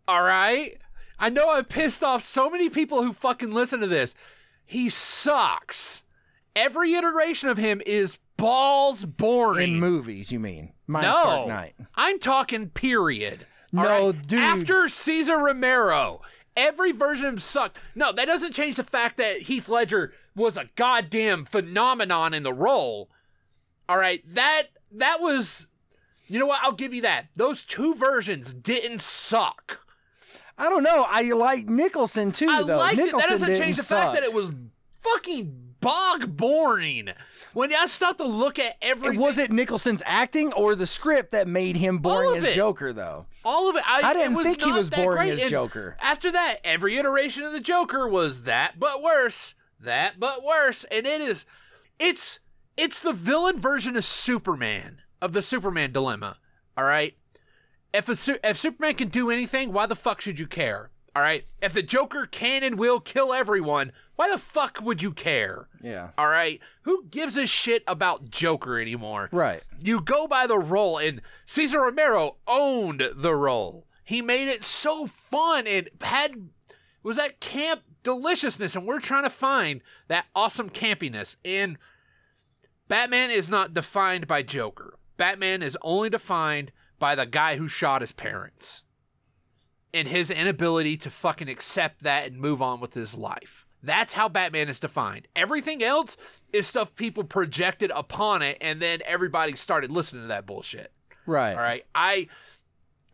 All 0.06 0.22
right? 0.22 0.78
I 1.18 1.28
know 1.30 1.48
I 1.48 1.62
pissed 1.62 2.02
off 2.02 2.24
so 2.24 2.50
many 2.50 2.68
people 2.68 3.02
who 3.02 3.12
fucking 3.12 3.52
listen 3.52 3.80
to 3.80 3.86
this. 3.86 4.14
He 4.64 4.88
sucks. 4.88 6.02
Every 6.56 6.94
iteration 6.94 7.48
of 7.48 7.58
him 7.58 7.82
is 7.86 8.18
balls 8.36 9.04
boring. 9.04 9.72
In 9.74 9.80
movies, 9.80 10.32
you 10.32 10.40
mean? 10.40 10.72
Minus 10.86 11.14
no, 11.14 11.24
Dark 11.24 11.48
Knight. 11.48 11.74
I'm 11.94 12.18
talking 12.18 12.68
period. 12.70 13.46
No, 13.72 14.10
right? 14.10 14.26
dude. 14.26 14.42
After 14.42 14.88
Cesar 14.88 15.38
Romero, 15.38 16.20
every 16.56 16.92
version 16.92 17.26
of 17.26 17.34
him 17.34 17.38
sucked. 17.38 17.78
No, 17.94 18.12
that 18.12 18.26
doesn't 18.26 18.52
change 18.52 18.76
the 18.76 18.84
fact 18.84 19.16
that 19.16 19.42
Heath 19.42 19.68
Ledger 19.68 20.12
was 20.36 20.56
a 20.56 20.68
goddamn 20.76 21.44
phenomenon 21.44 22.34
in 22.34 22.42
the 22.42 22.52
role. 22.52 23.10
All 23.88 23.98
right, 23.98 24.22
that 24.34 24.64
that 24.92 25.20
was. 25.20 25.68
You 26.26 26.38
know 26.38 26.46
what? 26.46 26.60
I'll 26.62 26.72
give 26.72 26.94
you 26.94 27.02
that. 27.02 27.26
Those 27.36 27.64
two 27.64 27.94
versions 27.94 28.52
didn't 28.54 29.00
suck. 29.00 29.80
I 30.56 30.68
don't 30.70 30.82
know. 30.84 31.04
I 31.08 31.22
like 31.32 31.68
Nicholson 31.68 32.32
too, 32.32 32.48
I 32.48 32.62
though. 32.62 32.78
liked 32.78 32.98
it. 32.98 33.04
Nicholson 33.06 33.30
That 33.30 33.38
doesn't 33.46 33.56
change 33.56 33.76
the 33.76 33.82
suck. 33.82 34.02
fact 34.02 34.14
that 34.14 34.22
it 34.24 34.32
was 34.32 34.50
fucking 35.00 35.74
bog 35.80 36.36
boring. 36.36 37.10
When 37.52 37.72
I 37.74 37.86
stopped 37.86 38.18
to 38.18 38.24
look 38.24 38.58
at 38.58 38.76
everything, 38.80 39.20
Was 39.20 39.36
it 39.38 39.52
Nicholson's 39.52 40.02
acting 40.06 40.52
or 40.52 40.74
the 40.74 40.86
script 40.86 41.32
that 41.32 41.46
made 41.46 41.76
him 41.76 41.98
boring 41.98 42.38
as 42.38 42.44
it. 42.44 42.54
Joker, 42.54 42.92
though? 42.92 43.26
all 43.44 43.68
of 43.68 43.76
it. 43.76 43.82
I, 43.86 44.00
I 44.02 44.14
didn't 44.14 44.34
was 44.34 44.46
think 44.46 44.62
he 44.62 44.72
was 44.72 44.88
boring 44.90 45.16
great. 45.28 45.32
as 45.34 45.40
And 45.42 45.50
Joker. 45.50 45.96
After 46.00 46.32
that, 46.32 46.56
every 46.64 46.96
iteration 46.96 47.42
of 47.42 47.52
the 47.52 47.60
Joker 47.60 48.08
was 48.08 48.42
that, 48.42 48.78
but 48.80 49.02
worse. 49.02 49.54
That, 49.78 50.18
but 50.18 50.42
worse. 50.42 50.84
And 50.84 51.04
it 51.06 51.20
is, 51.20 51.44
it's, 51.98 52.40
it's 52.76 53.00
the 53.00 53.12
villain 53.12 53.58
version 53.58 53.96
of 53.96 54.04
Superman 54.04 55.02
of 55.24 55.32
the 55.32 55.40
Superman 55.42 55.90
dilemma. 55.90 56.36
All 56.76 56.84
right. 56.84 57.16
If 57.94 58.08
a 58.10 58.14
Su- 58.16 58.38
if 58.44 58.58
Superman 58.58 58.94
can 58.94 59.08
do 59.08 59.30
anything, 59.30 59.72
why 59.72 59.86
the 59.86 59.96
fuck 59.96 60.20
should 60.20 60.38
you 60.38 60.46
care? 60.46 60.90
All 61.16 61.22
right. 61.22 61.46
If 61.62 61.72
the 61.72 61.82
Joker 61.82 62.26
can 62.26 62.62
and 62.62 62.76
will 62.78 63.00
kill 63.00 63.32
everyone, 63.32 63.92
why 64.16 64.28
the 64.30 64.36
fuck 64.36 64.80
would 64.82 65.00
you 65.00 65.12
care? 65.12 65.68
Yeah. 65.82 66.10
All 66.18 66.28
right. 66.28 66.60
Who 66.82 67.06
gives 67.06 67.38
a 67.38 67.46
shit 67.46 67.82
about 67.86 68.30
Joker 68.30 68.78
anymore? 68.78 69.30
Right. 69.32 69.62
you 69.80 70.00
go 70.02 70.26
by 70.26 70.46
the 70.46 70.58
role 70.58 70.98
and 70.98 71.22
Cesar 71.46 71.80
Romero 71.80 72.36
owned 72.46 73.08
the 73.16 73.34
role. 73.34 73.86
He 74.04 74.20
made 74.20 74.48
it 74.48 74.64
so 74.64 75.06
fun 75.06 75.66
and 75.66 75.88
had 76.02 76.50
was 77.02 77.16
that 77.16 77.40
camp 77.40 77.82
deliciousness 78.02 78.76
and 78.76 78.86
we're 78.86 79.00
trying 79.00 79.22
to 79.24 79.30
find 79.30 79.80
that 80.08 80.26
awesome 80.34 80.68
campiness 80.68 81.36
and 81.44 81.78
Batman 82.88 83.30
is 83.30 83.48
not 83.48 83.72
defined 83.72 84.26
by 84.26 84.42
Joker. 84.42 84.93
Batman 85.16 85.62
is 85.62 85.78
only 85.82 86.10
defined 86.10 86.72
by 86.98 87.14
the 87.14 87.26
guy 87.26 87.56
who 87.56 87.68
shot 87.68 88.00
his 88.00 88.12
parents 88.12 88.82
and 89.92 90.08
his 90.08 90.30
inability 90.30 90.96
to 90.98 91.10
fucking 91.10 91.48
accept 91.48 92.02
that 92.02 92.26
and 92.26 92.40
move 92.40 92.60
on 92.60 92.80
with 92.80 92.94
his 92.94 93.14
life. 93.14 93.64
That's 93.82 94.14
how 94.14 94.28
Batman 94.28 94.68
is 94.68 94.78
defined. 94.78 95.28
Everything 95.36 95.82
else 95.82 96.16
is 96.52 96.66
stuff 96.66 96.94
people 96.96 97.22
projected 97.22 97.92
upon 97.94 98.40
it, 98.42 98.56
and 98.60 98.80
then 98.80 99.00
everybody 99.04 99.54
started 99.56 99.90
listening 99.90 100.22
to 100.22 100.28
that 100.28 100.46
bullshit. 100.46 100.90
Right. 101.26 101.52
All 101.52 101.60
right, 101.60 101.84
I. 101.94 102.28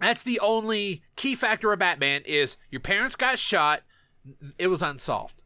That's 0.01 0.23
the 0.23 0.41
only 0.41 1.03
key 1.17 1.35
factor 1.35 1.73
of 1.73 1.79
Batman 1.81 2.23
is 2.25 2.57
your 2.71 2.81
parents 2.81 3.17
got 3.17 3.39
shot. 3.39 3.83
It 4.59 4.69
was 4.69 4.81
unsolved. 4.81 5.43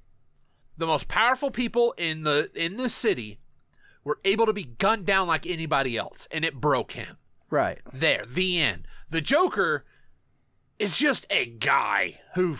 The 0.76 0.86
most 0.86 1.08
powerful 1.08 1.50
people 1.50 1.94
in 1.96 2.22
the 2.22 2.50
in 2.54 2.76
the 2.76 2.88
city 2.88 3.38
were 4.04 4.20
able 4.24 4.46
to 4.46 4.52
be 4.52 4.64
gunned 4.64 5.06
down 5.06 5.26
like 5.26 5.46
anybody 5.46 5.96
else, 5.96 6.28
and 6.30 6.44
it 6.44 6.60
broke 6.60 6.92
him. 6.92 7.16
Right. 7.50 7.80
There, 7.92 8.24
the 8.26 8.60
end. 8.60 8.86
The 9.10 9.20
Joker 9.20 9.84
is 10.78 10.96
just 10.96 11.26
a 11.30 11.46
guy 11.46 12.20
who, 12.34 12.56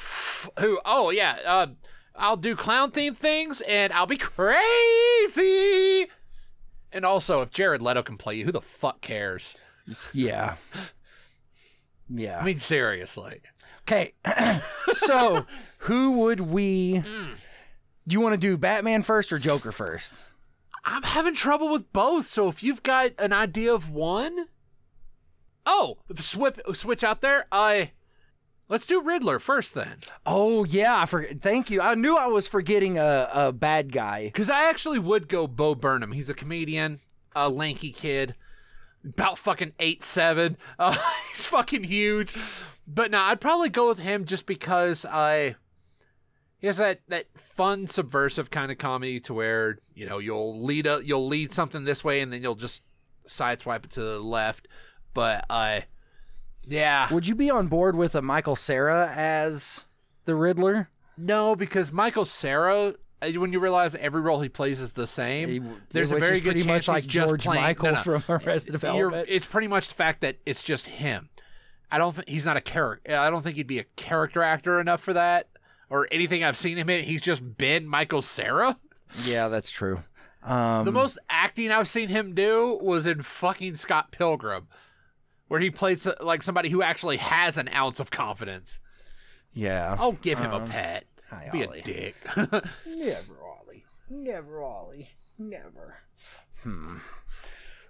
who, 0.59 0.81
oh 0.85 1.11
yeah, 1.11 1.39
uh, 1.45 1.67
I'll 2.17 2.37
do 2.37 2.55
clown 2.55 2.93
themed 2.93 3.17
things 3.17 3.61
and 3.63 3.93
I'll 3.93 4.07
be 4.07 4.17
crazy. 4.19 6.07
And 6.93 7.05
also, 7.05 7.41
if 7.41 7.51
Jared 7.51 7.83
Leto 7.83 8.03
can 8.05 8.17
play 8.17 8.37
you, 8.37 8.45
who 8.45 8.53
the 8.53 8.61
fuck 8.61 9.01
cares? 9.01 9.57
Yeah. 10.13 10.57
Yeah. 12.09 12.39
I 12.39 12.45
mean, 12.45 12.61
seriously. 12.61 13.41
Okay. 13.83 14.15
so, 14.95 15.45
who 15.79 16.13
would 16.13 16.41
we 16.41 17.03
Mm. 17.05 17.35
Do 18.07 18.13
you 18.15 18.21
want 18.21 18.35
to 18.35 18.39
do 18.39 18.57
Batman 18.59 19.03
first 19.03 19.33
or 19.33 19.39
Joker 19.39 19.73
first? 19.73 20.13
I'm 20.85 21.03
having 21.03 21.35
trouble 21.35 21.71
with 21.71 21.93
both. 21.93 22.29
So 22.29 22.49
if 22.49 22.63
you've 22.63 22.83
got 22.83 23.13
an 23.19 23.33
idea 23.33 23.73
of 23.73 23.91
one, 23.91 24.47
oh, 25.67 25.99
switch 26.17 26.61
switch 26.75 27.03
out 27.03 27.21
there. 27.21 27.47
I 27.51 27.93
let's 28.69 28.87
do 28.87 29.01
Riddler 29.01 29.39
first 29.39 29.75
then, 29.75 29.99
Oh 30.27 30.65
yeah, 30.65 31.01
I 31.01 31.07
forget. 31.07 31.41
Thank 31.41 31.71
you. 31.71 31.81
I 31.81 31.95
knew 31.95 32.17
I 32.17 32.27
was 32.27 32.47
forgetting 32.47 32.99
a, 32.99 33.31
a 33.33 33.53
bad 33.53 33.93
guy. 33.93 34.27
because 34.27 34.51
I 34.51 34.69
actually 34.69 34.99
would 34.99 35.29
go 35.29 35.47
Bo 35.47 35.75
Burnham. 35.75 36.13
He's 36.13 36.31
a 36.31 36.35
comedian, 36.35 37.01
a 37.35 37.49
lanky 37.49 37.91
kid, 37.93 38.35
about 39.05 39.39
fucking 39.39 39.73
eight 39.79 40.05
seven. 40.05 40.57
Uh, 40.79 40.97
he's 41.31 41.47
fucking 41.47 41.85
huge. 41.85 42.35
But 42.87 43.11
no, 43.11 43.21
I'd 43.21 43.41
probably 43.41 43.71
go 43.71 43.89
with 43.89 44.01
him 44.01 44.25
just 44.27 44.45
because 44.45 45.07
I. 45.07 45.57
He 46.65 46.69
has 46.69 46.79
that, 46.79 47.01
that 47.09 47.27
fun 47.37 47.89
subversive 47.89 48.51
kind 48.51 48.73
of 48.73 48.79
comedy 48.79 49.21
to 49.21 49.35
where 49.35 49.81
you 49.95 50.07
know 50.07 50.17
you'll 50.17 50.65
lead 50.65 50.87
a 50.87 51.03
you'll 51.05 51.27
lead 51.29 51.53
something 51.53 51.85
this 51.85 52.03
way 52.03 52.23
and 52.23 52.33
then 52.33 52.43
you'll 52.43 52.55
just 52.55 52.83
sideswipe 53.29 53.85
it 53.85 53.91
to 53.91 54.01
the 54.01 54.19
left. 54.19 54.67
But 55.13 55.45
uh, 55.51 55.81
yeah, 56.67 57.13
Would 57.13 57.27
you 57.27 57.35
be 57.35 57.51
on 57.51 57.67
board 57.67 57.97
with 57.97 58.15
a 58.15 58.23
Michael 58.23 58.57
Cera 58.57 59.13
as 59.15 59.85
the 60.25 60.35
Riddler? 60.35 60.89
no, 61.19 61.55
because 61.55 61.93
Michael 61.93 62.25
Cera. 62.25 62.95
uh, 63.21 63.29
When 63.33 63.53
you 63.53 63.61
realize 63.61 63.95
every 63.97 64.23
role 64.23 64.41
he 64.41 64.49
plays 64.49 64.81
is 64.81 64.93
the 64.93 65.07
same, 65.07 65.49
He- 65.51 65.61
there's 65.91 66.13
a 66.13 66.19
very 66.19 66.41
good 66.41 66.55
chance 66.57 66.67
much 66.67 66.89
like 66.89 67.03
he's 67.05 67.13
just 67.13 67.29
George 67.29 67.45
playing- 67.45 67.63
Michael 67.63 67.91
no, 67.93 67.93
no. 67.93 68.01
from 68.21 68.25
Arrested 68.47 68.73
Development. 68.73 69.27
it's 69.29 69.45
pretty 69.45 69.69
much 69.69 69.89
the 69.89 69.95
fact 69.95 70.23
that 70.23 70.37
it's 70.47 70.63
just 70.63 70.87
him. 70.87 71.29
I 71.91 71.99
don't 71.99 72.15
think 72.15 72.27
he's 72.31 72.47
not 72.47 72.57
a 72.57 72.63
character. 72.63 73.15
I 73.15 73.29
don't 73.29 73.43
think 73.43 73.57
he'd 73.57 73.67
be 73.67 73.79
a 73.81 73.85
character 73.97 74.43
actor 74.43 74.81
enough 74.81 75.03
for 75.03 75.13
that, 75.13 75.49
or 75.95 76.09
anything 76.11 76.43
I've 76.43 76.57
seen 76.57 76.77
him 76.77 76.91
in. 76.91 77.05
He's 77.05 77.23
just 77.23 77.57
been 77.57 77.87
Michael 77.87 78.21
Cera. 78.23 78.77
yeah, 79.25 79.47
that's 79.49 79.71
true. 79.71 80.03
Um, 80.43 80.85
The 80.85 80.93
most 80.93 81.19
acting 81.31 81.71
I've 81.71 81.89
seen 81.89 82.09
him 82.09 82.35
do 82.35 82.79
was 82.83 83.07
in 83.07 83.23
fucking 83.23 83.77
Scott 83.77 84.11
Pilgrim, 84.11 84.67
where 85.49 85.61
he 85.61 85.71
played 85.71 86.01
so- 86.01 86.17
like 86.21 86.43
somebody 86.43 86.69
who 86.69 86.83
actually 86.83 87.19
has 87.19 87.57
an 87.57 87.69
ounce 87.69 88.01
of 88.01 88.11
confidence. 88.11 88.81
yeah. 89.53 89.95
I'll 89.99 90.13
give 90.13 90.39
him 90.41 90.51
a 90.51 90.57
Um, 90.57 90.67
pet. 90.67 91.05
hi, 91.31 91.49
Be 91.53 91.65
Ollie. 91.65 91.79
a 91.79 91.83
dick. 91.83 92.17
Never, 92.87 93.35
Ollie. 93.43 93.85
Never, 94.11 94.63
Ollie. 94.63 95.11
Never. 95.39 95.99
Hmm. 96.65 96.99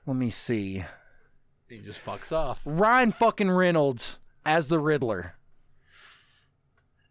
Let 0.06 0.16
me 0.16 0.28
see. 0.30 0.84
he 1.70 1.78
just 1.80 2.04
fucks 2.04 2.30
off. 2.32 2.60
Ryan 2.66 3.12
fucking 3.12 3.50
Reynolds 3.50 4.18
as 4.44 4.68
the 4.68 4.78
Riddler. 4.78 5.36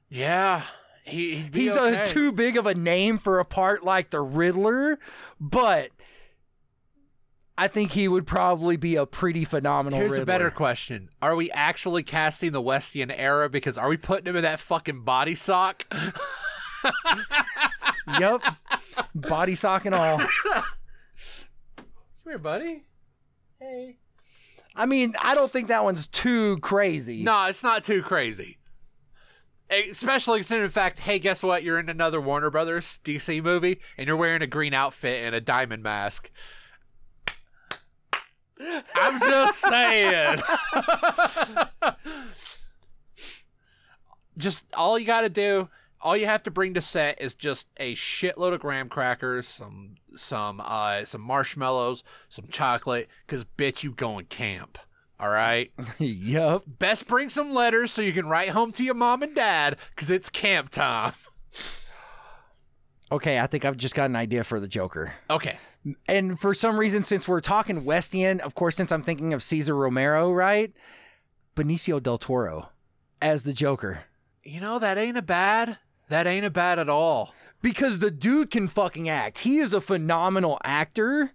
Yeah, 0.09 0.63
he, 1.03 1.35
He's 1.53 1.71
okay. 1.71 2.03
a 2.03 2.07
too 2.07 2.31
big 2.31 2.57
of 2.57 2.65
a 2.65 2.73
name 2.75 3.17
for 3.17 3.39
a 3.39 3.45
part 3.45 3.83
like 3.83 4.09
the 4.09 4.21
Riddler, 4.21 4.99
but 5.39 5.91
I 7.57 7.67
think 7.67 7.91
he 7.91 8.07
would 8.07 8.25
probably 8.25 8.77
be 8.77 8.95
a 8.95 9.05
pretty 9.05 9.45
phenomenal 9.45 9.99
Here's 9.99 10.11
Riddler. 10.13 10.23
a 10.23 10.25
better 10.25 10.51
question: 10.51 11.09
Are 11.21 11.35
we 11.35 11.51
actually 11.51 12.03
casting 12.03 12.51
the 12.51 12.61
Westian 12.61 13.13
era? 13.15 13.49
Because 13.49 13.77
are 13.77 13.89
we 13.89 13.97
putting 13.97 14.27
him 14.27 14.35
in 14.35 14.43
that 14.43 14.59
fucking 14.59 15.03
body 15.03 15.35
sock? 15.35 15.85
Yep. 18.19 18.43
Body 19.15 19.55
sock 19.55 19.85
and 19.85 19.95
all. 19.95 20.17
Come 20.17 20.63
here, 22.25 22.37
buddy. 22.37 22.83
Hey. 23.59 23.97
I 24.75 24.85
mean, 24.85 25.15
I 25.21 25.35
don't 25.35 25.51
think 25.51 25.67
that 25.69 25.83
one's 25.83 26.07
too 26.07 26.57
crazy. 26.57 27.23
No, 27.23 27.45
it's 27.45 27.63
not 27.63 27.83
too 27.83 28.01
crazy. 28.01 28.57
Especially 29.91 30.39
considering 30.39 30.67
the 30.67 30.74
fact, 30.74 30.99
hey, 30.99 31.19
guess 31.19 31.41
what? 31.43 31.63
You're 31.63 31.80
in 31.80 31.89
another 31.89 32.21
Warner 32.21 32.49
Brothers 32.49 32.99
DC 33.03 33.43
movie, 33.43 33.80
and 33.97 34.07
you're 34.07 34.17
wearing 34.17 34.41
a 34.41 34.47
green 34.47 34.74
outfit 34.74 35.24
and 35.24 35.34
a 35.34 35.41
diamond 35.41 35.84
mask. 35.84 36.30
I'm 38.95 39.19
just 39.19 39.59
saying. 39.59 40.39
just 44.38 44.65
all 44.74 44.97
you 44.97 45.05
got 45.05 45.21
to 45.21 45.30
do, 45.30 45.69
all 46.01 46.17
you 46.17 46.26
have 46.26 46.43
to 46.43 46.51
bring 46.51 46.74
to 46.74 46.82
set 46.82 47.21
is 47.21 47.34
just 47.34 47.67
a 47.78 47.95
shitload 47.95 48.53
of 48.53 48.59
graham 48.59 48.89
crackers, 48.89 49.47
some 49.47 49.95
some 50.15 50.61
uh 50.63 51.05
some 51.05 51.21
marshmallows, 51.21 52.03
some 52.30 52.47
chocolate, 52.49 53.07
cuz 53.28 53.45
bitch 53.45 53.84
you 53.84 53.91
going 53.91 54.26
camp. 54.26 54.78
All 55.24 55.30
right? 55.30 55.71
yep. 55.99 56.63
Best 56.67 57.07
bring 57.07 57.30
some 57.30 57.53
letters 57.53 57.93
so 57.93 58.01
you 58.01 58.11
can 58.11 58.28
write 58.28 58.49
home 58.49 58.74
to 58.74 58.84
your 58.84 58.93
mom 58.93 59.24
and 59.24 59.34
dad 59.34 59.78
cuz 59.95 60.09
it's 60.09 60.30
camp 60.30 60.69
time. 60.69 61.13
Okay, 63.09 63.39
I 63.39 63.47
think 63.47 63.63
I've 63.63 63.78
just 63.78 63.95
got 63.95 64.09
an 64.09 64.17
idea 64.17 64.43
for 64.43 64.59
the 64.59 64.67
Joker. 64.67 65.13
Okay. 65.30 65.57
And 66.09 66.38
for 66.38 66.53
some 66.53 66.78
reason, 66.78 67.05
since 67.05 67.26
we're 67.26 67.39
talking 67.39 67.84
Westian, 67.86 68.41
of 68.41 68.53
course, 68.53 68.76
since 68.76 68.91
I'm 68.91 69.01
thinking 69.01 69.34
of 69.34 69.41
Cesar 69.41 69.78
Romero, 69.78 70.30
right? 70.34 70.74
Benicio 71.55 72.03
del 72.03 72.17
Toro 72.17 72.71
as 73.21 73.43
the 73.43 73.53
Joker. 73.53 74.03
You 74.43 74.59
know 74.59 74.78
that 74.78 74.97
ain't 74.97 75.17
a 75.17 75.21
bad. 75.21 75.80
That 76.09 76.28
ain't 76.28 76.45
a 76.45 76.49
bad 76.49 76.80
at 76.80 76.89
all. 76.89 77.34
Because 77.61 77.99
the 77.99 78.11
dude 78.11 78.51
can 78.51 78.67
fucking 78.67 79.07
act. 79.07 79.39
He 79.39 79.59
is 79.59 79.74
a 79.74 79.80
phenomenal 79.80 80.59
actor. 80.65 81.32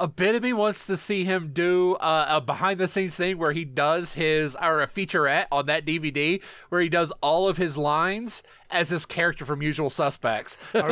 A 0.00 0.08
bit 0.08 0.34
of 0.34 0.42
me 0.42 0.52
wants 0.54 0.86
to 0.86 0.96
see 0.96 1.24
him 1.24 1.50
do 1.52 1.94
uh, 1.96 2.24
a 2.30 2.40
behind 2.40 2.80
the 2.80 2.88
scenes 2.88 3.14
thing 3.16 3.36
where 3.36 3.52
he 3.52 3.66
does 3.66 4.14
his 4.14 4.56
or 4.56 4.80
a 4.80 4.86
featurette 4.88 5.44
on 5.52 5.66
that 5.66 5.84
DVD 5.84 6.40
where 6.70 6.80
he 6.80 6.88
does 6.88 7.12
all 7.20 7.48
of 7.48 7.58
his 7.58 7.76
lines 7.76 8.42
as 8.70 8.88
his 8.88 9.04
character 9.04 9.44
from 9.44 9.60
Usual 9.60 9.90
Suspects. 9.90 10.56
Or, 10.74 10.90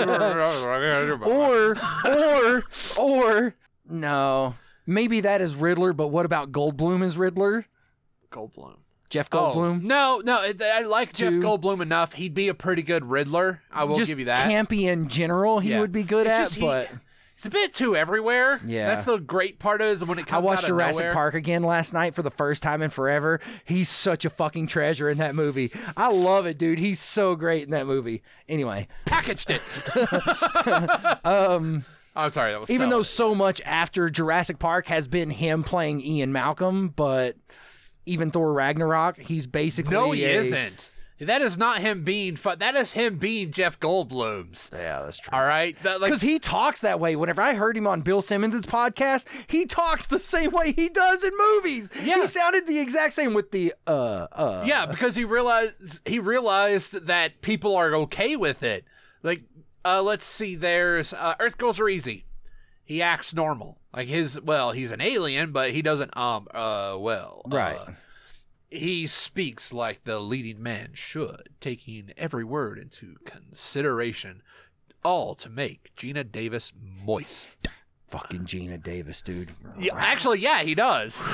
or, 2.05 2.65
or, 2.99 3.55
no. 3.89 4.55
Maybe 4.87 5.21
that 5.21 5.41
is 5.41 5.55
Riddler, 5.57 5.93
but 5.93 6.09
what 6.09 6.27
about 6.27 6.53
Goldblum 6.53 7.05
as 7.05 7.17
Riddler? 7.17 7.67
Goldblum. 8.31 8.77
Jeff 9.11 9.29
Oh, 9.33 9.55
Goldblum? 9.55 9.83
no, 9.85 10.21
no, 10.23 10.37
I 10.63 10.83
like 10.83 11.15
Jeff 11.15 11.33
Goldblum 11.33 11.81
enough. 11.81 12.13
He'd 12.13 12.35
be 12.35 12.49
a 12.49 12.55
pretty 12.55 12.83
good 12.83 13.05
Riddler. 13.09 13.63
I 13.73 13.85
will 13.85 13.97
Just 13.97 14.09
give 14.09 14.19
you 14.19 14.27
that. 14.27 14.51
campy 14.51 14.83
in 14.83 15.09
general, 15.09 15.61
he 15.61 15.71
Yeah. 15.71 15.81
would 15.81 15.93
be 15.93 16.03
good 16.03 16.27
It's 16.27 16.35
at, 16.37 16.43
just 16.45 16.55
he- 16.57 16.61
but 16.61 16.91
It's 17.39 17.47
a 17.47 17.51
bit 17.51 17.73
too 17.73 17.95
everywhere. 17.95 18.59
Yeah. 18.67 18.89
that's 18.89 19.07
the 19.07 19.17
great 19.19 19.61
part 19.61 19.81
of 19.81 19.87
it 19.87 19.93
is 19.93 20.05
when 20.05 20.19
it 20.19 20.23
I 20.23 20.25
comes 20.25 20.45
watched 20.45 20.65
out 20.65 20.65
of 20.65 20.69
Jurassic 20.71 20.99
nowhere. 20.99 21.13
Park 21.13 21.35
again 21.35 21.63
last 21.63 21.93
night 21.95 22.17
for 22.17 22.23
the 22.25 22.33
first 22.33 22.65
time 22.65 22.83
in 22.83 22.91
forever. 22.91 23.39
He's 23.65 23.89
such 23.89 24.25
a 24.25 24.31
fucking 24.31 24.67
treasure 24.67 25.09
in 25.09 25.19
that 25.19 25.37
movie. 25.37 25.71
I 25.97 26.09
love 26.11 26.47
it, 26.47 26.59
dude. 26.59 26.81
He's 26.81 26.99
so 26.99 27.37
great 27.37 27.63
in 27.63 27.71
that 27.71 27.87
movie. 27.87 28.23
Anyway, 28.49 28.89
Packaged 29.05 29.51
it. 29.51 29.63
um, 31.25 31.85
I'm 32.17 32.31
sorry, 32.33 32.51
that 32.51 32.61
was 32.61 32.71
even 32.71 32.89
though 32.89 33.03
so 33.03 33.37
much 33.37 33.61
after 33.65 34.11
Jurassic 34.11 34.59
Park 34.59 34.89
has 34.89 35.07
been 35.07 35.31
him 35.31 35.63
playing 35.63 36.01
Ian 36.01 36.33
Malcolm, 36.33 36.89
but 36.89 37.37
even 38.05 38.33
Thor 38.33 38.53
Ragnarok, 38.53 39.17
he's 39.17 39.47
basically 39.47 39.95
no, 39.95 40.11
he 40.11 40.25
a- 40.25 40.41
isn't. 40.41 40.91
That 41.21 41.43
is 41.43 41.57
not 41.57 41.81
him 41.81 42.05
being. 42.05 42.37
Fu- 42.37 42.55
that 42.55 42.77
is 42.77 42.93
him 42.93 43.19
being 43.19 43.51
Jeff 43.51 43.81
Goldblum's. 43.81 44.71
Yeah, 44.73 45.03
that's 45.03 45.19
true. 45.19 45.31
All 45.33 45.45
right, 45.45 45.77
That, 45.83 46.01
like 46.01 46.11
Because 46.11 46.23
he 46.23 46.39
talks 46.39 46.81
that 46.81 47.01
way. 47.01 47.17
Whenever 47.17 47.43
I 47.43 47.55
heard 47.55 47.77
him 47.77 47.87
on 47.89 48.03
Bill 48.03 48.23
Simmons' 48.23 48.67
podcast, 48.67 49.27
he 49.49 49.67
talks 49.67 50.07
the 50.07 50.21
same 50.21 50.53
way 50.53 50.73
he 50.73 50.89
does 50.89 51.25
in 51.25 51.33
movies. 51.37 51.91
Yeah. 52.05 52.21
He 52.21 52.27
sounded 52.29 52.67
the 52.67 52.79
exact 52.79 53.15
same 53.15 53.35
with 53.35 53.51
the 53.51 53.75
uh 53.87 54.29
uh. 54.33 54.65
Yeah, 54.67 54.87
because 54.87 55.17
he 55.17 55.25
realized 55.25 55.75
he 56.05 56.19
realized 56.21 56.93
that 57.07 57.43
people 57.43 57.75
are 57.75 57.95
okay 57.97 58.37
with 58.37 58.63
it. 58.63 58.85
Like, 59.23 59.43
uh, 59.85 60.03
let's 60.03 60.25
see, 60.25 60.55
there's 60.55 61.13
uh, 61.13 61.35
Earth 61.41 61.59
Girls 61.59 61.81
Are 61.81 61.89
Easy. 61.89 62.27
He 62.85 63.03
acts 63.03 63.35
normal. 63.35 63.79
Like 63.93 64.07
his, 64.09 64.41
well, 64.41 64.71
he's 64.73 64.93
an 64.93 65.01
alien, 65.01 65.51
but 65.51 65.73
he 65.73 65.83
doesn't. 65.83 66.17
Um, 66.17 66.47
uh, 66.55 66.97
well, 66.99 67.43
uh, 67.51 67.57
Right. 67.57 67.79
He 68.71 69.07
speaks 69.07 69.73
like 69.73 70.05
the 70.05 70.19
leading 70.21 70.63
man 70.63 70.91
should, 70.93 71.49
taking 71.61 72.13
every 72.17 72.45
word 72.45 72.79
into 72.79 73.17
consideration, 73.25 74.43
all 75.05 75.35
to 75.37 75.49
make 75.49 75.91
Geena 75.97 76.31
Davis 76.31 76.73
moist. 77.05 77.49
Fucking 78.11 78.41
Geena 78.47 78.83
Davis, 78.83 79.21
dude. 79.23 79.53
Yeah, 79.79 79.95
actually, 79.97 80.41
yeah, 80.41 80.63
he 80.63 80.75
does. 80.75 81.23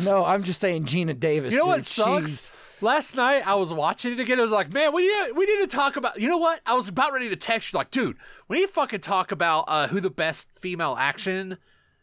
No, 0.00 0.24
I'm 0.24 0.42
just 0.42 0.60
saying 0.60 0.84
Geena 0.84 1.18
Davis. 1.18 1.52
You 1.52 1.58
know 1.58 1.64
dude. 1.64 1.74
what 1.76 1.84
sucks? 1.86 2.26
She's- 2.26 2.52
Last 2.80 3.16
night 3.16 3.44
I 3.44 3.54
was 3.56 3.72
watching 3.72 4.12
it 4.12 4.20
again. 4.20 4.38
I 4.38 4.42
was 4.42 4.52
like, 4.52 4.72
man, 4.72 4.92
we 4.92 5.02
need 5.02 5.32
we 5.32 5.46
need 5.46 5.58
to 5.62 5.66
talk 5.66 5.96
about. 5.96 6.20
You 6.20 6.28
know 6.28 6.36
what? 6.38 6.60
I 6.64 6.74
was 6.74 6.86
about 6.88 7.12
ready 7.12 7.28
to 7.28 7.34
text 7.34 7.72
you 7.72 7.76
like, 7.76 7.90
dude, 7.90 8.16
we 8.46 8.60
need 8.60 8.66
to 8.68 8.72
fucking 8.72 9.00
talk 9.00 9.32
about 9.32 9.64
uh, 9.66 9.88
who 9.88 10.00
the 10.00 10.10
best 10.10 10.46
female 10.54 10.94
action, 10.96 11.58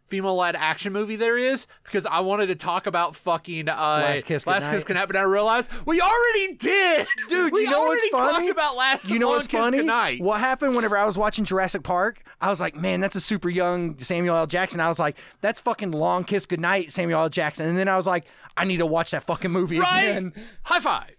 female 0.07 0.35
led 0.35 0.55
action 0.55 0.93
movie 0.93 1.15
there 1.15 1.37
is 1.37 1.65
because 1.83 2.05
I 2.05 2.19
wanted 2.19 2.47
to 2.47 2.55
talk 2.55 2.85
about 2.87 3.15
fucking 3.15 3.67
uh, 3.69 3.73
Last 3.73 4.25
Kiss 4.25 4.45
Last 4.45 4.59
Goodnight. 4.63 4.75
Kiss 4.75 4.83
Goodnight, 4.83 5.07
but 5.07 5.15
I 5.15 5.21
realized 5.21 5.69
we 5.85 5.99
already 6.01 6.53
did, 6.55 7.07
Dude, 7.27 7.51
We 7.51 7.61
you 7.63 7.69
know 7.71 7.79
what's 7.81 8.11
already 8.13 8.31
funny? 8.33 8.47
Talked 8.47 8.51
about 8.51 8.75
last. 8.77 9.05
You 9.05 9.17
know 9.19 9.29
what's 9.29 9.47
Kiss 9.47 9.59
funny? 9.59 9.77
Goodnight. 9.77 10.21
What 10.21 10.39
happened 10.39 10.75
whenever 10.75 10.97
I 10.97 11.05
was 11.05 11.17
watching 11.17 11.43
Jurassic 11.45 11.83
Park? 11.83 12.21
I 12.39 12.49
was 12.49 12.59
like, 12.59 12.75
man, 12.75 12.99
that's 12.99 13.15
a 13.15 13.21
super 13.21 13.49
young 13.49 13.97
Samuel 13.99 14.35
L. 14.35 14.45
Jackson. 14.47 14.79
I 14.79 14.89
was 14.89 14.99
like, 14.99 15.17
that's 15.41 15.59
fucking 15.59 15.91
Long 15.91 16.23
Kiss 16.23 16.45
Goodnight, 16.45 16.91
Samuel 16.91 17.21
L. 17.21 17.29
Jackson. 17.29 17.67
And 17.67 17.77
then 17.77 17.87
I 17.87 17.95
was 17.95 18.05
like, 18.05 18.25
I 18.57 18.65
need 18.65 18.77
to 18.77 18.85
watch 18.85 19.11
that 19.11 19.23
fucking 19.23 19.51
movie 19.51 19.79
Right? 19.79 20.03
again. 20.03 20.33
High 20.63 20.79
five. 20.81 21.11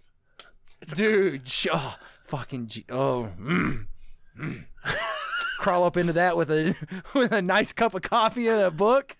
Dude, 0.94 1.48
sh- 1.48 1.66
oh, 1.72 1.96
fucking, 2.28 2.68
G- 2.68 2.84
oh, 2.90 3.30
mm, 3.40 3.86
mm. 4.38 4.64
crawl 5.66 5.82
up 5.82 5.96
into 5.96 6.12
that 6.12 6.36
with 6.36 6.48
a 6.52 6.76
with 7.14 7.32
a 7.32 7.42
nice 7.42 7.72
cup 7.72 7.92
of 7.94 8.02
coffee 8.02 8.46
and 8.46 8.60
a 8.60 8.70
book. 8.70 9.16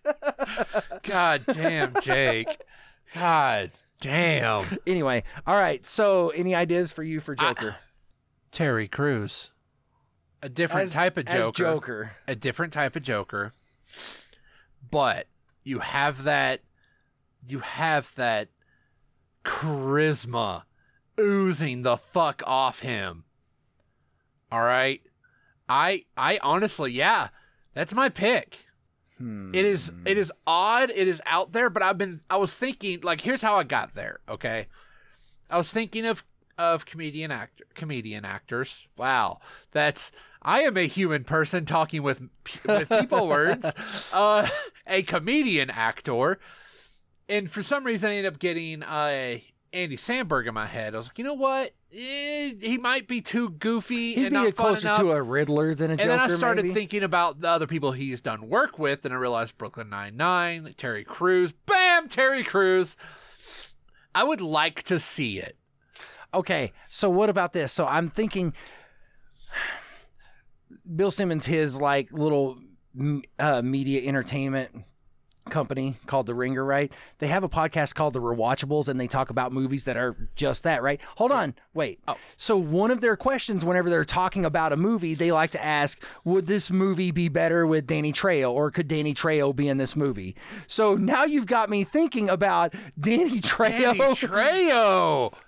God 1.03 1.43
damn, 1.45 1.93
Jake. 2.01 2.61
God 3.13 3.73
damn. 4.01 4.65
anyway, 4.87 5.25
all 5.45 5.57
right. 5.57 5.85
So, 5.85 6.29
any 6.31 6.55
ideas 6.55 6.93
for 6.93 7.03
you 7.03 7.19
for 7.19 7.35
Joker? 7.35 7.75
Terry 8.53 8.87
Crews. 8.87 9.51
A 10.41 10.49
different 10.49 10.87
As- 10.87 10.93
type 10.93 11.17
of 11.17 11.27
Joker. 11.27 11.53
Joker. 11.53 12.13
A 12.29 12.37
different 12.37 12.73
type 12.73 12.95
of 12.95 13.03
Joker. 13.03 13.53
But 14.89 15.27
you 15.65 15.81
have 15.81 16.23
that 16.23 16.61
you 17.45 17.59
have 17.59 18.15
that 18.15 18.51
charisma 19.45 20.63
oozing 21.19 21.83
the 21.83 21.97
fuck 21.97 22.41
off 22.47 22.81
him. 22.81 23.25
All 24.53 24.63
right? 24.63 25.03
I 25.69 26.05
I 26.17 26.39
honestly, 26.43 26.93
yeah, 26.93 27.29
that's 27.75 27.95
my 27.95 28.09
pick. 28.09 28.67
Hmm. 29.19 29.55
It 29.55 29.65
is 29.65 29.91
it 30.05 30.19
is 30.19 30.33
odd, 30.47 30.91
it 30.95 31.09
is 31.09 31.23
out 31.27 31.53
there, 31.53 31.71
but 31.71 31.83
I've 31.83 31.99
been 31.99 32.21
I 32.29 32.37
was 32.37 32.55
thinking 32.55 33.01
like 33.03 33.23
here's 33.23 33.43
how 33.43 33.57
I 33.57 33.63
got 33.65 33.95
there, 33.95 34.21
okay? 34.29 34.67
I 35.51 35.59
was 35.59 35.71
thinking 35.71 36.05
of 36.05 36.25
of 36.59 36.87
comedian 36.87 37.31
actor 37.31 37.65
comedian 37.75 38.25
actors. 38.25 38.89
Wow. 38.97 39.41
That's 39.73 40.13
I 40.43 40.63
am 40.63 40.77
a 40.77 40.87
human 40.87 41.25
person 41.25 41.65
talking 41.65 42.03
with 42.03 42.23
with 42.67 42.89
people 42.89 43.27
words. 43.29 43.73
Uh 44.13 44.49
a 44.87 45.03
comedian 45.03 45.71
actor. 45.71 46.39
And 47.29 47.51
for 47.51 47.63
some 47.63 47.85
reason 47.85 48.11
I 48.11 48.17
ended 48.17 48.33
up 48.33 48.39
getting 48.39 48.83
uh 48.83 49.39
Andy 49.73 49.97
Samberg 49.97 50.47
in 50.47 50.55
my 50.55 50.67
head. 50.67 50.95
I 50.95 50.99
was 50.99 51.09
like, 51.09 51.19
you 51.19 51.25
know 51.25 51.35
what? 51.35 51.73
Eh, 51.93 52.53
he 52.61 52.79
might 52.79 53.07
be 53.09 53.21
too 53.21 53.51
goofy 53.51 54.15
He'd 54.15 54.25
and 54.27 54.31
be 54.31 54.35
not 54.35 54.47
a 54.49 54.53
fun 54.53 54.67
closer 54.67 54.89
enough. 54.89 54.99
to 55.01 55.13
a 55.13 55.23
Riddler 55.23 55.75
than 55.75 55.91
a 55.91 55.93
And 55.93 56.01
Joker. 56.01 56.09
then 56.11 56.19
I 56.21 56.29
started 56.29 56.65
maybe. 56.65 56.75
thinking 56.75 57.03
about 57.05 57.41
the 57.41 57.49
other 57.49 57.67
people 57.67 57.93
he's 57.93 58.21
done 58.21 58.49
work 58.49 58.79
with, 58.79 59.05
and 59.05 59.15
I 59.15 59.17
realized 59.17 59.57
Brooklyn 59.57 59.89
Nine 59.89 60.17
Nine, 60.17 60.75
Terry 60.77 61.05
Crews. 61.05 61.53
Bam, 61.53 62.09
Terry 62.09 62.43
Crews. 62.45 62.97
I 64.15 64.25
would 64.25 64.41
like 64.41 64.83
to 64.85 64.99
see 64.99 65.39
it. 65.39 65.57
Okay, 66.35 66.73
so 66.89 67.09
what 67.09 67.31
about 67.31 67.53
this? 67.53 67.73
So 67.73 67.87
I'm 67.87 68.11
thinking 68.11 68.53
Bill 70.95 71.11
Simmons, 71.11 71.47
his 71.47 71.77
like 71.81 72.11
little 72.13 72.59
uh, 73.39 73.63
media 73.63 74.07
entertainment 74.09 74.85
company 75.51 75.99
called 76.07 76.27
The 76.27 76.35
Ringer, 76.35 76.65
right? 76.65 76.93
They 77.19 77.29
have 77.29 77.45
a 77.45 77.49
podcast 77.49 77.95
called 77.95 78.13
The 78.13 78.21
Rewatchables, 78.21 78.89
and 78.89 79.01
they 79.01 79.07
talk 79.07 79.31
about 79.31 79.53
movies 79.53 79.85
that 79.85 79.97
are 79.97 80.17
just 80.35 80.63
that, 80.65 80.83
right? 80.83 81.01
Hold 81.17 81.33
on, 81.33 81.55
wait. 81.75 82.01
Oh. 82.09 82.17
So 82.37 82.57
one 82.57 82.91
of 82.91 83.01
their 83.01 83.17
questions, 83.17 83.65
whenever 83.65 83.91
they're 83.91 84.05
talking 84.05 84.45
about 84.45 84.73
a 84.73 84.77
movie, 84.77 85.15
they 85.15 85.33
like 85.33 85.51
to 85.53 85.65
ask, 85.65 86.03
"Would 86.25 86.47
this 86.47 86.71
movie 86.71 87.11
be 87.11 87.29
better 87.29 87.67
with 87.67 87.87
Danny 87.87 88.13
Trejo, 88.13 88.53
or 88.53 88.71
could 88.71 88.89
Danny 88.89 89.15
Trejo 89.15 89.55
be 89.55 89.69
in 89.69 89.79
this 89.79 89.97
movie?" 89.97 90.37
So 90.67 90.95
now 90.97 91.25
you've 91.25 91.47
got 91.47 91.71
me 91.71 91.85
thinking 91.85 92.29
about 92.29 92.75
Danny 92.99 93.41
Trejo. 93.41 93.97
Danny 93.97 94.15
Trejo. 94.15 95.35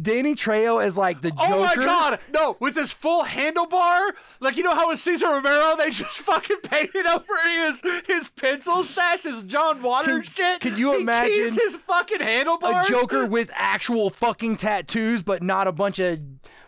Danny 0.00 0.34
Trejo 0.34 0.82
as 0.84 0.96
like 0.96 1.22
the 1.22 1.30
Joker. 1.30 1.42
Oh 1.54 1.62
my 1.64 1.74
god, 1.74 2.18
no, 2.32 2.56
with 2.60 2.74
his 2.76 2.92
full 2.92 3.24
handlebar, 3.24 4.10
like 4.40 4.56
you 4.56 4.62
know 4.62 4.74
how 4.74 4.88
with 4.88 4.98
Cesar 4.98 5.26
Romero 5.26 5.74
they 5.76 5.90
just 5.90 6.18
fucking 6.22 6.58
painted 6.64 7.06
over 7.06 7.24
his 7.48 7.82
his 8.06 8.28
pencil 8.30 8.84
stash, 8.84 9.22
his 9.22 9.42
John 9.44 9.82
Waters 9.82 10.28
Can- 10.28 10.34
shit. 10.52 10.60
can 10.60 10.76
you 10.76 10.92
He 10.94 11.00
imagine 11.00 11.44
his 11.54 11.76
fucking 11.76 12.18
handlebar? 12.18 12.84
a? 12.84 12.88
Joker 12.88 13.26
with 13.26 13.50
actual 13.54 14.10
fucking 14.10 14.56
tattoos, 14.58 15.22
but 15.22 15.42
not 15.42 15.66
a 15.66 15.72
bunch 15.72 15.98
of 15.98 16.18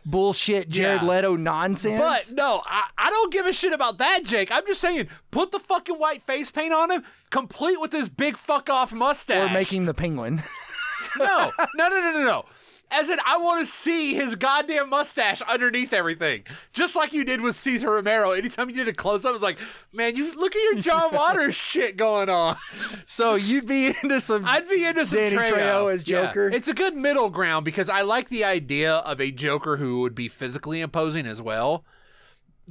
bullshit 0.06 0.70
Jared 0.70 1.02
Yeah. 1.02 1.08
Leto 1.08 1.36
nonsense. 1.36 2.00
But 2.00 2.32
no, 2.34 2.62
I, 2.64 2.84
I 2.96 3.10
don't 3.10 3.30
give 3.32 3.44
a 3.44 3.52
shit 3.52 3.74
about 3.74 3.98
that, 3.98 4.24
Jake. 4.24 4.50
I'm 4.50 4.64
just 4.66 4.80
saying, 4.80 5.08
put 5.30 5.52
the 5.52 5.58
fucking 5.60 5.96
white 5.96 6.22
face 6.22 6.50
paint 6.50 6.72
on 6.72 6.90
him, 6.90 7.04
complete 7.30 7.78
with 7.78 7.90
this 7.90 8.08
big 8.08 8.38
fuck 8.38 8.70
off 8.70 8.92
mustache. 8.92 9.50
or 9.50 9.52
making 9.52 9.84
the 9.84 9.92
penguin. 9.92 10.42
no, 11.18 11.52
no, 11.76 11.88
no, 11.88 12.00
no, 12.00 12.12
no, 12.12 12.22
no. 12.24 12.44
As 12.90 13.08
in, 13.10 13.18
I 13.26 13.36
want 13.38 13.60
to 13.60 13.66
see 13.70 14.14
his 14.14 14.34
goddamn 14.34 14.88
mustache 14.88 15.42
underneath 15.42 15.92
everything, 15.92 16.44
just 16.72 16.96
like 16.96 17.12
you 17.12 17.22
did 17.22 17.40
with 17.42 17.54
Cesar 17.54 17.90
Romero. 17.90 18.30
Anytime 18.30 18.70
you 18.70 18.76
did 18.76 18.88
a 18.88 18.92
close 18.94 19.24
up, 19.26 19.34
it's 19.34 19.42
like, 19.42 19.58
man, 19.92 20.16
you 20.16 20.34
look 20.34 20.56
at 20.56 20.62
your 20.62 20.74
John 20.82 21.14
Waters 21.14 21.54
shit 21.54 21.96
going 21.98 22.30
on. 22.30 22.56
so 23.04 23.34
you'd 23.34 23.66
be 23.66 23.88
into 24.02 24.20
some. 24.22 24.44
I'd 24.46 24.68
be 24.68 24.84
into 24.84 25.04
some 25.04 25.18
Danny 25.18 25.36
Trejo. 25.36 25.52
Trejo 25.52 25.92
as 25.92 26.08
Yeah. 26.08 26.26
Joker? 26.26 26.48
It's 26.48 26.68
a 26.68 26.74
good 26.74 26.96
middle 26.96 27.28
ground 27.28 27.64
because 27.66 27.90
I 27.90 28.00
like 28.02 28.30
the 28.30 28.44
idea 28.44 28.94
of 28.94 29.20
a 29.20 29.30
Joker 29.30 29.76
who 29.76 30.00
would 30.00 30.14
be 30.14 30.28
physically 30.28 30.80
imposing 30.80 31.26
as 31.26 31.42
well. 31.42 31.84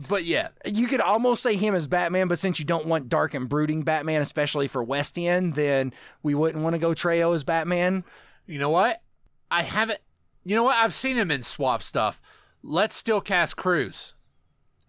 But 0.09 0.25
yeah, 0.25 0.49
you 0.65 0.87
could 0.87 1.01
almost 1.01 1.41
say 1.41 1.55
him 1.55 1.73
as 1.73 1.87
Batman, 1.87 2.27
but 2.27 2.37
since 2.39 2.59
you 2.59 2.65
don't 2.65 2.85
want 2.85 3.09
dark 3.09 3.33
and 3.33 3.49
brooding 3.49 3.81
Batman, 3.83 4.21
especially 4.21 4.67
for 4.67 4.83
West 4.83 5.17
End, 5.17 5.55
then 5.55 5.91
we 6.21 6.35
wouldn't 6.35 6.63
want 6.63 6.73
to 6.75 6.79
go 6.79 6.91
Trejo 6.91 7.35
as 7.35 7.43
Batman. 7.43 8.03
You 8.45 8.59
know 8.59 8.69
what? 8.69 9.01
I 9.49 9.63
haven't. 9.63 9.99
You 10.47 10.55
know 10.55 10.63
what? 10.63 10.77
I've 10.77 10.93
seen 10.93 11.17
him 11.17 11.29
in 11.29 11.43
suave 11.43 11.83
stuff. 11.83 12.21
Let's 12.63 12.95
still 12.95 13.19
cast 13.19 13.57
Crews. 13.57 14.13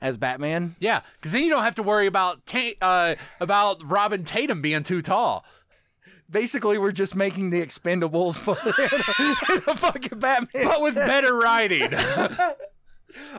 As 0.00 0.16
Batman? 0.16 0.76
Yeah, 0.78 1.00
because 1.16 1.32
then 1.32 1.42
you 1.42 1.50
don't 1.50 1.64
have 1.64 1.74
to 1.74 1.82
worry 1.82 2.06
about 2.06 2.46
ta- 2.46 2.78
uh, 2.80 3.16
about 3.40 3.82
Robin 3.84 4.22
Tatum 4.22 4.62
being 4.62 4.84
too 4.84 5.02
tall. 5.02 5.44
Basically, 6.30 6.78
we're 6.78 6.92
just 6.92 7.16
making 7.16 7.50
the 7.50 7.61
Expendables 7.61 8.38
in 9.56 9.62
a 9.66 9.76
fucking 9.76 10.20
Batman. 10.20 10.64
But 10.64 10.80
with 10.80 10.94
better 10.94 11.34
writing. 11.34 11.90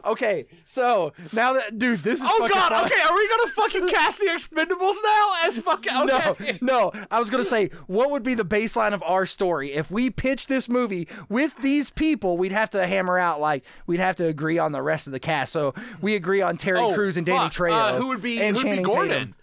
Okay, 0.03 0.47
so 0.65 1.13
now 1.31 1.53
that 1.53 1.77
dude, 1.77 1.99
this 2.01 2.19
is 2.19 2.25
oh 2.27 2.47
god, 2.51 2.69
fun. 2.71 2.85
okay, 2.85 3.01
are 3.01 3.13
we 3.15 3.29
gonna 3.29 3.51
fucking 3.51 3.87
cast 3.87 4.19
the 4.19 4.25
Expendables 4.25 4.95
now 5.03 5.33
as 5.43 5.59
fucking 5.59 5.91
okay. 6.31 6.57
No, 6.61 6.91
no. 6.93 7.05
I 7.11 7.19
was 7.19 7.29
gonna 7.29 7.45
say, 7.45 7.69
what 7.87 8.09
would 8.11 8.23
be 8.23 8.33
the 8.33 8.45
baseline 8.45 8.93
of 8.93 9.03
our 9.03 9.25
story 9.25 9.73
if 9.73 9.91
we 9.91 10.09
pitch 10.09 10.47
this 10.47 10.67
movie 10.67 11.07
with 11.29 11.55
these 11.61 11.89
people? 11.91 12.37
We'd 12.37 12.51
have 12.51 12.71
to 12.71 12.87
hammer 12.87 13.19
out 13.19 13.39
like 13.39 13.63
we'd 13.85 13.99
have 13.99 14.15
to 14.17 14.25
agree 14.25 14.57
on 14.57 14.71
the 14.71 14.81
rest 14.81 15.05
of 15.07 15.13
the 15.13 15.19
cast. 15.19 15.53
So 15.53 15.73
we 16.01 16.15
agree 16.15 16.41
on 16.41 16.57
Terry 16.57 16.79
Oh, 16.79 16.93
Crews 16.93 17.15
and 17.17 17.25
Danny 17.25 17.37
fuck. 17.37 17.53
Trejo. 17.53 17.71
Uh, 17.73 17.95
who 17.97 18.07
would 18.07 18.21
be 18.21 18.41
and 18.41 18.57
who'd 18.57 18.77
be 18.77 18.83
Gordon? 18.83 19.35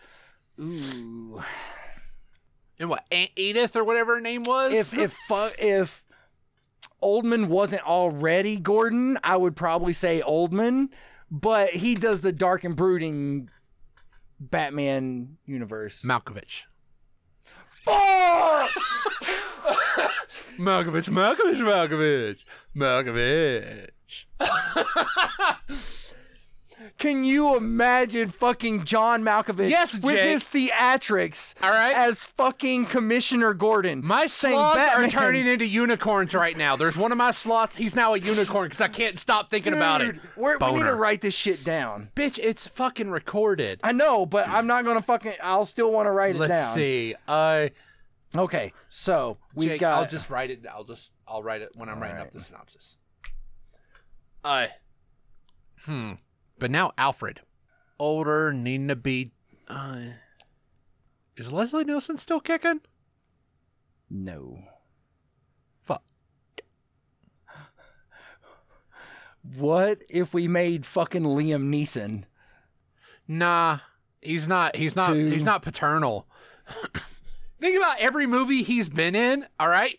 Tatum. 0.58 1.36
Ooh. 1.36 1.42
And 2.78 2.88
what 2.90 3.04
Aunt 3.10 3.30
Edith 3.36 3.74
or 3.76 3.84
whatever 3.84 4.16
her 4.16 4.20
name 4.20 4.42
was? 4.44 4.72
If 4.72 4.92
if 4.92 5.16
if 5.58 6.04
Oldman 7.02 7.46
wasn't 7.46 7.86
already 7.86 8.58
Gordon, 8.58 9.18
I 9.22 9.36
would 9.36 9.56
probably 9.56 9.92
say 9.92 10.22
Oldman, 10.26 10.88
but 11.30 11.70
he 11.70 11.94
does 11.94 12.20
the 12.20 12.32
dark 12.32 12.64
and 12.64 12.76
brooding 12.76 13.50
Batman 14.40 15.38
universe. 15.46 16.02
Malkovich. 16.02 16.62
Fuck! 17.70 18.70
Malkovich, 20.58 21.08
Malkovich, 21.08 21.60
Malkovich, 21.60 22.44
Malkovich. 22.74 23.92
Can 26.98 27.24
you 27.24 27.56
imagine 27.56 28.30
fucking 28.30 28.84
John 28.84 29.22
Malkovich 29.22 29.70
Yes, 29.70 29.98
with 29.98 30.18
his 30.20 30.44
theatrics 30.44 31.54
All 31.62 31.70
right. 31.70 31.94
as 31.94 32.26
fucking 32.26 32.86
Commissioner 32.86 33.54
Gordon? 33.54 34.04
My 34.04 34.26
saying 34.26 34.54
sloths 34.54 34.76
Batman. 34.76 35.04
are 35.06 35.10
turning 35.10 35.46
into 35.46 35.66
unicorns 35.66 36.34
right 36.34 36.56
now. 36.56 36.76
There's 36.76 36.96
one 36.96 37.12
of 37.12 37.18
my 37.18 37.30
sloths. 37.30 37.76
He's 37.76 37.94
now 37.94 38.14
a 38.14 38.18
unicorn 38.18 38.68
because 38.68 38.80
I 38.80 38.88
can't 38.88 39.18
stop 39.18 39.50
thinking 39.50 39.72
about 39.72 40.00
it. 40.00 40.16
We're, 40.36 40.58
need 40.58 40.82
to 40.82 40.94
write 40.94 41.20
this 41.20 41.34
shit 41.34 41.64
down. 41.64 42.10
Bitch, 42.16 42.38
it's 42.42 42.66
fucking 42.66 43.10
recorded. 43.10 43.80
I 43.82 43.92
know, 43.92 44.26
but 44.26 44.48
I'm 44.48 44.66
not 44.66 44.84
gonna 44.84 45.02
fucking. 45.02 45.34
I'll 45.42 45.66
still 45.66 45.90
want 45.90 46.06
to 46.06 46.10
write 46.10 46.36
it 46.36 46.38
down. 46.38 46.48
Let's 46.48 46.74
see. 46.74 47.14
Uh, 47.26 47.68
Okay, 48.36 48.72
so 48.88 49.38
we've 49.54 49.70
Jake, 49.70 49.80
got. 49.80 49.94
I'll 50.02 50.08
just 50.08 50.28
write 50.30 50.50
it. 50.50 50.66
I'll 50.70 50.84
just. 50.84 51.12
I'll 51.26 51.42
write 51.42 51.62
it 51.62 51.70
when 51.76 51.88
I'm 51.88 52.00
writing 52.00 52.16
Alright. 52.16 52.28
up 52.28 52.32
the 52.34 52.40
synopsis. 52.40 52.96
Uh. 54.44 54.66
Hmm. 55.84 56.12
But 56.58 56.70
now 56.70 56.92
Alfred, 56.96 57.40
older, 57.98 58.52
needing 58.52 58.88
to 58.88 58.96
be. 58.96 59.32
Uh, 59.68 59.98
is 61.36 61.52
Leslie 61.52 61.84
Nielsen 61.84 62.18
still 62.18 62.40
kicking? 62.40 62.80
no. 64.08 64.60
Fuck. 65.82 66.02
What 69.56 70.02
if 70.08 70.34
we 70.34 70.48
made 70.48 70.86
fucking 70.86 71.22
Liam 71.22 71.70
Neeson? 71.72 72.24
Nah, 73.28 73.78
he's 74.20 74.48
not. 74.48 74.76
He's 74.76 74.96
not. 74.96 75.12
Two. 75.12 75.26
He's 75.26 75.44
not 75.44 75.62
paternal. 75.62 76.26
Think 77.60 77.76
about 77.76 77.98
every 77.98 78.26
movie 78.26 78.62
he's 78.62 78.88
been 78.88 79.14
in. 79.14 79.46
All 79.58 79.68
right, 79.68 79.96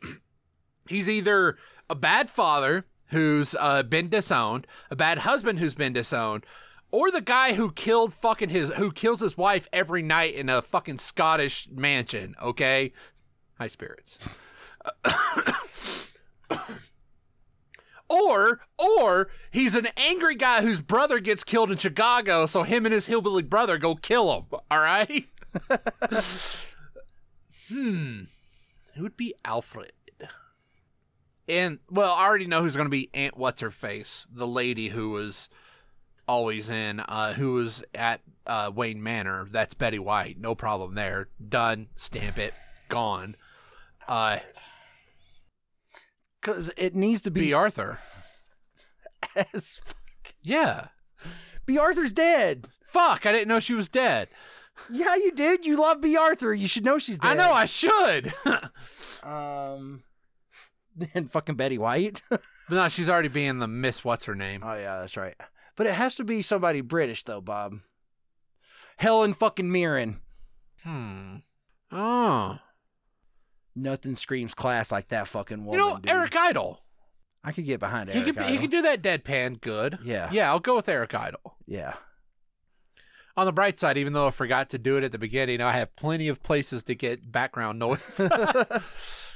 he's 0.88 1.10
either 1.10 1.58
a 1.90 1.96
bad 1.96 2.30
father 2.30 2.86
who's 3.10 3.56
uh, 3.60 3.84
been 3.84 4.10
disowned, 4.10 4.68
a 4.92 4.96
bad 4.96 5.20
husband 5.20 5.60
who's 5.60 5.76
been 5.76 5.94
disowned, 5.94 6.46
or 6.92 7.12
the 7.12 7.22
guy 7.22 7.54
who 7.54 7.72
killed 7.72 8.14
fucking 8.14 8.50
his 8.50 8.70
who 8.72 8.92
kills 8.92 9.20
his 9.20 9.38
wife 9.38 9.68
every 9.74 10.02
night 10.02 10.36
in 10.36 10.50
a 10.50 10.62
fucking 10.62 10.98
Scottish 10.98 11.68
mansion. 11.72 12.36
Okay, 12.42 12.94
high 13.58 13.68
spirits. 13.68 14.18
Or, 18.10 18.62
or 18.78 19.30
he's 19.52 19.76
an 19.76 19.88
angry 19.98 20.36
guy 20.36 20.62
whose 20.62 20.82
brother 20.82 21.20
gets 21.20 21.44
killed 21.44 21.72
in 21.72 21.78
Chicago, 21.78 22.46
so 22.46 22.64
him 22.64 22.86
and 22.86 22.94
his 22.94 23.08
hillbilly 23.08 23.44
brother 23.44 23.78
go 23.78 23.96
kill 23.96 24.34
him. 24.34 24.46
All 24.72 24.80
right. 24.80 25.26
hmm. 27.70 28.22
Who 28.96 29.04
would 29.04 29.18
be 29.18 29.36
Alfred? 29.44 29.92
And 31.48 31.80
well, 31.90 32.14
I 32.14 32.26
already 32.26 32.48
know 32.48 32.62
who's 32.62 32.76
going 32.76 32.88
to 32.88 32.92
be 32.92 33.10
Aunt 33.14 33.38
What's 33.38 33.62
Her 33.62 33.72
Face, 33.72 34.28
the 34.34 34.48
lady 34.48 34.90
who 34.90 35.10
was 35.12 35.48
always 36.28 36.70
in, 36.70 37.00
uh, 37.00 37.34
who 37.34 37.54
was 37.54 37.84
at 37.96 38.22
uh, 38.46 38.72
Wayne 38.74 39.02
Manor. 39.02 39.48
That's 39.50 39.74
Betty 39.74 40.00
White. 40.00 40.38
No 40.40 40.56
problem 40.56 40.96
there. 40.96 41.30
Done. 41.48 41.88
Stamp 41.96 42.38
it. 42.38 42.54
Gone. 42.90 43.36
Uh, 44.08 44.40
Because 46.42 46.72
it 46.78 46.96
needs 46.96 47.22
to 47.24 47.32
be 47.32 47.48
Bea 47.48 47.54
Arthur. 47.54 48.00
as- 49.54 49.82
Yeah. 50.42 50.88
Bea 51.66 51.78
Arthur's 51.78 52.12
dead. 52.14 52.68
Fuck, 52.86 53.26
I 53.26 53.32
didn't 53.32 53.48
know 53.50 53.60
she 53.60 53.74
was 53.74 53.90
dead. 53.90 54.30
Yeah, 54.92 55.16
you 55.16 55.32
did. 55.32 55.66
You 55.66 55.76
love 55.78 56.02
Bea 56.02 56.16
Arthur. 56.18 56.54
You 56.54 56.68
should 56.68 56.86
know 56.86 57.00
she's 57.00 57.18
dead. 57.20 57.32
I 57.32 57.34
know 57.36 57.52
I 57.52 57.66
should. 57.66 58.34
Um, 59.24 60.04
then 61.14 61.28
fucking 61.28 61.56
Betty 61.56 61.78
White. 61.78 62.22
but 62.30 62.42
no, 62.70 62.90
she's 62.90 63.10
already 63.10 63.28
being 63.30 63.60
the 63.60 63.68
Miss 63.68 64.04
What's 64.04 64.26
her 64.26 64.36
name. 64.36 64.64
oh 64.66 64.74
yeah, 64.74 65.00
that's 65.00 65.18
right. 65.18 65.36
But 65.76 65.88
it 65.88 65.94
has 65.94 66.16
to 66.16 66.24
be 66.24 66.42
somebody 66.42 66.82
British 66.82 67.24
though, 67.24 67.42
Bob. 67.42 67.80
Helen 68.98 69.34
fucking 69.36 69.72
Mirren. 69.72 70.20
Hmm. 70.84 71.36
Oh. 71.92 72.58
Nothing 73.76 74.16
screams 74.16 74.56
class 74.56 74.92
like 74.92 75.10
that 75.10 75.28
fucking 75.28 75.64
woman. 75.66 75.80
You 75.80 75.86
know, 75.86 75.96
dude. 75.98 76.10
Eric 76.10 76.36
Idle. 76.36 76.82
I 77.44 77.52
could 77.52 77.66
get 77.66 77.80
behind 77.80 78.10
He 78.10 78.16
Eric. 78.16 78.26
could 78.26 78.36
be, 78.36 78.42
he 78.44 78.48
Idle. 78.50 78.62
could 78.62 78.72
do 78.72 78.82
that 78.82 79.04
deadpan 79.04 79.62
good. 79.62 80.00
Yeah. 80.04 80.30
Yeah, 80.32 80.50
I'll 80.50 80.60
go 80.60 80.76
with 80.76 80.90
Eric 80.90 81.14
Idle. 81.14 81.56
Yeah. 81.68 81.94
On 83.38 83.46
the 83.46 83.52
bright 83.54 83.78
side, 83.80 83.98
even 84.00 84.14
though 84.14 84.26
I 84.28 84.32
forgot 84.32 84.72
to 84.72 84.80
do 84.80 84.98
it 84.98 85.04
at 85.04 85.12
the 85.12 85.20
beginning, 85.20 85.62
I 85.62 85.74
have 85.78 85.96
plenty 85.96 86.28
of 86.28 86.42
places 86.42 86.82
to 86.84 86.96
get 86.96 87.32
background 87.32 87.78
noise. 87.78 88.00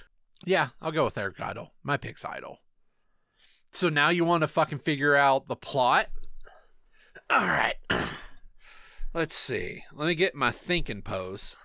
yeah, 0.45 0.69
I'll 0.81 0.91
go 0.91 1.05
with 1.05 1.17
Eric 1.17 1.39
Idle. 1.39 1.71
My 1.83 1.97
pick's 1.97 2.25
Idle. 2.25 2.59
So 3.71 3.89
now 3.89 4.09
you 4.09 4.25
want 4.25 4.41
to 4.41 4.47
fucking 4.47 4.79
figure 4.79 5.15
out 5.15 5.47
the 5.47 5.55
plot? 5.55 6.07
All 7.29 7.39
right. 7.39 7.75
Let's 9.13 9.35
see. 9.35 9.83
Let 9.93 10.07
me 10.07 10.15
get 10.15 10.35
my 10.35 10.51
thinking 10.51 11.01
pose. 11.01 11.55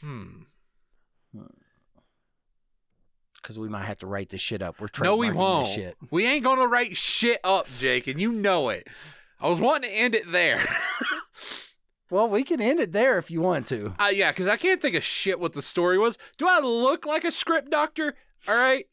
Hmm. 0.00 0.42
Because 3.36 3.58
we 3.58 3.68
might 3.68 3.84
have 3.84 3.98
to 3.98 4.06
write 4.06 4.30
this 4.30 4.40
shit 4.40 4.62
up. 4.62 4.80
We're 4.80 4.88
trying. 4.88 5.10
No, 5.10 5.16
we 5.16 5.30
won't. 5.30 5.68
Shit. 5.68 5.96
We 6.10 6.26
ain't 6.26 6.44
gonna 6.44 6.66
write 6.66 6.96
shit 6.96 7.40
up, 7.44 7.66
Jake, 7.78 8.06
and 8.06 8.20
you 8.20 8.32
know 8.32 8.68
it. 8.68 8.86
I 9.40 9.48
was 9.48 9.60
wanting 9.60 9.90
to 9.90 9.96
end 9.96 10.14
it 10.14 10.30
there. 10.30 10.64
Well, 12.14 12.28
we 12.28 12.44
can 12.44 12.60
end 12.60 12.78
it 12.78 12.92
there 12.92 13.18
if 13.18 13.28
you 13.28 13.40
want 13.40 13.66
to. 13.66 13.92
uh, 13.98 14.06
yeah, 14.12 14.30
because 14.30 14.46
I 14.46 14.56
can't 14.56 14.80
think 14.80 14.94
of 14.94 15.02
shit 15.02 15.40
what 15.40 15.52
the 15.52 15.60
story 15.60 15.98
was. 15.98 16.16
Do 16.38 16.46
I 16.46 16.60
look 16.60 17.04
like 17.04 17.24
a 17.24 17.32
script 17.32 17.70
doctor? 17.70 18.14
All 18.46 18.54
right. 18.54 18.86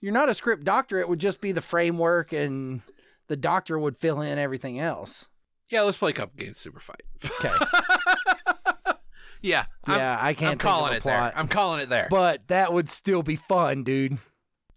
You're 0.00 0.12
not 0.12 0.28
a 0.28 0.34
script 0.34 0.62
doctor. 0.62 1.00
It 1.00 1.08
would 1.08 1.18
just 1.18 1.40
be 1.40 1.50
the 1.50 1.60
framework, 1.60 2.32
and 2.32 2.82
the 3.26 3.34
doctor 3.34 3.76
would 3.76 3.96
fill 3.96 4.20
in 4.20 4.38
everything 4.38 4.78
else. 4.78 5.26
Yeah, 5.68 5.80
let's 5.82 5.98
play 5.98 6.10
a 6.10 6.12
couple 6.12 6.36
games, 6.36 6.60
super 6.60 6.78
fight. 6.78 7.02
Okay. 7.24 7.52
yeah, 9.42 9.64
I'm, 9.84 9.98
yeah, 9.98 10.16
I 10.20 10.32
can't 10.34 10.42
I'm 10.44 10.50
think 10.52 10.60
calling 10.60 10.92
it 10.92 11.02
plot, 11.02 11.32
there. 11.32 11.40
I'm 11.40 11.48
calling 11.48 11.80
it 11.80 11.88
there. 11.88 12.06
but 12.08 12.46
that 12.46 12.72
would 12.72 12.88
still 12.88 13.24
be 13.24 13.34
fun, 13.34 13.82
dude. 13.82 14.18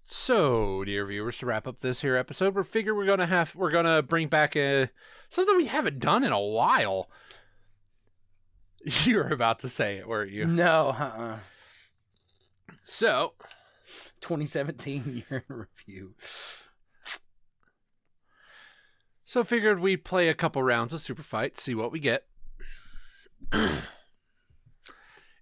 So, 0.03 0.83
dear 0.83 1.05
viewers, 1.05 1.37
to 1.37 1.45
wrap 1.45 1.67
up 1.67 1.81
this 1.81 2.01
here 2.01 2.15
episode, 2.15 2.55
we 2.55 2.63
figure 2.63 2.95
we're 2.95 3.05
gonna 3.05 3.27
have 3.27 3.53
we're 3.53 3.69
gonna 3.69 4.01
bring 4.01 4.29
back 4.29 4.55
a 4.55 4.89
something 5.29 5.55
we 5.55 5.67
haven't 5.67 5.99
done 5.99 6.23
in 6.23 6.31
a 6.31 6.41
while. 6.41 7.07
You 9.05 9.17
were 9.17 9.27
about 9.33 9.59
to 9.59 9.69
say 9.69 9.97
it, 9.97 10.07
weren't 10.07 10.31
you? 10.31 10.45
No, 10.45 10.89
uh-uh. 10.97 11.39
So, 12.85 13.33
2017 14.21 15.23
year 15.29 15.43
in 15.49 15.55
review. 15.55 16.13
so 19.25 19.43
figured 19.43 19.79
we'd 19.81 20.05
play 20.05 20.29
a 20.29 20.33
couple 20.33 20.63
rounds 20.63 20.93
of 20.93 21.01
super 21.01 21.23
fight, 21.23 21.57
see 21.57 21.75
what 21.75 21.91
we 21.91 21.99
get. 21.99 22.25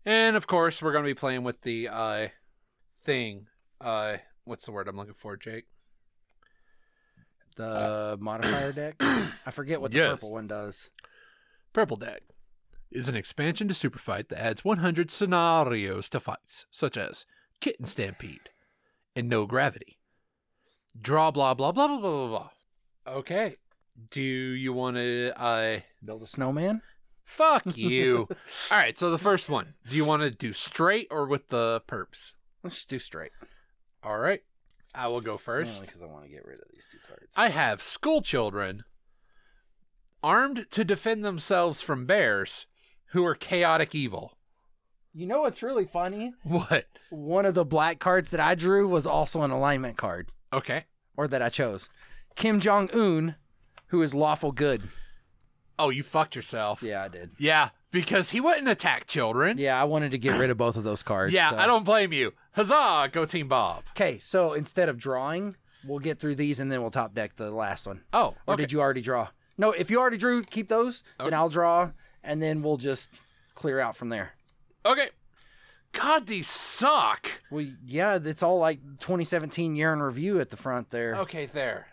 and 0.05 0.35
of 0.35 0.47
course, 0.47 0.81
we're 0.81 0.91
gonna 0.93 1.05
be 1.05 1.13
playing 1.13 1.43
with 1.43 1.61
the 1.61 1.87
uh 1.87 2.27
thing. 3.03 3.45
Uh, 3.79 4.17
what's 4.45 4.65
the 4.65 4.71
word 4.71 4.87
I'm 4.87 4.97
looking 4.97 5.13
for, 5.13 5.37
Jake? 5.37 5.65
The 7.57 8.17
modifier 8.19 8.71
deck. 8.71 8.95
I 8.99 9.51
forget 9.51 9.79
what 9.81 9.91
the 9.91 9.97
Yes. 9.99 10.09
purple 10.13 10.31
one 10.31 10.47
does. 10.47 10.89
Purple 11.73 11.97
Deck 11.97 12.21
is 12.91 13.07
an 13.09 13.15
expansion 13.15 13.67
to 13.67 13.73
Super 13.73 13.99
Fight 13.99 14.29
that 14.29 14.41
adds 14.41 14.63
100 14.63 15.11
scenarios 15.11 16.09
to 16.09 16.19
fights, 16.19 16.65
such 16.71 16.97
as 16.97 17.25
Kitten 17.59 17.85
Stampede, 17.85 18.49
and 19.15 19.27
No 19.29 19.45
Gravity. 19.45 19.97
Draw 20.99 21.31
blah 21.31 21.53
blah 21.53 21.71
blah 21.71 21.87
blah 21.87 21.99
blah 21.99 22.27
blah 22.27 22.27
blah. 22.27 22.49
Okay. 23.07 23.57
Do 24.11 24.21
you 24.21 24.73
want 24.73 24.97
to 24.97 25.33
uh 25.37 25.79
Build 26.03 26.23
a 26.23 26.27
snowman. 26.27 26.81
fuck 27.23 27.63
you. 27.77 28.27
All 28.71 28.77
right, 28.77 28.97
so 28.97 29.11
the 29.11 29.17
first 29.17 29.49
one. 29.49 29.73
Do 29.89 29.95
you 29.95 30.05
want 30.05 30.21
to 30.21 30.31
do 30.31 30.53
straight 30.53 31.07
or 31.11 31.25
with 31.27 31.49
the 31.49 31.81
perps? 31.87 32.33
Let's 32.63 32.75
just 32.75 32.89
do 32.89 32.99
straight. 32.99 33.31
All 34.03 34.17
right. 34.17 34.41
I 34.93 35.07
will 35.09 35.21
go 35.21 35.35
first. 35.37 35.81
Because 35.81 36.01
I 36.01 36.05
want 36.05 36.23
to 36.23 36.29
get 36.29 36.45
rid 36.45 36.59
of 36.59 36.67
these 36.73 36.87
two 36.89 36.97
cards. 37.05 37.33
I 37.35 37.49
have 37.49 37.83
school 37.83 38.21
children 38.21 38.85
armed 40.23 40.67
to 40.71 40.83
defend 40.85 41.25
themselves 41.25 41.81
from 41.81 42.05
bears 42.05 42.65
who 43.07 43.25
are 43.25 43.35
chaotic 43.35 43.93
evil. 43.95 44.37
you 45.13 45.25
know 45.25 45.41
what's 45.41 45.63
really 45.63 45.85
funny? 45.85 46.33
What? 46.43 46.87
One 47.09 47.45
of 47.45 47.53
the 47.53 47.63
black 47.65 47.99
cards 47.99 48.31
that 48.31 48.39
I 48.41 48.55
drew 48.55 48.87
was 48.87 49.07
also 49.07 49.41
an 49.43 49.51
alignment 49.51 49.95
card, 49.97 50.31
Okay. 50.51 50.85
or 51.15 51.27
that 51.29 51.41
I 51.41 51.49
chose. 51.49 51.87
Kim 52.35 52.59
Jong 52.59 52.89
Un, 52.93 53.35
who 53.87 54.01
is 54.01 54.13
lawful 54.13 54.51
good. 54.51 54.83
Oh, 55.79 55.89
you 55.89 56.03
fucked 56.03 56.35
yourself. 56.35 56.81
Yeah, 56.83 57.03
I 57.03 57.07
did. 57.07 57.31
Yeah, 57.37 57.69
because 57.91 58.29
he 58.31 58.41
wouldn't 58.41 58.67
attack 58.67 59.07
children. 59.07 59.57
Yeah, 59.57 59.79
I 59.79 59.85
wanted 59.85 60.11
to 60.11 60.17
get 60.17 60.37
rid 60.39 60.49
of 60.49 60.57
both 60.57 60.75
of 60.75 60.83
those 60.83 61.03
cards. 61.03 61.33
Yeah, 61.33 61.51
so- 61.51 61.57
I 61.57 61.65
don't 61.65 61.83
blame 61.85 62.11
you. 62.11 62.33
Huzzah, 62.53 63.09
go 63.11 63.25
Team 63.25 63.47
Bob. 63.47 63.83
Okay, 63.91 64.17
so 64.19 64.53
instead 64.53 64.89
of 64.89 64.97
drawing, 64.97 65.55
we'll 65.85 65.99
get 65.99 66.19
through 66.19 66.35
these 66.35 66.59
and 66.59 66.69
then 66.71 66.81
we'll 66.81 66.91
top 66.91 67.13
deck 67.13 67.35
the 67.37 67.51
last 67.51 67.85
one. 67.87 68.01
Oh, 68.13 68.35
Or 68.47 68.53
okay. 68.55 68.63
did 68.63 68.71
you 68.73 68.81
already 68.81 69.01
draw? 69.01 69.29
No, 69.57 69.71
if 69.71 69.89
you 69.89 69.99
already 69.99 70.17
drew, 70.17 70.43
keep 70.43 70.67
those. 70.67 71.03
Then 71.19 71.33
I'll 71.33 71.47
draw, 71.49 71.91
and 72.25 72.41
then 72.41 72.61
we'll 72.61 72.77
just 72.77 73.09
clear 73.53 73.79
out 73.79 73.95
from 73.95 74.09
there. 74.09 74.33
Okay. 74.85 75.09
God, 75.93 76.27
these 76.27 76.49
suck. 76.49 77.29
Well, 77.49 77.65
yeah, 77.85 78.19
it's 78.21 78.43
all 78.43 78.59
like 78.59 78.79
2017 78.99 79.75
year 79.75 79.93
in 79.93 80.01
review 80.01 80.39
at 80.39 80.49
the 80.49 80.57
front 80.57 80.89
there. 80.91 81.15
Okay, 81.15 81.45
there. 81.45 81.87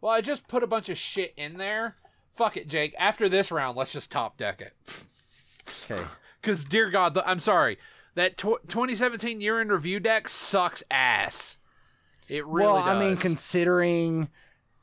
Well, 0.00 0.12
I 0.12 0.20
just 0.20 0.46
put 0.46 0.62
a 0.62 0.66
bunch 0.68 0.88
of 0.88 0.96
shit 0.98 1.34
in 1.36 1.58
there. 1.58 1.96
Fuck 2.36 2.56
it, 2.56 2.68
Jake. 2.68 2.94
After 2.98 3.28
this 3.28 3.50
round, 3.50 3.76
let's 3.76 3.92
just 3.92 4.10
top 4.10 4.36
deck 4.38 4.60
it. 4.60 4.74
Okay. 5.90 6.02
Because, 6.40 6.64
dear 6.64 6.90
God, 6.90 7.14
the, 7.14 7.24
I'm 7.24 7.38
sorry. 7.38 7.78
That 8.16 8.36
tw- 8.36 8.66
2017 8.66 9.40
year 9.40 9.60
in 9.60 9.68
review 9.68 10.00
deck 10.00 10.28
sucks 10.28 10.82
ass. 10.90 11.56
It 12.28 12.44
really 12.46 12.72
well, 12.72 12.76
I 12.82 12.98
mean, 12.98 13.16
considering 13.16 14.28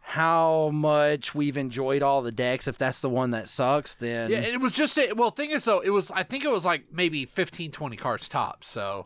how 0.09 0.71
much 0.73 1.35
we've 1.35 1.55
enjoyed 1.55 2.01
all 2.01 2.23
the 2.23 2.31
decks, 2.31 2.67
if 2.67 2.79
that's 2.79 2.99
the 2.99 3.09
one 3.09 3.29
that 3.29 3.47
sucks, 3.47 3.93
then 3.93 4.31
Yeah, 4.31 4.39
it 4.39 4.59
was 4.59 4.71
just 4.71 4.97
a, 4.97 5.13
well. 5.13 5.29
Thing 5.29 5.51
is, 5.51 5.63
though, 5.65 5.81
it 5.81 5.91
was 5.91 6.09
I 6.09 6.23
think 6.23 6.43
it 6.43 6.49
was 6.49 6.65
like 6.65 6.85
maybe 6.91 7.25
15, 7.25 7.71
20 7.71 7.95
cards 7.95 8.27
tops. 8.27 8.67
So 8.67 9.05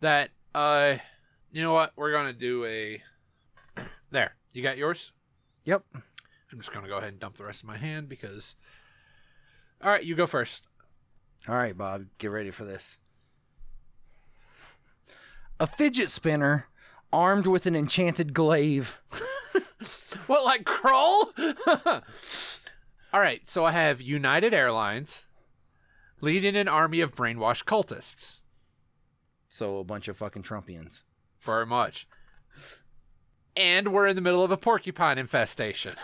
that 0.00 0.30
uh, 0.54 0.94
you 1.52 1.62
know 1.62 1.74
what? 1.74 1.92
We're 1.94 2.10
gonna 2.10 2.32
do 2.32 2.64
a 2.64 3.02
there. 4.10 4.34
You 4.54 4.62
got 4.62 4.78
yours. 4.78 5.12
yep. 5.66 5.84
I'm 5.94 6.58
just 6.58 6.72
gonna 6.72 6.88
go 6.88 6.96
ahead 6.96 7.10
and 7.10 7.20
dump 7.20 7.36
the 7.36 7.44
rest 7.44 7.62
of 7.62 7.68
my 7.68 7.76
hand 7.76 8.08
because. 8.08 8.54
All 9.84 9.90
right, 9.90 10.02
you 10.02 10.14
go 10.14 10.26
first. 10.26 10.62
All 11.46 11.54
right, 11.54 11.76
Bob, 11.76 12.06
get 12.16 12.30
ready 12.30 12.50
for 12.50 12.64
this. 12.64 12.96
A 15.60 15.66
fidget 15.66 16.08
spinner 16.08 16.66
armed 17.12 17.46
with 17.46 17.66
an 17.66 17.76
enchanted 17.76 18.32
glaive. 18.32 19.02
What, 20.26 20.44
like 20.44 20.64
crawl? 20.64 21.32
All 23.12 23.20
right, 23.20 23.48
so 23.48 23.64
I 23.64 23.72
have 23.72 24.02
United 24.02 24.52
Airlines 24.52 25.24
leading 26.20 26.56
an 26.56 26.68
army 26.68 27.00
of 27.00 27.14
brainwashed 27.14 27.64
cultists. 27.64 28.40
So 29.48 29.78
a 29.78 29.84
bunch 29.84 30.08
of 30.08 30.16
fucking 30.18 30.42
Trumpians. 30.42 31.02
Very 31.40 31.64
much. 31.64 32.06
And 33.56 33.92
we're 33.92 34.06
in 34.06 34.16
the 34.16 34.22
middle 34.22 34.44
of 34.44 34.50
a 34.50 34.56
porcupine 34.56 35.16
infestation. 35.18 35.94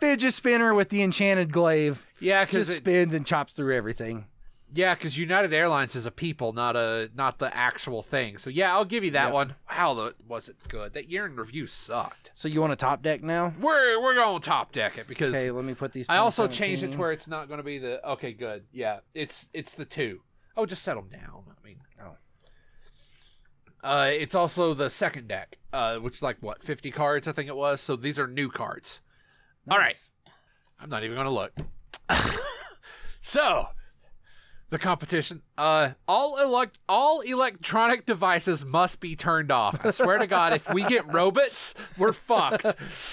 Fidget 0.00 0.34
spinner 0.34 0.74
with 0.74 0.90
the 0.90 1.02
enchanted 1.02 1.52
glaive 1.52 2.06
Yeah, 2.20 2.44
just 2.44 2.52
because 2.52 2.76
spins 2.76 3.14
and 3.14 3.26
chops 3.26 3.52
through 3.52 3.74
everything. 3.74 4.26
Yeah, 4.74 4.94
because 4.94 5.16
United 5.16 5.52
Airlines 5.52 5.94
is 5.94 6.06
a 6.06 6.10
people, 6.10 6.52
not 6.52 6.76
a 6.76 7.10
not 7.14 7.38
the 7.38 7.54
actual 7.56 8.02
thing. 8.02 8.38
So 8.38 8.50
yeah, 8.50 8.72
I'll 8.74 8.84
give 8.84 9.04
you 9.04 9.12
that 9.12 9.26
Yep. 9.26 9.32
one. 9.32 9.54
Wow, 9.70 9.94
the, 9.94 10.14
was 10.26 10.48
it 10.48 10.56
good? 10.68 10.92
That 10.94 11.08
year 11.10 11.26
in 11.26 11.36
review 11.36 11.66
sucked. 11.66 12.30
So 12.34 12.48
you 12.48 12.60
want 12.60 12.72
a 12.72 12.76
top 12.76 13.02
deck 13.02 13.22
now? 13.22 13.54
We're 13.60 14.00
we're 14.02 14.14
going 14.14 14.40
to 14.40 14.46
top 14.46 14.72
deck 14.72 14.98
it 14.98 15.06
because 15.06 15.34
Okay, 15.34 15.50
let 15.50 15.64
me 15.64 15.74
put 15.74 15.92
these. 15.92 16.08
I 16.08 16.18
also 16.18 16.48
changed 16.48 16.82
it 16.82 16.92
to 16.92 16.98
where 16.98 17.12
it's 17.12 17.26
not 17.28 17.48
going 17.48 17.58
to 17.58 17.64
be 17.64 17.78
the 17.78 18.06
okay. 18.10 18.32
Good, 18.32 18.64
yeah, 18.72 18.98
it's 19.14 19.48
it's 19.54 19.72
the 19.72 19.84
two. 19.84 20.20
Oh, 20.56 20.66
just 20.66 20.82
set 20.82 20.94
them 20.96 21.08
down. 21.08 21.44
I 21.48 21.66
mean, 21.66 21.76
Oh. 22.02 22.16
Uh, 23.88 24.10
it's 24.10 24.34
also 24.34 24.74
the 24.74 24.90
second 24.90 25.28
deck, 25.28 25.58
uh, 25.72 25.96
which 25.98 26.16
is 26.16 26.22
like 26.22 26.38
what 26.40 26.62
fifty 26.64 26.90
cards, 26.90 27.28
I 27.28 27.32
think 27.32 27.48
it 27.48 27.56
was. 27.56 27.80
So 27.80 27.94
these 27.94 28.18
are 28.18 28.26
new 28.26 28.48
cards. 28.50 29.00
All 29.70 29.78
right. 29.78 29.96
I'm 30.78 30.90
not 30.90 31.04
even 31.04 31.16
going 31.16 31.26
to 31.26 31.30
look. 31.30 31.52
so, 33.20 33.68
the 34.70 34.78
competition. 34.78 35.42
Uh, 35.56 35.90
all 36.08 36.38
elect 36.38 36.78
all 36.88 37.20
electronic 37.20 38.06
devices 38.06 38.64
must 38.64 39.00
be 39.00 39.16
turned 39.16 39.52
off. 39.52 39.84
I 39.84 39.90
swear 39.90 40.18
to 40.18 40.26
God, 40.26 40.52
if 40.52 40.72
we 40.72 40.84
get 40.84 41.12
robots, 41.12 41.74
we're 41.96 42.12
fucked. 42.12 42.66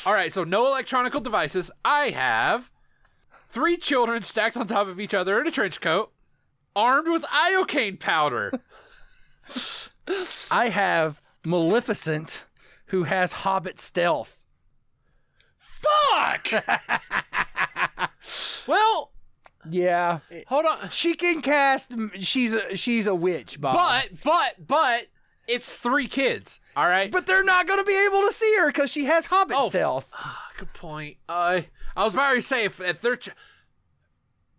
All 0.05 0.13
right. 0.13 0.33
So 0.33 0.43
no 0.43 0.67
electronic 0.67 1.13
devices. 1.13 1.71
I 1.85 2.09
have 2.09 2.71
three 3.47 3.77
children 3.77 4.23
stacked 4.23 4.57
on 4.57 4.67
top 4.67 4.87
of 4.87 4.99
each 4.99 5.13
other 5.13 5.39
in 5.39 5.47
a 5.47 5.51
trench 5.51 5.79
coat, 5.79 6.11
armed 6.75 7.07
with 7.07 7.23
iocane 7.23 7.99
powder. 7.99 8.51
I 10.49 10.69
have 10.69 11.21
Maleficent, 11.45 12.45
who 12.87 13.03
has 13.03 13.31
Hobbit 13.31 13.79
stealth. 13.79 14.39
Fuck. 15.59 16.51
well, 18.67 19.12
Yeah, 19.69 20.19
hold 20.47 20.65
on. 20.65 20.89
she 20.89 21.13
can 21.15 21.41
cast. 21.41 21.91
She's 22.15 22.53
a 22.53 22.75
she's 22.77 23.07
a 23.07 23.15
witch, 23.15 23.59
Bob. 23.61 23.75
But 23.75 24.23
but 24.23 24.67
but 24.67 25.07
it's 25.47 25.75
three 25.75 26.07
kids. 26.07 26.59
All 26.75 26.87
right. 26.87 27.11
but 27.11 27.27
they're 27.27 27.43
not 27.43 27.67
going 27.67 27.77
to 27.79 27.85
be 27.85 27.95
able 28.05 28.21
to 28.27 28.33
see 28.33 28.55
her 28.57 28.67
because 28.67 28.89
she 28.91 29.05
has 29.05 29.27
Hobbit 29.27 29.57
Oh, 29.59 29.69
stealth. 29.69 30.09
Ah, 30.13 30.51
good 30.57 30.73
point. 30.73 31.17
Uh, 31.29 31.61
I 31.95 32.03
was 32.03 32.13
about 32.13 32.33
to 32.33 32.41
say 32.41 32.65
if, 32.65 32.79
if 32.81 32.99
they're 32.99 33.15
ch- 33.17 33.29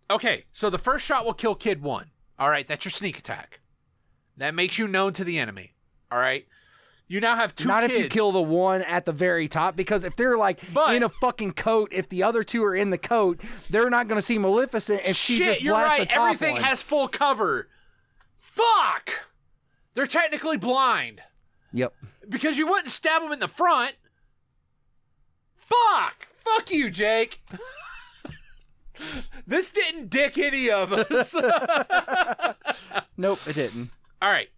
okay, 0.09 0.45
so 0.53 0.69
the 0.69 0.77
first 0.77 1.05
shot 1.05 1.25
will 1.25 1.33
kill 1.33 1.55
kid 1.55 1.81
one. 1.81 2.11
All 2.39 2.49
right, 2.49 2.65
that's 2.67 2.85
your 2.85 2.91
sneak 2.91 3.17
attack. 3.17 3.59
That 4.37 4.53
makes 4.55 4.77
you 4.77 4.87
known 4.87 5.13
to 5.13 5.23
the 5.23 5.39
enemy. 5.39 5.73
All 6.11 6.19
right, 6.19 6.45
you 7.07 7.19
now 7.21 7.35
have 7.35 7.55
two. 7.55 7.67
Not 7.67 7.83
if 7.83 7.91
you 7.91 8.07
kill 8.09 8.31
the 8.31 8.41
one 8.41 8.81
at 8.81 9.05
the 9.05 9.11
very 9.11 9.47
top, 9.47 9.75
because 9.75 10.03
if 10.03 10.15
they're 10.15 10.37
like 10.37 10.59
But- 10.73 10.95
in 10.95 11.03
a 11.03 11.09
fucking 11.09 11.53
coat, 11.53 11.89
if 11.91 12.09
the 12.09 12.23
other 12.23 12.43
two 12.43 12.63
are 12.63 12.75
in 12.75 12.89
the 12.89 12.97
coat, 12.97 13.39
they're 13.69 13.89
not 13.89 14.07
going 14.07 14.19
to 14.19 14.25
see 14.25 14.37
Maleficent 14.37 15.01
if 15.05 15.15
she 15.15 15.37
Shit, 15.37 15.45
just 15.45 15.61
you're 15.61 15.73
blasts 15.75 15.99
right. 15.99 16.09
the 16.09 16.13
top 16.15 16.25
Everything 16.33 16.53
one. 16.55 16.63
has 16.63 16.81
full 16.81 17.07
cover. 17.07 17.67
Fuck. 18.39 19.11
They're 19.93 20.05
technically 20.07 20.57
blind 20.57 21.21
Yep. 21.73 21.93
because 22.29 22.57
you 22.57 22.67
wouldn't 22.67 22.89
stab 22.89 23.21
them 23.21 23.31
in 23.31 23.39
the 23.39 23.47
front. 23.47 23.95
Fuck. 25.55 26.27
Fuck 26.43 26.71
you, 26.71 26.89
Jake. 26.89 27.41
this 29.47 29.69
didn't 29.71 30.09
dick 30.09 30.37
any 30.37 30.69
of 30.69 30.91
us. 30.93 31.35
Nope, 33.17 33.39
it 33.47 33.53
didn't. 33.53 33.91
All 34.21 34.29
right. 34.29 34.49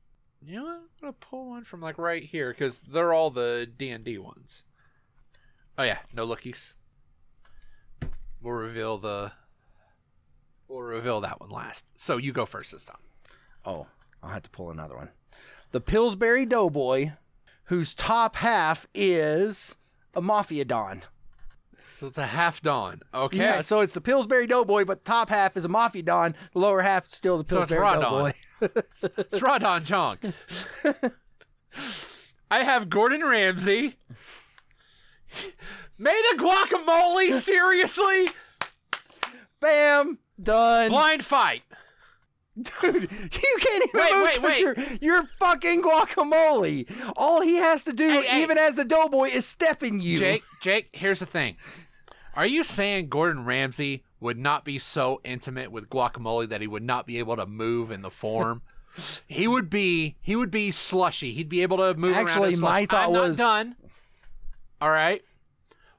You 0.47 0.55
know 0.55 0.63
what? 0.63 0.75
I'm 0.75 0.81
gonna 1.01 1.13
pull 1.13 1.49
one 1.49 1.65
from 1.65 1.81
like 1.81 1.97
right 1.97 2.23
here 2.23 2.51
because 2.51 2.79
they're 2.79 3.11
all 3.11 3.29
the 3.29 3.69
D 3.77 3.89
and 3.89 4.05
D 4.05 4.17
ones. 4.17 4.63
Oh 5.77 5.83
yeah, 5.83 5.97
no 6.13 6.25
lookies. 6.25 6.75
We'll 8.41 8.53
reveal 8.53 8.97
the. 8.97 9.33
We'll 10.69 10.81
reveal 10.81 11.19
that 11.21 11.41
one 11.41 11.49
last. 11.49 11.83
So 11.97 12.15
you 12.15 12.31
go 12.31 12.45
first 12.45 12.71
this 12.71 12.85
time. 12.85 12.95
Oh, 13.65 13.87
I'll 14.23 14.29
have 14.29 14.43
to 14.43 14.49
pull 14.49 14.71
another 14.71 14.95
one. 14.95 15.09
The 15.71 15.81
Pillsbury 15.81 16.45
Doughboy, 16.45 17.11
whose 17.65 17.93
top 17.93 18.37
half 18.37 18.87
is 18.93 19.75
a 20.15 20.21
Mafia 20.21 20.63
Don. 20.63 21.03
So 21.95 22.07
it's 22.07 22.17
a 22.17 22.27
half 22.27 22.61
Don. 22.61 23.01
Okay. 23.13 23.37
Yeah, 23.37 23.61
so 23.61 23.81
it's 23.81 23.93
the 23.93 24.01
Pillsbury 24.01 24.47
Doughboy, 24.47 24.85
but 24.85 25.03
the 25.03 25.11
top 25.11 25.29
half 25.29 25.57
is 25.57 25.65
a 25.65 25.69
Mafia 25.69 26.03
Don. 26.03 26.35
The 26.53 26.59
lower 26.59 26.83
half 26.83 27.07
is 27.07 27.11
still 27.11 27.43
the 27.43 27.49
So 27.49 27.57
Pillsbury 27.57 27.81
Rae 27.81 27.93
Dawn. 27.93 28.01
Doughboy. 28.01 28.33
It's 28.61 29.41
Rae 29.41 29.59
Dawn 29.59 29.83
Chong. 29.83 30.17
I 32.49 32.63
have 32.63 32.89
Gordon 32.89 33.23
Ramsay. 33.23 33.95
Made 35.97 36.23
a 36.33 36.37
guacamole? 36.37 37.33
Seriously? 37.39 38.27
Bam, 39.59 40.19
done. 40.41 40.89
Blind 40.91 41.25
fight. 41.25 41.63
Dude, 42.55 42.71
you 43.11 43.57
can't 43.59 43.83
even 43.89 43.89
Wait, 44.01 44.11
move 44.13 44.23
wait, 44.23 44.41
wait. 44.41 44.59
You're, 44.61 44.75
you're 45.01 45.23
fucking 45.39 45.83
guacamole. 45.83 46.89
All 47.15 47.41
he 47.41 47.57
has 47.57 47.83
to 47.83 47.93
do, 47.93 48.07
Hey, 48.09 48.25
hey. 48.25 48.41
even 48.43 48.57
as 48.57 48.73
the 48.75 48.85
Doughboy, 48.85 49.29
is 49.29 49.45
step 49.45 49.83
in 49.83 49.99
you. 49.99 50.17
Jake, 50.17 50.43
Jake, 50.61 50.89
here's 50.93 51.19
the 51.19 51.25
thing. 51.27 51.57
Are 52.33 52.47
you 52.47 52.63
saying 52.63 53.09
Gordon 53.09 53.45
Ramsay 53.45 54.03
would 54.20 54.38
not 54.38 54.65
be 54.65 54.80
so 54.80 55.22
intimate 55.24 55.72
with 55.72 55.89
guacamole 55.89 56.49
that 56.49 56.61
he 56.61 56.68
would 56.68 56.84
not 56.84 57.05
be 57.05 57.20
able 57.20 57.36
to 57.36 57.45
move 57.45 57.91
in 57.91 58.01
the 58.01 58.11
form? 58.11 58.61
He 59.28 59.47
would 59.47 59.70
be 59.70 60.15
he 60.22 60.36
would 60.36 60.49
be 60.49 60.72
slushy. 60.72 61.32
He'd 61.34 61.49
be 61.49 61.61
able 61.61 61.78
to 61.78 61.93
move 61.93 62.15
Actually, 62.15 62.55
my 62.55 62.88
thought 62.88 63.05
I'm 63.09 63.11
was- 63.11 63.38
done. 63.38 63.76
All 64.82 64.89
right. 64.89 65.22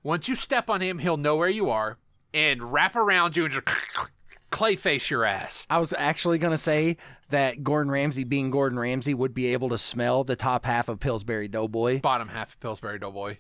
Once 0.03 0.27
you 0.27 0.35
step 0.35 0.69
on 0.69 0.81
him, 0.81 0.99
he'll 0.99 1.17
know 1.17 1.37
where 1.37 1.49
you 1.49 1.71
are 1.71 1.99
and 2.35 2.73
wrap 2.73 2.97
around 2.97 3.37
you 3.37 3.45
and 3.45 3.53
just 3.55 3.69
clay 4.51 4.75
face 4.75 5.11
your 5.11 5.25
ass. 5.25 5.65
I 5.71 5.79
was 5.79 5.93
actually 5.97 6.39
gonna 6.39 6.59
say 6.59 6.97
that 7.31 7.63
Gordon 7.63 7.93
Ramsay, 7.93 8.25
being 8.25 8.51
Gordon 8.51 8.81
Ramsay, 8.81 9.15
would 9.15 9.33
be 9.33 9.53
able 9.53 9.69
to 9.69 9.79
smell 9.79 10.25
the 10.25 10.35
top 10.35 10.65
half 10.65 10.89
of 10.89 10.99
Pillsbury 10.99 11.47
Doughboy, 11.47 12.01
Bottom 12.01 12.27
half 12.29 12.55
of 12.55 12.59
Pillsbury 12.61 12.99
Doughboy. 12.99 13.37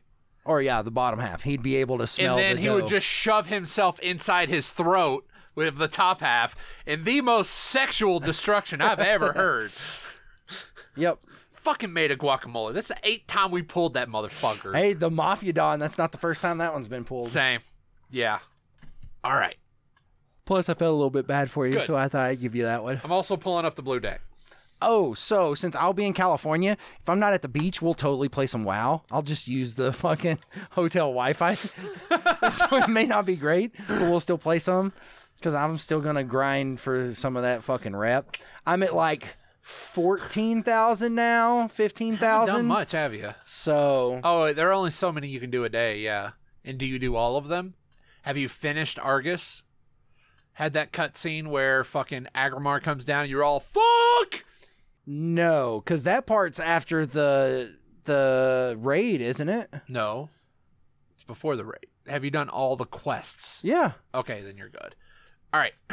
Or 0.48 0.62
yeah, 0.62 0.82
the 0.82 0.90
bottom 0.90 1.20
half. 1.20 1.42
He'd 1.42 1.62
be 1.62 1.76
able 1.76 1.98
to 1.98 2.06
smell. 2.06 2.36
and 2.36 2.42
then 2.44 2.56
the 2.56 2.62
he 2.62 2.68
would 2.70 2.86
just 2.88 3.06
shove 3.06 3.46
himself 3.48 3.98
inside 4.00 4.48
his 4.48 4.70
throat 4.70 5.26
with 5.54 5.76
the 5.76 5.88
top 5.88 6.20
half 6.20 6.54
in 6.86 7.04
the 7.04 7.20
most 7.20 7.50
sexual 7.50 8.18
destruction 8.20 8.80
I've 8.80 9.00
ever 9.00 9.32
heard. 9.32 9.70
Yep. 10.96 11.20
Fucking 11.52 11.92
made 11.92 12.10
a 12.10 12.16
guacamole. 12.16 12.74
That's 12.74 12.88
the 12.88 12.96
eighth 13.04 13.28
time 13.28 13.52
we 13.52 13.62
pulled 13.62 13.94
that 13.94 14.08
motherfucker. 14.08 14.74
Hey, 14.74 14.94
the 14.94 15.10
Mafia 15.10 15.52
Don. 15.52 15.78
That's 15.78 15.96
not 15.96 16.10
the 16.10 16.18
first 16.18 16.42
time 16.42 16.58
that 16.58 16.72
one's 16.72 16.88
been 16.88 17.04
pulled. 17.04 17.28
Same. 17.28 17.60
Yeah. 18.10 18.40
All 19.22 19.34
right. 19.34 19.54
Plus, 20.44 20.68
I 20.68 20.74
felt 20.74 20.90
a 20.90 20.96
little 20.96 21.10
bit 21.10 21.26
bad 21.28 21.50
for 21.50 21.66
you, 21.68 21.74
Good. 21.74 21.86
so 21.86 21.94
I 21.94 22.08
thought 22.08 22.22
I'd 22.22 22.40
give 22.40 22.54
you 22.56 22.64
that 22.64 22.82
one. 22.82 23.00
I'm 23.04 23.12
also 23.12 23.36
pulling 23.36 23.64
up 23.64 23.76
the 23.76 23.82
blue 23.82 24.00
deck. 24.00 24.20
Oh, 24.80 25.14
so 25.14 25.54
since 25.54 25.74
I'll 25.74 25.92
be 25.92 26.06
in 26.06 26.12
California, 26.12 26.76
if 27.00 27.08
I'm 27.08 27.18
not 27.18 27.32
at 27.32 27.42
the 27.42 27.48
beach, 27.48 27.82
we'll 27.82 27.94
totally 27.94 28.28
play 28.28 28.46
some 28.46 28.62
WoW. 28.64 29.02
I'll 29.10 29.22
just 29.22 29.48
use 29.48 29.74
the 29.74 29.92
fucking 30.04 30.38
hotel 30.70 31.08
Wi-Fi. 31.08 31.52
so 31.54 32.66
it 32.76 32.88
may 32.88 33.04
not 33.06 33.26
be 33.26 33.36
great, 33.36 33.72
but 33.88 34.02
we'll 34.02 34.20
still 34.20 34.38
play 34.38 34.58
some 34.58 34.92
because 35.36 35.54
I'm 35.54 35.78
still 35.78 36.00
gonna 36.00 36.24
grind 36.24 36.80
for 36.80 37.14
some 37.14 37.36
of 37.36 37.42
that 37.42 37.64
fucking 37.64 37.94
rep. 37.96 38.36
I'm 38.66 38.82
at 38.82 38.94
like 38.94 39.36
fourteen 39.62 40.62
thousand 40.62 41.14
now, 41.14 41.68
15,000. 41.68 42.54
Done 42.54 42.66
much, 42.66 42.92
have 42.92 43.14
you? 43.14 43.34
So 43.44 44.20
Oh, 44.24 44.52
there 44.52 44.68
are 44.68 44.72
only 44.72 44.90
so 44.90 45.10
many 45.12 45.28
you 45.28 45.40
can 45.40 45.50
do 45.50 45.64
a 45.64 45.68
day. 45.68 45.98
Yeah. 45.98 46.30
And 46.64 46.78
do 46.78 46.86
you 46.86 46.98
do 46.98 47.16
all 47.16 47.36
of 47.36 47.48
them? 47.48 47.74
Have 48.22 48.36
you 48.36 48.48
finished 48.48 48.98
Argus? 48.98 49.62
Had 50.54 50.72
that 50.72 50.92
cutscene 50.92 51.46
where 51.48 51.84
fucking 51.84 52.26
Agrimar 52.34 52.82
comes 52.82 53.04
down 53.04 53.22
and 53.22 53.30
you're 53.30 53.44
all 53.44 53.60
fuck. 53.60 54.44
No, 55.10 55.80
because 55.82 56.02
that 56.02 56.26
part's 56.26 56.60
after 56.60 57.06
the 57.06 57.74
the 58.04 58.76
raid, 58.78 59.22
isn't 59.22 59.48
it? 59.48 59.72
No, 59.88 60.28
it's 61.14 61.24
before 61.24 61.56
the 61.56 61.64
raid. 61.64 61.86
Have 62.06 62.24
you 62.24 62.30
done 62.30 62.50
all 62.50 62.76
the 62.76 62.84
quests? 62.84 63.60
Yeah. 63.62 63.92
Okay, 64.14 64.42
then 64.42 64.58
you're 64.58 64.68
good. 64.68 64.94
All 65.54 65.60
right. 65.60 65.72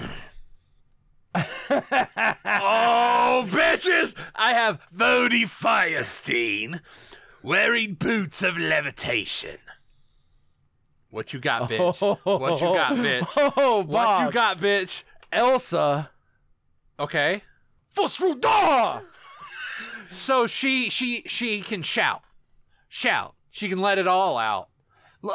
oh, 1.36 3.45
bitches! 3.47 4.16
I 4.36 4.51
have 4.51 4.82
Vody 4.93 5.43
Firestein 5.43 6.82
wearing 7.41 7.93
boots 7.93 8.43
of 8.43 8.57
levitation. 8.57 9.59
What 11.09 11.32
you 11.32 11.39
got, 11.39 11.70
bitch? 11.70 12.01
What 12.26 12.59
you 12.59 12.68
got, 12.68 12.91
bitch? 12.93 13.53
Oh, 13.55 13.82
What 13.84 14.26
you 14.26 14.32
got, 14.34 14.57
bitch? 14.57 15.03
Oh, 15.32 15.53
Elsa. 15.53 16.09
Okay. 16.99 17.43
Fus 17.96 18.20
Ro 18.22 18.36
Dah! 18.36 19.02
So 20.12 20.48
she 20.48 20.89
she 20.89 21.24
she 21.26 21.62
can 21.62 21.82
shout, 21.84 22.22
shout. 22.89 23.36
She 23.52 23.70
can 23.70 23.80
let 23.80 23.98
it 23.98 24.08
all 24.08 24.38
out. 24.38 24.70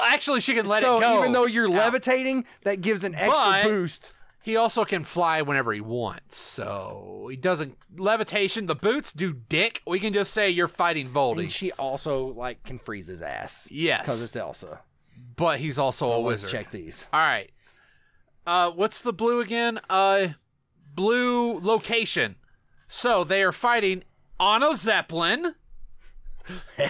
Actually, 0.06 0.40
she 0.40 0.54
can 0.54 0.66
let 0.66 0.82
so 0.82 0.98
it 0.98 1.00
go. 1.00 1.14
So 1.16 1.18
even 1.20 1.32
though 1.32 1.46
you're 1.46 1.66
out. 1.68 1.72
levitating, 1.74 2.44
that 2.64 2.80
gives 2.80 3.02
an 3.04 3.14
extra 3.14 3.34
But- 3.34 3.64
boost. 3.64 4.12
He 4.42 4.56
also 4.56 4.86
can 4.86 5.04
fly 5.04 5.42
whenever 5.42 5.70
he 5.70 5.82
wants. 5.82 6.38
So 6.38 7.26
he 7.30 7.36
doesn't 7.36 7.76
levitation. 7.98 8.64
The 8.66 8.74
boots 8.74 9.12
do 9.12 9.34
dick. 9.34 9.82
We 9.86 10.00
can 10.00 10.14
just 10.14 10.32
say 10.32 10.48
you're 10.48 10.66
fighting 10.66 11.10
Voldy. 11.10 11.40
And 11.40 11.52
she 11.52 11.72
also 11.72 12.28
like 12.28 12.64
can 12.64 12.78
freeze 12.78 13.08
his 13.08 13.20
ass. 13.20 13.68
Yes. 13.70 14.00
Because 14.00 14.22
it's 14.22 14.34
Elsa. 14.34 14.80
But 15.36 15.58
he's 15.60 15.78
also 15.78 16.06
a 16.10 16.14
Oh, 16.16 16.20
wizard. 16.22 16.50
check 16.50 16.70
these. 16.70 17.04
All 17.12 17.20
right. 17.20 17.50
Uh, 18.46 18.70
what's 18.70 19.00
the 19.00 19.12
blue 19.12 19.40
again? 19.40 19.78
Uh, 19.90 20.28
blue 20.94 21.58
location. 21.58 22.36
So 22.92 23.22
they 23.22 23.44
are 23.44 23.52
fighting 23.52 24.02
on 24.38 24.62
a 24.62 24.76
zeppelin. 24.76 25.54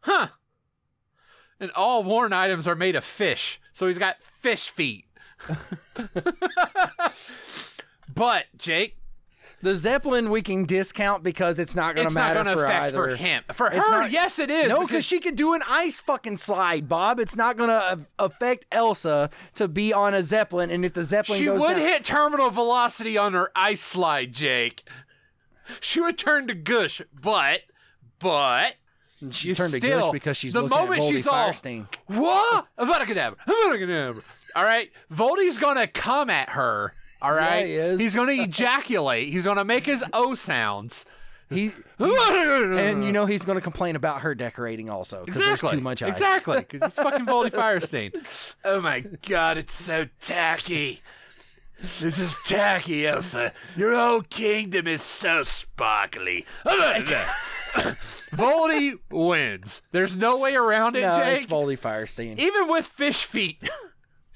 Huh. 0.00 0.28
And 1.58 1.70
all 1.70 2.04
worn 2.04 2.34
items 2.34 2.68
are 2.68 2.74
made 2.74 2.94
of 2.94 3.04
fish. 3.04 3.58
So 3.72 3.86
he's 3.86 3.96
got 3.96 4.22
fish 4.22 4.68
feet. 4.68 5.06
but 8.14 8.44
Jake, 8.58 8.98
The 9.64 9.74
Zeppelin 9.74 10.28
we 10.28 10.42
can 10.42 10.66
discount 10.66 11.22
because 11.22 11.58
it's 11.58 11.74
not 11.74 11.94
going 11.94 12.06
to 12.06 12.12
not 12.12 12.20
matter 12.20 12.34
going 12.44 12.46
to 12.48 12.52
for 12.54 12.64
affect 12.66 12.82
either. 12.84 12.96
for 12.96 13.16
him. 13.16 13.42
For 13.54 13.66
It's 13.68 13.76
her, 13.78 13.90
not- 13.90 14.10
yes, 14.10 14.38
it 14.38 14.50
is. 14.50 14.68
No, 14.68 14.82
because 14.86 15.06
she 15.06 15.20
could 15.20 15.36
do 15.36 15.54
an 15.54 15.62
ice 15.66 16.02
fucking 16.02 16.36
slide, 16.36 16.86
Bob. 16.86 17.18
It's 17.18 17.34
not 17.34 17.56
going 17.56 17.70
to 17.70 18.00
affect 18.18 18.66
Elsa 18.70 19.30
to 19.54 19.66
be 19.66 19.90
on 19.94 20.12
a 20.12 20.22
Zeppelin, 20.22 20.70
and 20.70 20.84
if 20.84 20.92
the 20.92 21.06
Zeppelin 21.06 21.38
She 21.38 21.46
goes 21.46 21.58
would 21.62 21.78
down, 21.78 21.80
hit 21.80 22.04
terminal 22.04 22.50
velocity 22.50 23.16
on 23.16 23.32
her 23.32 23.50
ice 23.56 23.80
slide, 23.80 24.32
Jake. 24.34 24.84
She 25.80 25.98
would 25.98 26.18
turn 26.18 26.46
to 26.48 26.54
gush, 26.54 27.00
but, 27.18 27.62
but, 28.18 28.74
she 29.30 29.48
you 29.48 29.54
turned 29.54 29.72
to 29.72 29.80
Gush 29.80 30.10
because 30.12 30.36
she's 30.36 30.52
the 30.52 30.60
moment 30.62 31.02
she's 31.04 31.26
all- 31.26 31.50
what? 32.06 32.66
Avada 32.78 33.04
Kedavra. 33.06 34.22
All 34.54 34.62
right, 34.64 34.90
Voldy's 35.10 35.56
gonna 35.56 35.86
come 35.86 36.28
at 36.28 36.50
her. 36.50 36.92
All 37.24 37.32
right, 37.34 37.66
he 37.66 37.72
is. 37.74 37.98
he's 38.00 38.14
gonna 38.14 38.32
ejaculate. 38.32 39.28
He's 39.30 39.44
gonna 39.46 39.64
make 39.64 39.86
his 39.86 40.04
O 40.12 40.34
sounds. 40.34 41.06
He, 41.50 41.72
and 41.98 43.04
you 43.04 43.12
know 43.12 43.26
he's 43.26 43.42
going 43.42 43.56
to 43.56 43.62
complain 43.62 43.96
about 43.96 44.22
her 44.22 44.34
decorating 44.34 44.88
also 44.88 45.24
because 45.24 45.40
exactly 45.40 45.68
there's 45.68 45.78
too 45.78 45.82
much 45.84 46.02
ice. 46.02 46.12
Exactly, 46.12 46.66
it's 46.72 46.94
fucking 46.94 47.26
Voldy 47.26 47.50
Firestein. 47.50 48.14
Oh 48.64 48.80
my 48.80 49.00
god, 49.00 49.58
it's 49.58 49.74
so 49.74 50.08
tacky. 50.20 51.00
This 52.00 52.18
is 52.18 52.34
tacky, 52.46 53.06
Elsa. 53.06 53.52
Your 53.76 53.94
whole 53.94 54.22
kingdom 54.22 54.86
is 54.86 55.02
so 55.02 55.42
sparkly. 55.44 56.46
Voldy 58.32 58.98
wins. 59.10 59.82
There's 59.92 60.16
no 60.16 60.38
way 60.38 60.54
around 60.54 60.96
it, 60.96 61.02
No, 61.02 61.16
Jake. 61.16 61.42
it's 61.42 61.52
Voldy 61.52 61.78
Firestein. 61.78 62.38
Even 62.38 62.68
with 62.68 62.86
fish 62.86 63.24
feet, 63.24 63.68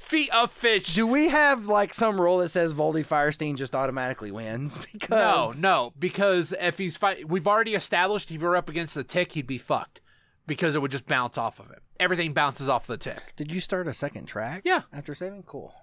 feet 0.09 0.31
of 0.31 0.51
fish. 0.53 0.95
Do 0.95 1.07
we 1.07 1.29
have 1.29 1.67
like 1.67 1.93
some 1.95 2.21
rule 2.21 2.39
that 2.39 2.49
says 2.49 2.75
Voldy 2.75 3.07
Firestein 3.07 3.57
just 3.57 3.75
automatically 3.75 4.31
wins? 4.31 4.77
no, 4.79 4.83
Because 4.93 5.59
no, 5.59 5.93
because 5.99 6.55
if 6.61 6.79
he's 6.79 6.97
fight, 6.97 7.29
we've 7.29 7.47
already 7.47 7.75
established 7.75 8.31
if 8.31 8.41
you're 8.41 8.57
up 8.57 8.69
against 8.69 8.95
the 8.95 9.05
tick, 9.05 9.33
he'd 9.33 9.47
be 9.47 9.59
fucked 9.59 10.01
because 10.47 10.75
it 10.75 10.81
would 10.83 10.91
just 10.91 11.07
bounce 11.07 11.37
off 11.37 11.61
of 11.61 11.67
him. 11.67 11.81
Everything 12.01 12.33
bounces 12.33 12.69
off 12.69 12.87
the 12.87 12.97
tick. 12.97 13.35
Did 13.37 13.53
you 13.53 13.61
start 13.61 13.87
a 13.87 13.93
second 13.95 14.27
track? 14.27 14.63
Yeah. 14.65 14.83
After 14.93 15.15
saving, 15.15 15.43
cool. 15.45 15.75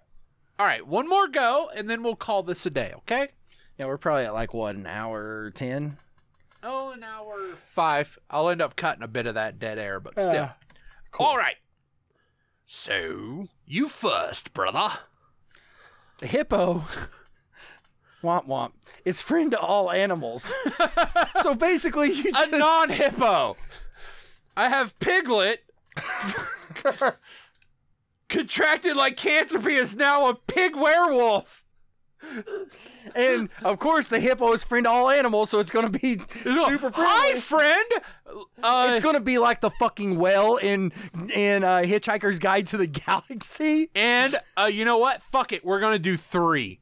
All 0.57 0.65
right, 0.65 0.85
one 0.87 1.07
more 1.09 1.27
go, 1.27 1.69
and 1.75 1.89
then 1.89 2.01
we'll 2.01 2.15
call 2.15 2.41
this 2.41 2.65
a 2.65 2.69
day. 2.69 2.93
Okay? 2.97 3.27
Yeah, 3.77 3.87
we're 3.87 3.97
probably 3.97 4.23
at 4.25 4.33
like 4.33 4.53
what 4.53 4.75
an 4.75 4.87
hour 4.87 5.51
ten. 5.51 5.97
Oh, 6.63 6.91
an 6.91 7.03
hour 7.03 7.37
five. 7.67 8.17
I'll 8.29 8.49
end 8.49 8.61
up 8.61 8.75
cutting 8.75 9.03
a 9.03 9.07
bit 9.07 9.27
of 9.27 9.35
that 9.35 9.59
dead 9.59 9.77
air, 9.77 9.99
but 9.99 10.13
still. 10.13 10.43
Uh, 10.43 10.49
All 11.19 11.37
right. 11.37 11.57
So 12.65 13.47
you 13.65 13.87
first, 13.87 14.53
brother. 14.53 14.89
The 16.19 16.27
hippo. 16.27 16.85
womp 18.23 18.47
womp. 18.47 18.71
It's 19.03 19.21
friend 19.21 19.51
to 19.51 19.59
all 19.59 19.91
animals. 19.91 20.51
so 21.41 21.53
basically, 21.53 22.11
you 22.11 22.31
A 22.35 22.47
non-hippo. 22.47 23.57
I 24.57 24.69
have 24.69 24.97
Piglet. 24.99 25.59
Contracted 28.29 28.97
lycanthropy 28.97 29.75
is 29.75 29.95
now 29.95 30.27
a 30.27 30.33
pig 30.33 30.75
werewolf. 30.75 31.64
And 33.15 33.49
of 33.63 33.79
course 33.79 34.07
the 34.09 34.19
hippo 34.19 34.53
is 34.53 34.63
friend 34.63 34.85
to 34.85 34.89
all 34.89 35.09
animals, 35.09 35.49
so 35.49 35.59
it's 35.59 35.71
gonna 35.71 35.89
be 35.89 36.19
super 36.43 36.91
Hi, 36.95 37.35
friend. 37.39 37.85
Uh, 38.61 38.91
It's 38.93 39.03
gonna 39.03 39.19
be 39.19 39.37
like 39.37 39.61
the 39.61 39.69
fucking 39.71 40.17
whale 40.17 40.57
in 40.57 40.91
in 41.33 41.63
uh, 41.63 41.77
Hitchhiker's 41.79 42.39
Guide 42.39 42.67
to 42.67 42.77
the 42.77 42.87
Galaxy. 43.05 43.89
and 43.95 44.39
uh, 44.57 44.65
you 44.65 44.85
know 44.85 44.97
what? 44.97 45.21
Fuck 45.23 45.51
it. 45.53 45.63
We're 45.65 45.79
gonna 45.79 45.99
do 45.99 46.17
three, 46.17 46.79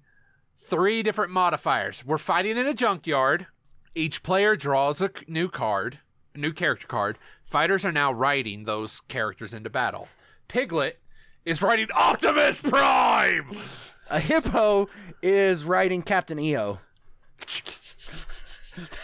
three 0.61 1.03
different 1.03 1.31
modifiers. 1.31 2.03
We're 2.05 2.17
fighting 2.17 2.57
in 2.57 2.65
a 2.67 2.73
junkyard. 2.73 3.47
Each 3.95 4.23
player 4.23 4.55
draws 4.55 5.01
a 5.01 5.11
new 5.27 5.49
card, 5.49 5.99
a 6.33 6.39
new 6.39 6.51
character 6.53 6.87
card. 6.87 7.19
Fighters 7.45 7.85
are 7.85 7.91
now 7.91 8.11
writing 8.11 8.63
those 8.63 9.01
characters 9.01 9.53
into 9.53 9.69
battle. 9.69 10.07
Piglet 10.47 10.99
is 11.45 11.61
writing 11.61 11.87
Optimus 11.93 12.59
Prime. 12.61 13.55
A 14.09 14.19
hippo 14.19 14.87
is 15.23 15.65
riding 15.65 16.01
Captain 16.01 16.37
EO. 16.39 16.79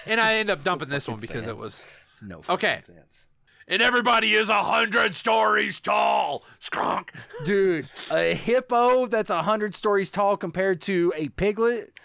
and 0.05 0.19
I 0.19 0.35
end 0.35 0.49
up 0.49 0.61
dumping 0.63 0.89
this 0.89 1.07
one 1.07 1.19
because 1.19 1.47
it 1.47 1.57
was. 1.57 1.85
No. 2.21 2.41
Okay. 2.49 2.81
sense. 2.85 3.25
And 3.67 3.81
everybody 3.81 4.33
is 4.33 4.49
a 4.49 4.63
hundred 4.63 5.15
stories 5.15 5.79
tall. 5.79 6.43
Skronk. 6.59 7.09
Dude, 7.45 7.87
a 8.11 8.33
hippo 8.33 9.05
that's 9.05 9.29
a 9.29 9.43
hundred 9.43 9.75
stories 9.75 10.11
tall 10.11 10.35
compared 10.37 10.81
to 10.81 11.13
a 11.15 11.29
piglet. 11.29 11.99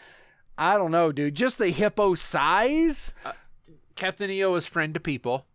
I 0.57 0.77
don't 0.77 0.93
know, 0.93 1.11
dude. 1.11 1.35
Just 1.35 1.59
the 1.59 1.71
hippo 1.71 2.15
size. 2.15 3.13
Uh, 3.25 3.33
Captain 3.97 4.31
EO 4.31 4.55
is 4.55 4.67
friend 4.67 4.95
to 4.95 5.01
people. 5.01 5.47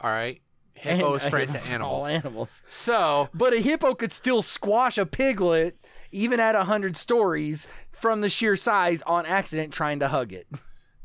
All 0.00 0.10
right. 0.10 0.40
Hippo 0.74 1.14
is 1.14 1.22
and- 1.24 1.30
friend 1.30 1.52
to 1.52 1.58
all 1.58 2.06
animals. 2.06 2.08
animals. 2.08 2.62
So 2.68 3.28
But 3.34 3.52
a 3.52 3.60
hippo 3.60 3.94
could 3.94 4.12
still 4.12 4.40
squash 4.42 4.96
a 4.98 5.04
piglet, 5.06 5.76
even 6.12 6.40
at 6.40 6.54
hundred 6.54 6.96
stories, 6.96 7.66
from 7.92 8.20
the 8.22 8.28
sheer 8.30 8.56
size 8.56 9.02
on 9.02 9.26
accident, 9.26 9.72
trying 9.74 9.98
to 10.00 10.08
hug 10.08 10.32
it. 10.32 10.46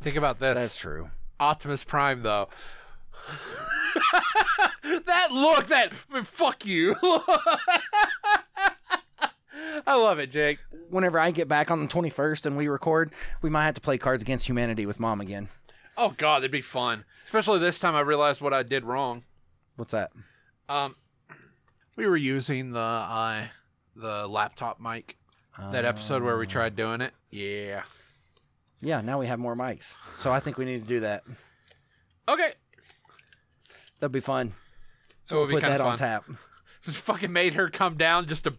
think 0.01 0.15
about 0.15 0.39
this. 0.39 0.57
That's 0.57 0.77
true. 0.77 1.09
Optimus 1.39 1.83
Prime, 1.83 2.23
though. 2.23 2.47
that 5.05 5.31
look, 5.31 5.67
that 5.67 5.93
fuck 6.25 6.65
you. 6.65 6.95
I 9.87 9.95
love 9.95 10.19
it, 10.19 10.31
Jake. 10.31 10.59
Whenever 10.89 11.19
I 11.19 11.31
get 11.31 11.47
back 11.47 11.69
on 11.71 11.81
the 11.81 11.87
twenty 11.87 12.09
first 12.09 12.45
and 12.45 12.55
we 12.57 12.67
record, 12.67 13.11
we 13.41 13.49
might 13.49 13.65
have 13.65 13.75
to 13.75 13.81
play 13.81 13.97
Cards 13.97 14.21
Against 14.21 14.47
Humanity 14.47 14.85
with 14.85 14.99
Mom 14.99 15.21
again. 15.21 15.49
Oh 15.97 16.13
God, 16.17 16.39
that'd 16.39 16.51
be 16.51 16.61
fun. 16.61 17.05
Especially 17.25 17.59
this 17.59 17.79
time, 17.79 17.95
I 17.95 18.01
realized 18.01 18.41
what 18.41 18.53
I 18.53 18.63
did 18.63 18.83
wrong. 18.85 19.23
What's 19.75 19.91
that? 19.91 20.11
Um, 20.69 20.95
we 21.95 22.07
were 22.07 22.17
using 22.17 22.71
the 22.71 22.79
uh, 22.79 23.45
the 23.95 24.27
laptop 24.27 24.79
mic. 24.79 25.17
That 25.71 25.85
episode 25.85 26.21
where 26.21 26.37
we 26.37 26.47
tried 26.47 26.75
doing 26.75 26.99
it. 27.01 27.13
Yeah. 27.31 27.83
Yeah, 28.81 28.99
now 29.01 29.17
we 29.19 29.27
have 29.27 29.39
more 29.39 29.55
mics, 29.55 29.95
so 30.13 30.31
I 30.31 30.39
think 30.41 30.57
we 30.57 30.65
need 30.65 30.81
to 30.81 30.87
do 30.87 30.99
that. 30.99 31.23
Okay. 32.27 32.53
That'd 33.99 34.11
be 34.11 34.19
fun. 34.19 34.53
So 35.23 35.35
So 35.35 35.35
we'll 35.37 35.43
it'd 35.45 35.49
be 35.49 35.55
put 35.55 35.61
kinda 35.63 35.77
that 35.77 35.83
on 35.85 35.97
fun. 35.97 36.07
tap. 36.07 36.25
Just 36.81 36.97
fucking 36.97 37.31
made 37.31 37.53
her 37.55 37.69
come 37.69 37.95
down 37.97 38.27
just 38.27 38.43
to 38.43 38.53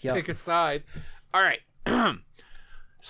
Yep. 0.00 0.14
pick 0.16 0.28
a 0.30 0.36
side. 0.36 0.82
All 1.34 1.42
right. 1.42 1.60
so 1.86 2.16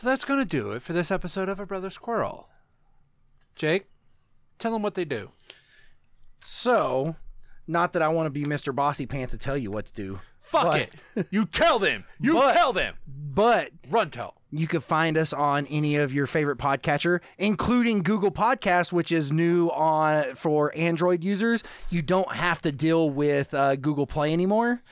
that's 0.02 0.24
going 0.26 0.40
to 0.40 0.44
do 0.44 0.72
it 0.72 0.82
for 0.82 0.92
this 0.92 1.10
episode 1.10 1.48
of 1.48 1.58
A 1.60 1.64
Brothers 1.64 1.96
Quarrel. 1.96 2.48
Jake, 3.54 3.86
tell 4.58 4.72
them 4.72 4.82
what 4.82 4.94
they 4.94 5.04
do. 5.06 5.30
So, 6.40 7.16
not 7.66 7.92
that 7.92 8.02
I 8.02 8.08
want 8.08 8.26
to 8.26 8.30
be 8.30 8.44
Mr. 8.44 8.74
Bossy 8.74 9.06
Pants 9.06 9.32
to 9.32 9.38
tell 9.38 9.56
you 9.56 9.70
what 9.70 9.86
to 9.86 9.92
do, 9.92 10.20
Fuck 10.40 10.64
But- 10.64 10.80
it. 11.14 11.26
You 11.30 11.44
tell 11.46 11.78
them. 11.78 12.04
You 12.18 12.34
But- 12.34 12.54
tell 12.54 12.72
them. 12.72 12.96
but 13.06 13.70
Run 13.88 14.10
tell. 14.10 14.34
you 14.50 14.66
can 14.66 14.80
find 14.80 15.16
us 15.16 15.32
on 15.32 15.66
any 15.66 15.94
of 15.96 16.12
your 16.12 16.26
favorite 16.26 16.58
podcatcher, 16.58 17.20
including 17.38 18.02
Google 18.02 18.32
Podcasts, 18.32 18.92
which 18.92 19.12
is 19.12 19.30
new 19.30 19.68
on 19.68 20.34
for 20.34 20.72
Android 20.74 21.22
users. 21.22 21.62
You 21.88 22.02
don't 22.02 22.32
have 22.34 22.60
to 22.62 22.72
deal 22.72 23.10
with 23.10 23.54
uh, 23.54 23.76
Google 23.76 24.06
Play 24.08 24.32
anymore. 24.32 24.82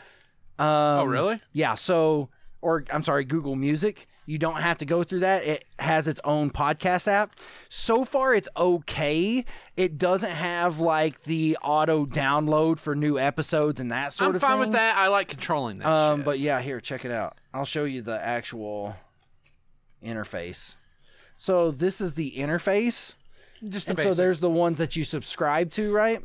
Um, 0.61 0.67
Oh, 0.69 1.05
really? 1.05 1.41
Yeah. 1.53 1.75
So, 1.75 2.29
or 2.63 2.85
I'm 2.93 3.03
sorry, 3.03 3.25
Google 3.25 3.57
Music. 3.57 4.07
You 4.29 4.37
don't 4.37 4.61
have 4.61 4.77
to 4.79 4.85
go 4.85 5.03
through 5.05 5.21
that. 5.21 5.43
It 5.45 5.65
has 5.79 6.07
its 6.07 6.21
own 6.23 6.51
podcast 6.51 7.09
app. 7.09 7.35
So 7.71 8.05
far, 8.05 8.35
it's 8.35 8.49
okay. 8.59 9.47
It 9.75 9.97
doesn't 9.97 10.31
have 10.33 10.81
like 10.81 11.23
the 11.23 11.57
auto 11.63 12.05
download 12.05 12.79
for 12.79 12.95
new 12.95 13.19
episodes 13.19 13.81
and 13.81 13.91
that 13.91 14.13
sort 14.13 14.29
I'm 14.29 14.37
of 14.37 14.43
thing. 14.43 14.51
I'm 14.51 14.57
fine 14.59 14.61
with 14.69 14.73
that. 14.73 14.97
I 14.99 15.09
like 15.09 15.29
controlling 15.29 15.79
that 15.79 15.87
Um, 15.89 16.19
shit. 16.19 16.25
but 16.27 16.39
yeah, 16.41 16.61
here, 16.61 16.79
check 16.79 17.07
it 17.07 17.11
out. 17.11 17.39
I'll 17.55 17.65
show 17.65 17.85
you 17.85 18.03
the 18.03 18.21
actual 18.23 18.97
interface. 20.05 20.77
So 21.37 21.71
this 21.71 22.01
is 22.01 22.13
the 22.13 22.33
interface, 22.37 23.15
just 23.67 23.87
a 23.87 23.91
and 23.93 23.97
basic. 23.97 24.11
so 24.11 24.15
there's 24.15 24.41
the 24.41 24.51
ones 24.51 24.77
that 24.79 24.95
you 24.97 25.05
subscribe 25.05 25.71
to, 25.73 25.91
right? 25.93 26.21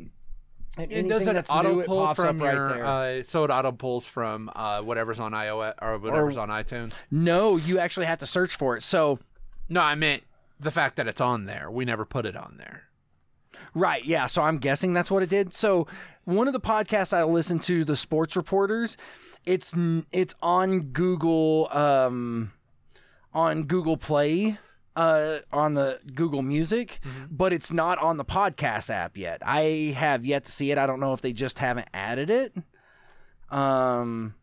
And 0.78 0.92
it 0.92 1.08
does 1.08 1.28
an 1.28 1.38
auto 1.38 1.76
new, 1.76 1.84
pull 1.84 2.14
from 2.16 2.38
up 2.38 2.42
right 2.42 2.56
there. 2.56 2.86
uh, 2.86 3.24
so 3.26 3.44
it 3.44 3.52
auto 3.52 3.72
pulls 3.72 4.08
from 4.08 4.50
uh, 4.56 4.82
whatever's 4.82 5.20
on 5.20 5.32
iOS 5.32 5.76
or 5.82 5.98
whatever's 6.00 6.38
on 6.38 6.50
iTunes. 6.50 6.94
no, 7.12 7.58
you 7.58 7.78
actually 7.78 8.08
have 8.08 8.20
to 8.20 8.26
search 8.26 8.56
for 8.56 8.76
it. 8.76 8.82
So 8.84 9.20
No, 9.70 9.82
I 9.82 9.94
meant 9.96 10.24
the 10.60 10.72
fact 10.72 10.96
that 10.96 11.08
it's 11.08 11.22
on 11.22 11.46
there. 11.46 11.70
We 11.70 11.86
never 11.86 12.06
put 12.06 12.26
it 12.26 12.36
on 12.36 12.56
there. 12.58 12.84
Right, 13.76 14.04
yeah. 14.04 14.26
So 14.28 14.42
I'm 14.42 14.58
guessing 14.58 14.94
that's 14.94 15.12
what 15.12 15.22
it 15.24 15.30
did. 15.30 15.54
So 15.54 15.88
one 16.26 16.48
of 16.48 16.54
the 16.54 16.60
podcasts 16.60 17.14
I 17.14 17.24
listen 17.24 17.60
to, 17.60 17.84
the 17.86 17.96
Sports 17.96 18.36
Reporters, 18.36 18.98
it's 19.46 19.74
it's 20.12 20.34
on 20.42 20.82
Google 20.92 21.68
um 21.72 22.52
on 23.34 23.64
Google 23.64 23.98
Play 23.98 24.58
uh 24.96 25.40
on 25.52 25.74
the 25.74 26.00
Google 26.14 26.42
Music, 26.42 27.00
but 27.30 27.52
it's 27.54 27.72
not 27.72 27.98
on 28.00 28.18
the 28.18 28.26
podcast 28.26 28.90
app 28.90 29.18
yet. 29.18 29.42
I 29.46 29.94
have 29.98 30.26
yet 30.26 30.46
to 30.46 30.52
see 30.52 30.72
it. 30.72 30.78
I 30.78 30.86
don't 30.88 31.00
know 31.00 31.14
if 31.14 31.22
they 31.22 31.34
just 31.34 31.60
haven't 31.60 31.88
added 31.94 32.30
it. 32.30 32.54
Um 33.50 34.36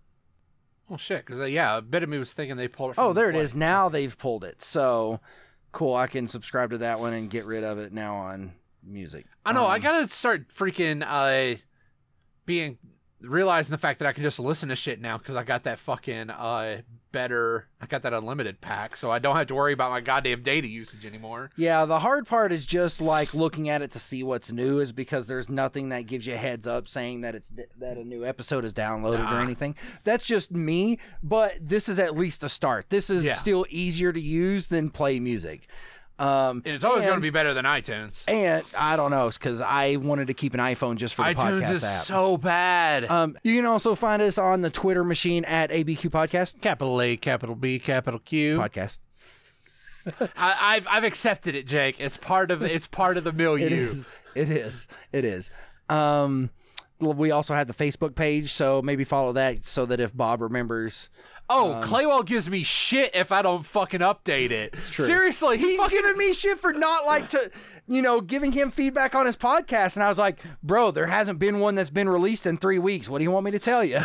Oh 0.93 0.97
shit! 0.97 1.25
Because 1.25 1.41
uh, 1.41 1.45
yeah, 1.45 1.77
a 1.79 1.83
bit 1.83 2.03
of 2.03 2.09
me 2.09 2.19
was 2.19 2.33
thinking 2.33 2.57
they 2.57 2.67
pulled 2.67 2.91
it. 2.91 2.95
From 2.95 3.05
oh, 3.05 3.13
there 3.13 3.31
it 3.31 3.35
play. 3.35 3.43
is. 3.43 3.55
Now 3.55 3.89
they've 3.89 4.17
pulled 4.19 4.43
it. 4.43 4.61
So 4.61 5.21
cool. 5.71 5.95
I 5.95 6.09
can 6.09 6.27
subscribe 6.27 6.71
to 6.71 6.79
that 6.79 6.99
one 6.99 7.13
and 7.13 7.31
get 7.31 7.45
rid 7.45 7.63
of 7.63 7.79
it 7.79 7.93
now 7.93 8.17
on 8.17 8.55
music. 8.83 9.27
I 9.47 9.53
know. 9.53 9.65
I 9.65 9.77
Um, 9.77 9.83
gotta 9.83 10.09
start 10.13 10.49
freaking 10.53 11.05
uh, 11.07 11.59
being 12.45 12.79
realizing 13.21 13.71
the 13.71 13.79
fact 13.79 14.01
that 14.01 14.09
I 14.09 14.13
can 14.13 14.25
just 14.25 14.41
listen 14.41 14.69
to 14.71 14.75
shit 14.75 15.01
now 15.01 15.17
because 15.17 15.37
I 15.37 15.45
got 15.45 15.63
that 15.63 15.79
fucking 15.79 16.31
uh 16.31 16.81
better. 17.13 17.67
I 17.81 17.87
got 17.87 18.03
that 18.03 18.13
unlimited 18.13 18.61
pack, 18.61 18.97
so 18.97 19.11
I 19.11 19.19
don't 19.19 19.37
have 19.37 19.47
to 19.49 19.55
worry 19.55 19.73
about 19.73 19.91
my 19.91 20.01
goddamn 20.01 20.43
data 20.43 20.67
usage 20.69 21.05
anymore. 21.07 21.51
Yeah, 21.57 21.85
the 21.85 21.99
hard 22.01 22.27
part 22.27 22.53
is 22.53 22.65
just 22.67 23.01
like 23.01 23.35
looking 23.35 23.69
at 23.69 23.83
it 23.83 23.91
to 23.93 23.99
see 23.99 24.23
what's 24.23 24.53
new, 24.53 24.79
is 24.81 24.93
because 24.93 25.27
there's 25.27 25.49
nothing 25.49 25.89
that 25.91 26.07
gives 26.07 26.27
you 26.27 26.35
a 26.35 26.39
heads 26.39 26.67
up 26.67 26.89
saying 26.89 27.23
that 27.23 27.35
it's 27.35 27.51
that 27.79 27.97
a 27.97 28.05
new 28.05 28.25
episode 28.25 28.65
is 28.65 28.73
downloaded 28.73 29.19
Nah. 29.21 29.37
or 29.39 29.41
anything. 29.41 29.75
That's 30.05 30.27
just 30.27 30.51
me, 30.53 30.99
but 31.23 31.55
this 31.61 31.89
is 31.89 31.99
at 31.99 32.17
least 32.17 32.45
a 32.45 32.49
start. 32.49 32.91
This 32.91 33.11
is 33.11 33.25
Yeah. 33.25 33.35
still 33.35 33.67
easier 33.71 34.13
to 34.13 34.21
use 34.21 34.67
than 34.69 34.91
play 34.91 35.19
music. 35.21 35.67
Um, 36.21 36.63
And 36.67 36.75
it's 36.75 36.85
always 36.85 37.05
going 37.05 37.17
to 37.17 37.23
be 37.23 37.31
better 37.31 37.55
than 37.55 37.65
iTunes. 37.65 38.25
and 38.29 38.63
I 38.77 38.97
don't 38.97 39.11
know, 39.11 39.31
because 39.31 39.61
I 39.61 39.97
wanted 39.97 40.27
to 40.27 40.35
keep 40.35 40.53
an 40.55 40.61
iPhone 40.61 40.97
just 40.97 41.15
for 41.15 41.23
the 41.25 41.31
iTunes 41.35 41.63
podcast 41.63 41.71
is 41.73 41.85
app. 41.85 42.05
so 42.05 42.37
bad. 42.37 43.05
um, 43.11 43.37
you 43.43 43.57
can 43.57 43.65
also 43.67 43.95
find 43.95 44.21
us 44.21 44.37
on 44.37 44.61
the 44.61 44.71
Twitter 44.71 45.03
machine 45.03 45.45
at 45.47 45.71
ABQ 45.71 46.11
Podcast. 46.11 46.61
capital 46.61 47.01
A, 47.01 47.17
capital 47.17 47.55
B, 47.55 47.79
capital 47.79 48.21
Q. 48.21 48.59
Podcast. 48.59 48.99
I, 50.37 50.57
I've 50.61 50.87
I've 50.91 51.05
accepted 51.05 51.55
it, 51.55 51.67
Jake. 51.67 51.97
It's 52.01 52.17
part 52.17 52.51
of 52.51 52.63
it's 52.63 52.87
part 52.87 53.17
of 53.17 53.25
the 53.25 53.31
It 53.35 53.37
milieu. 53.37 53.91
is. 53.91 54.07
It 54.35 54.51
is. 54.51 54.89
It 55.13 55.25
is. 55.25 55.51
Um, 55.89 56.51
we 57.01 57.31
also 57.31 57.55
have 57.55 57.67
the 57.67 57.75
Facebook 57.75 58.15
page, 58.15 58.53
so 58.53 58.81
maybe 58.83 59.05
follow 59.05 59.33
that 59.33 59.65
so 59.65 59.87
that 59.87 60.01
if 60.01 60.15
Bob 60.17 60.41
remembers. 60.41 61.09
Oh, 61.53 61.81
Claywell 61.85 62.25
gives 62.25 62.49
me 62.49 62.63
shit 62.63 63.11
if 63.15 63.33
I 63.33 63.43
don't 63.43 63.67
fucking 63.67 64.01
update 64.01 64.51
it. 64.53 64.73
It's 64.75 64.89
true. 64.89 65.05
Seriously, 65.05 65.59
he 65.59 65.71
He's 65.71 65.77
fucking 65.79 65.99
giving 66.01 66.17
me 66.17 66.33
shit 66.33 66.61
for 66.61 66.73
not 66.73 67.05
like 67.07 67.29
to, 67.31 67.51
you 67.89 68.01
know, 68.03 68.21
giving 68.21 68.53
him 68.53 68.71
feedback 68.71 69.15
on 69.17 69.27
his 69.27 69.37
podcast, 69.37 69.97
and 69.97 70.03
I 70.05 70.09
was 70.09 70.17
like, 70.19 70.39
bro, 70.63 70.91
there 70.93 71.07
hasn't 71.07 71.39
been 71.41 71.59
one 71.59 71.75
that's 71.75 71.91
been 71.91 72.09
released 72.09 72.47
in 72.47 72.57
three 72.57 72.79
weeks. 72.79 73.09
What 73.09 73.19
do 73.19 73.25
you 73.25 73.31
want 73.33 73.45
me 73.45 73.51
to 73.51 73.59
tell 73.59 73.83
you? 73.85 74.01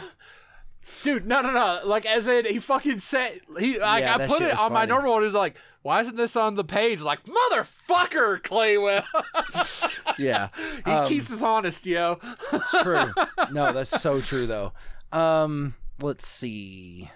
Dude, 1.03 1.27
no, 1.27 1.41
no, 1.41 1.51
no. 1.51 1.81
Like, 1.85 2.05
as 2.05 2.27
in, 2.27 2.45
he 2.45 2.59
fucking 2.59 2.99
said, 2.99 3.41
he, 3.59 3.80
I, 3.80 3.99
Yeah, 3.99 4.15
I 4.15 4.27
put 4.27 4.41
it 4.41 4.49
was 4.51 4.59
on 4.59 4.73
my 4.73 4.85
normal 4.85 5.13
one. 5.13 5.23
He's 5.23 5.34
like, 5.34 5.55
why 5.84 6.01
isn't 6.01 6.15
this 6.15 6.35
on 6.35 6.55
the 6.55 6.63
page? 6.63 7.01
Like, 7.01 7.19
motherfucker, 7.26 8.41
Claywell. 8.41 9.03
Yeah, 10.17 10.47
he 10.85 10.91
Um, 10.91 11.07
keeps 11.09 11.30
us 11.31 11.43
honest, 11.43 11.85
yo. 11.85 12.19
It's 12.53 12.72
true. 12.81 13.11
No, 13.51 13.73
that's 13.73 14.01
so 14.01 14.22
true 14.22 14.47
though. 14.47 14.72
Um, 15.11 15.76
let's 16.01 16.26
see. 16.27 17.09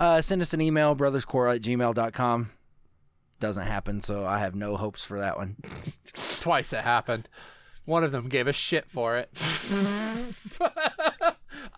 Uh, 0.00 0.20
send 0.22 0.40
us 0.42 0.52
an 0.54 0.60
email, 0.62 0.96
brothersquarrel 0.96 1.54
at 1.56 1.62
gmail.com. 1.62 2.50
Doesn't 3.38 3.66
happen, 3.66 4.00
so 4.00 4.26
I 4.26 4.38
have 4.38 4.54
no 4.54 4.76
hopes 4.76 5.04
for 5.04 5.20
that 5.20 5.36
one. 5.36 5.56
Twice 6.40 6.72
it 6.72 6.80
happened. 6.82 7.28
One 7.86 8.02
of 8.04 8.10
them 8.12 8.28
gave 8.28 8.46
a 8.46 8.52
shit 8.52 8.90
for 8.90 9.16
it. 9.18 9.30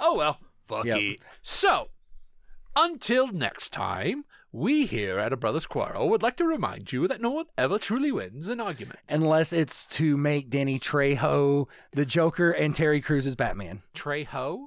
oh 0.01 0.17
well, 0.17 0.39
fuck 0.67 0.85
Yep. 0.85 0.99
it. 0.99 1.21
So, 1.43 1.89
until 2.77 3.29
next 3.29 3.71
time, 3.73 4.25
we 4.51 4.87
here 4.87 5.19
at 5.19 5.33
A 5.33 5.37
Brothers 5.37 5.67
Quarrel 5.67 6.09
would 6.11 6.23
like 6.23 6.37
to 6.37 6.45
remind 6.45 6.93
you 6.93 7.07
that 7.09 7.21
no 7.21 7.31
one 7.31 7.47
ever 7.57 7.79
truly 7.79 8.13
wins 8.13 8.49
an 8.49 8.61
argument. 8.61 8.99
Unless 9.09 9.53
it's 9.53 9.87
to 9.87 10.17
make 10.17 10.51
Danny 10.51 10.79
Trejo 10.79 11.67
the 11.93 12.05
Joker 12.05 12.51
and 12.51 12.75
Terry 12.75 13.01
Crews 13.01 13.27
as 13.27 13.37
Batman. 13.37 13.83
Trejo? 13.95 14.67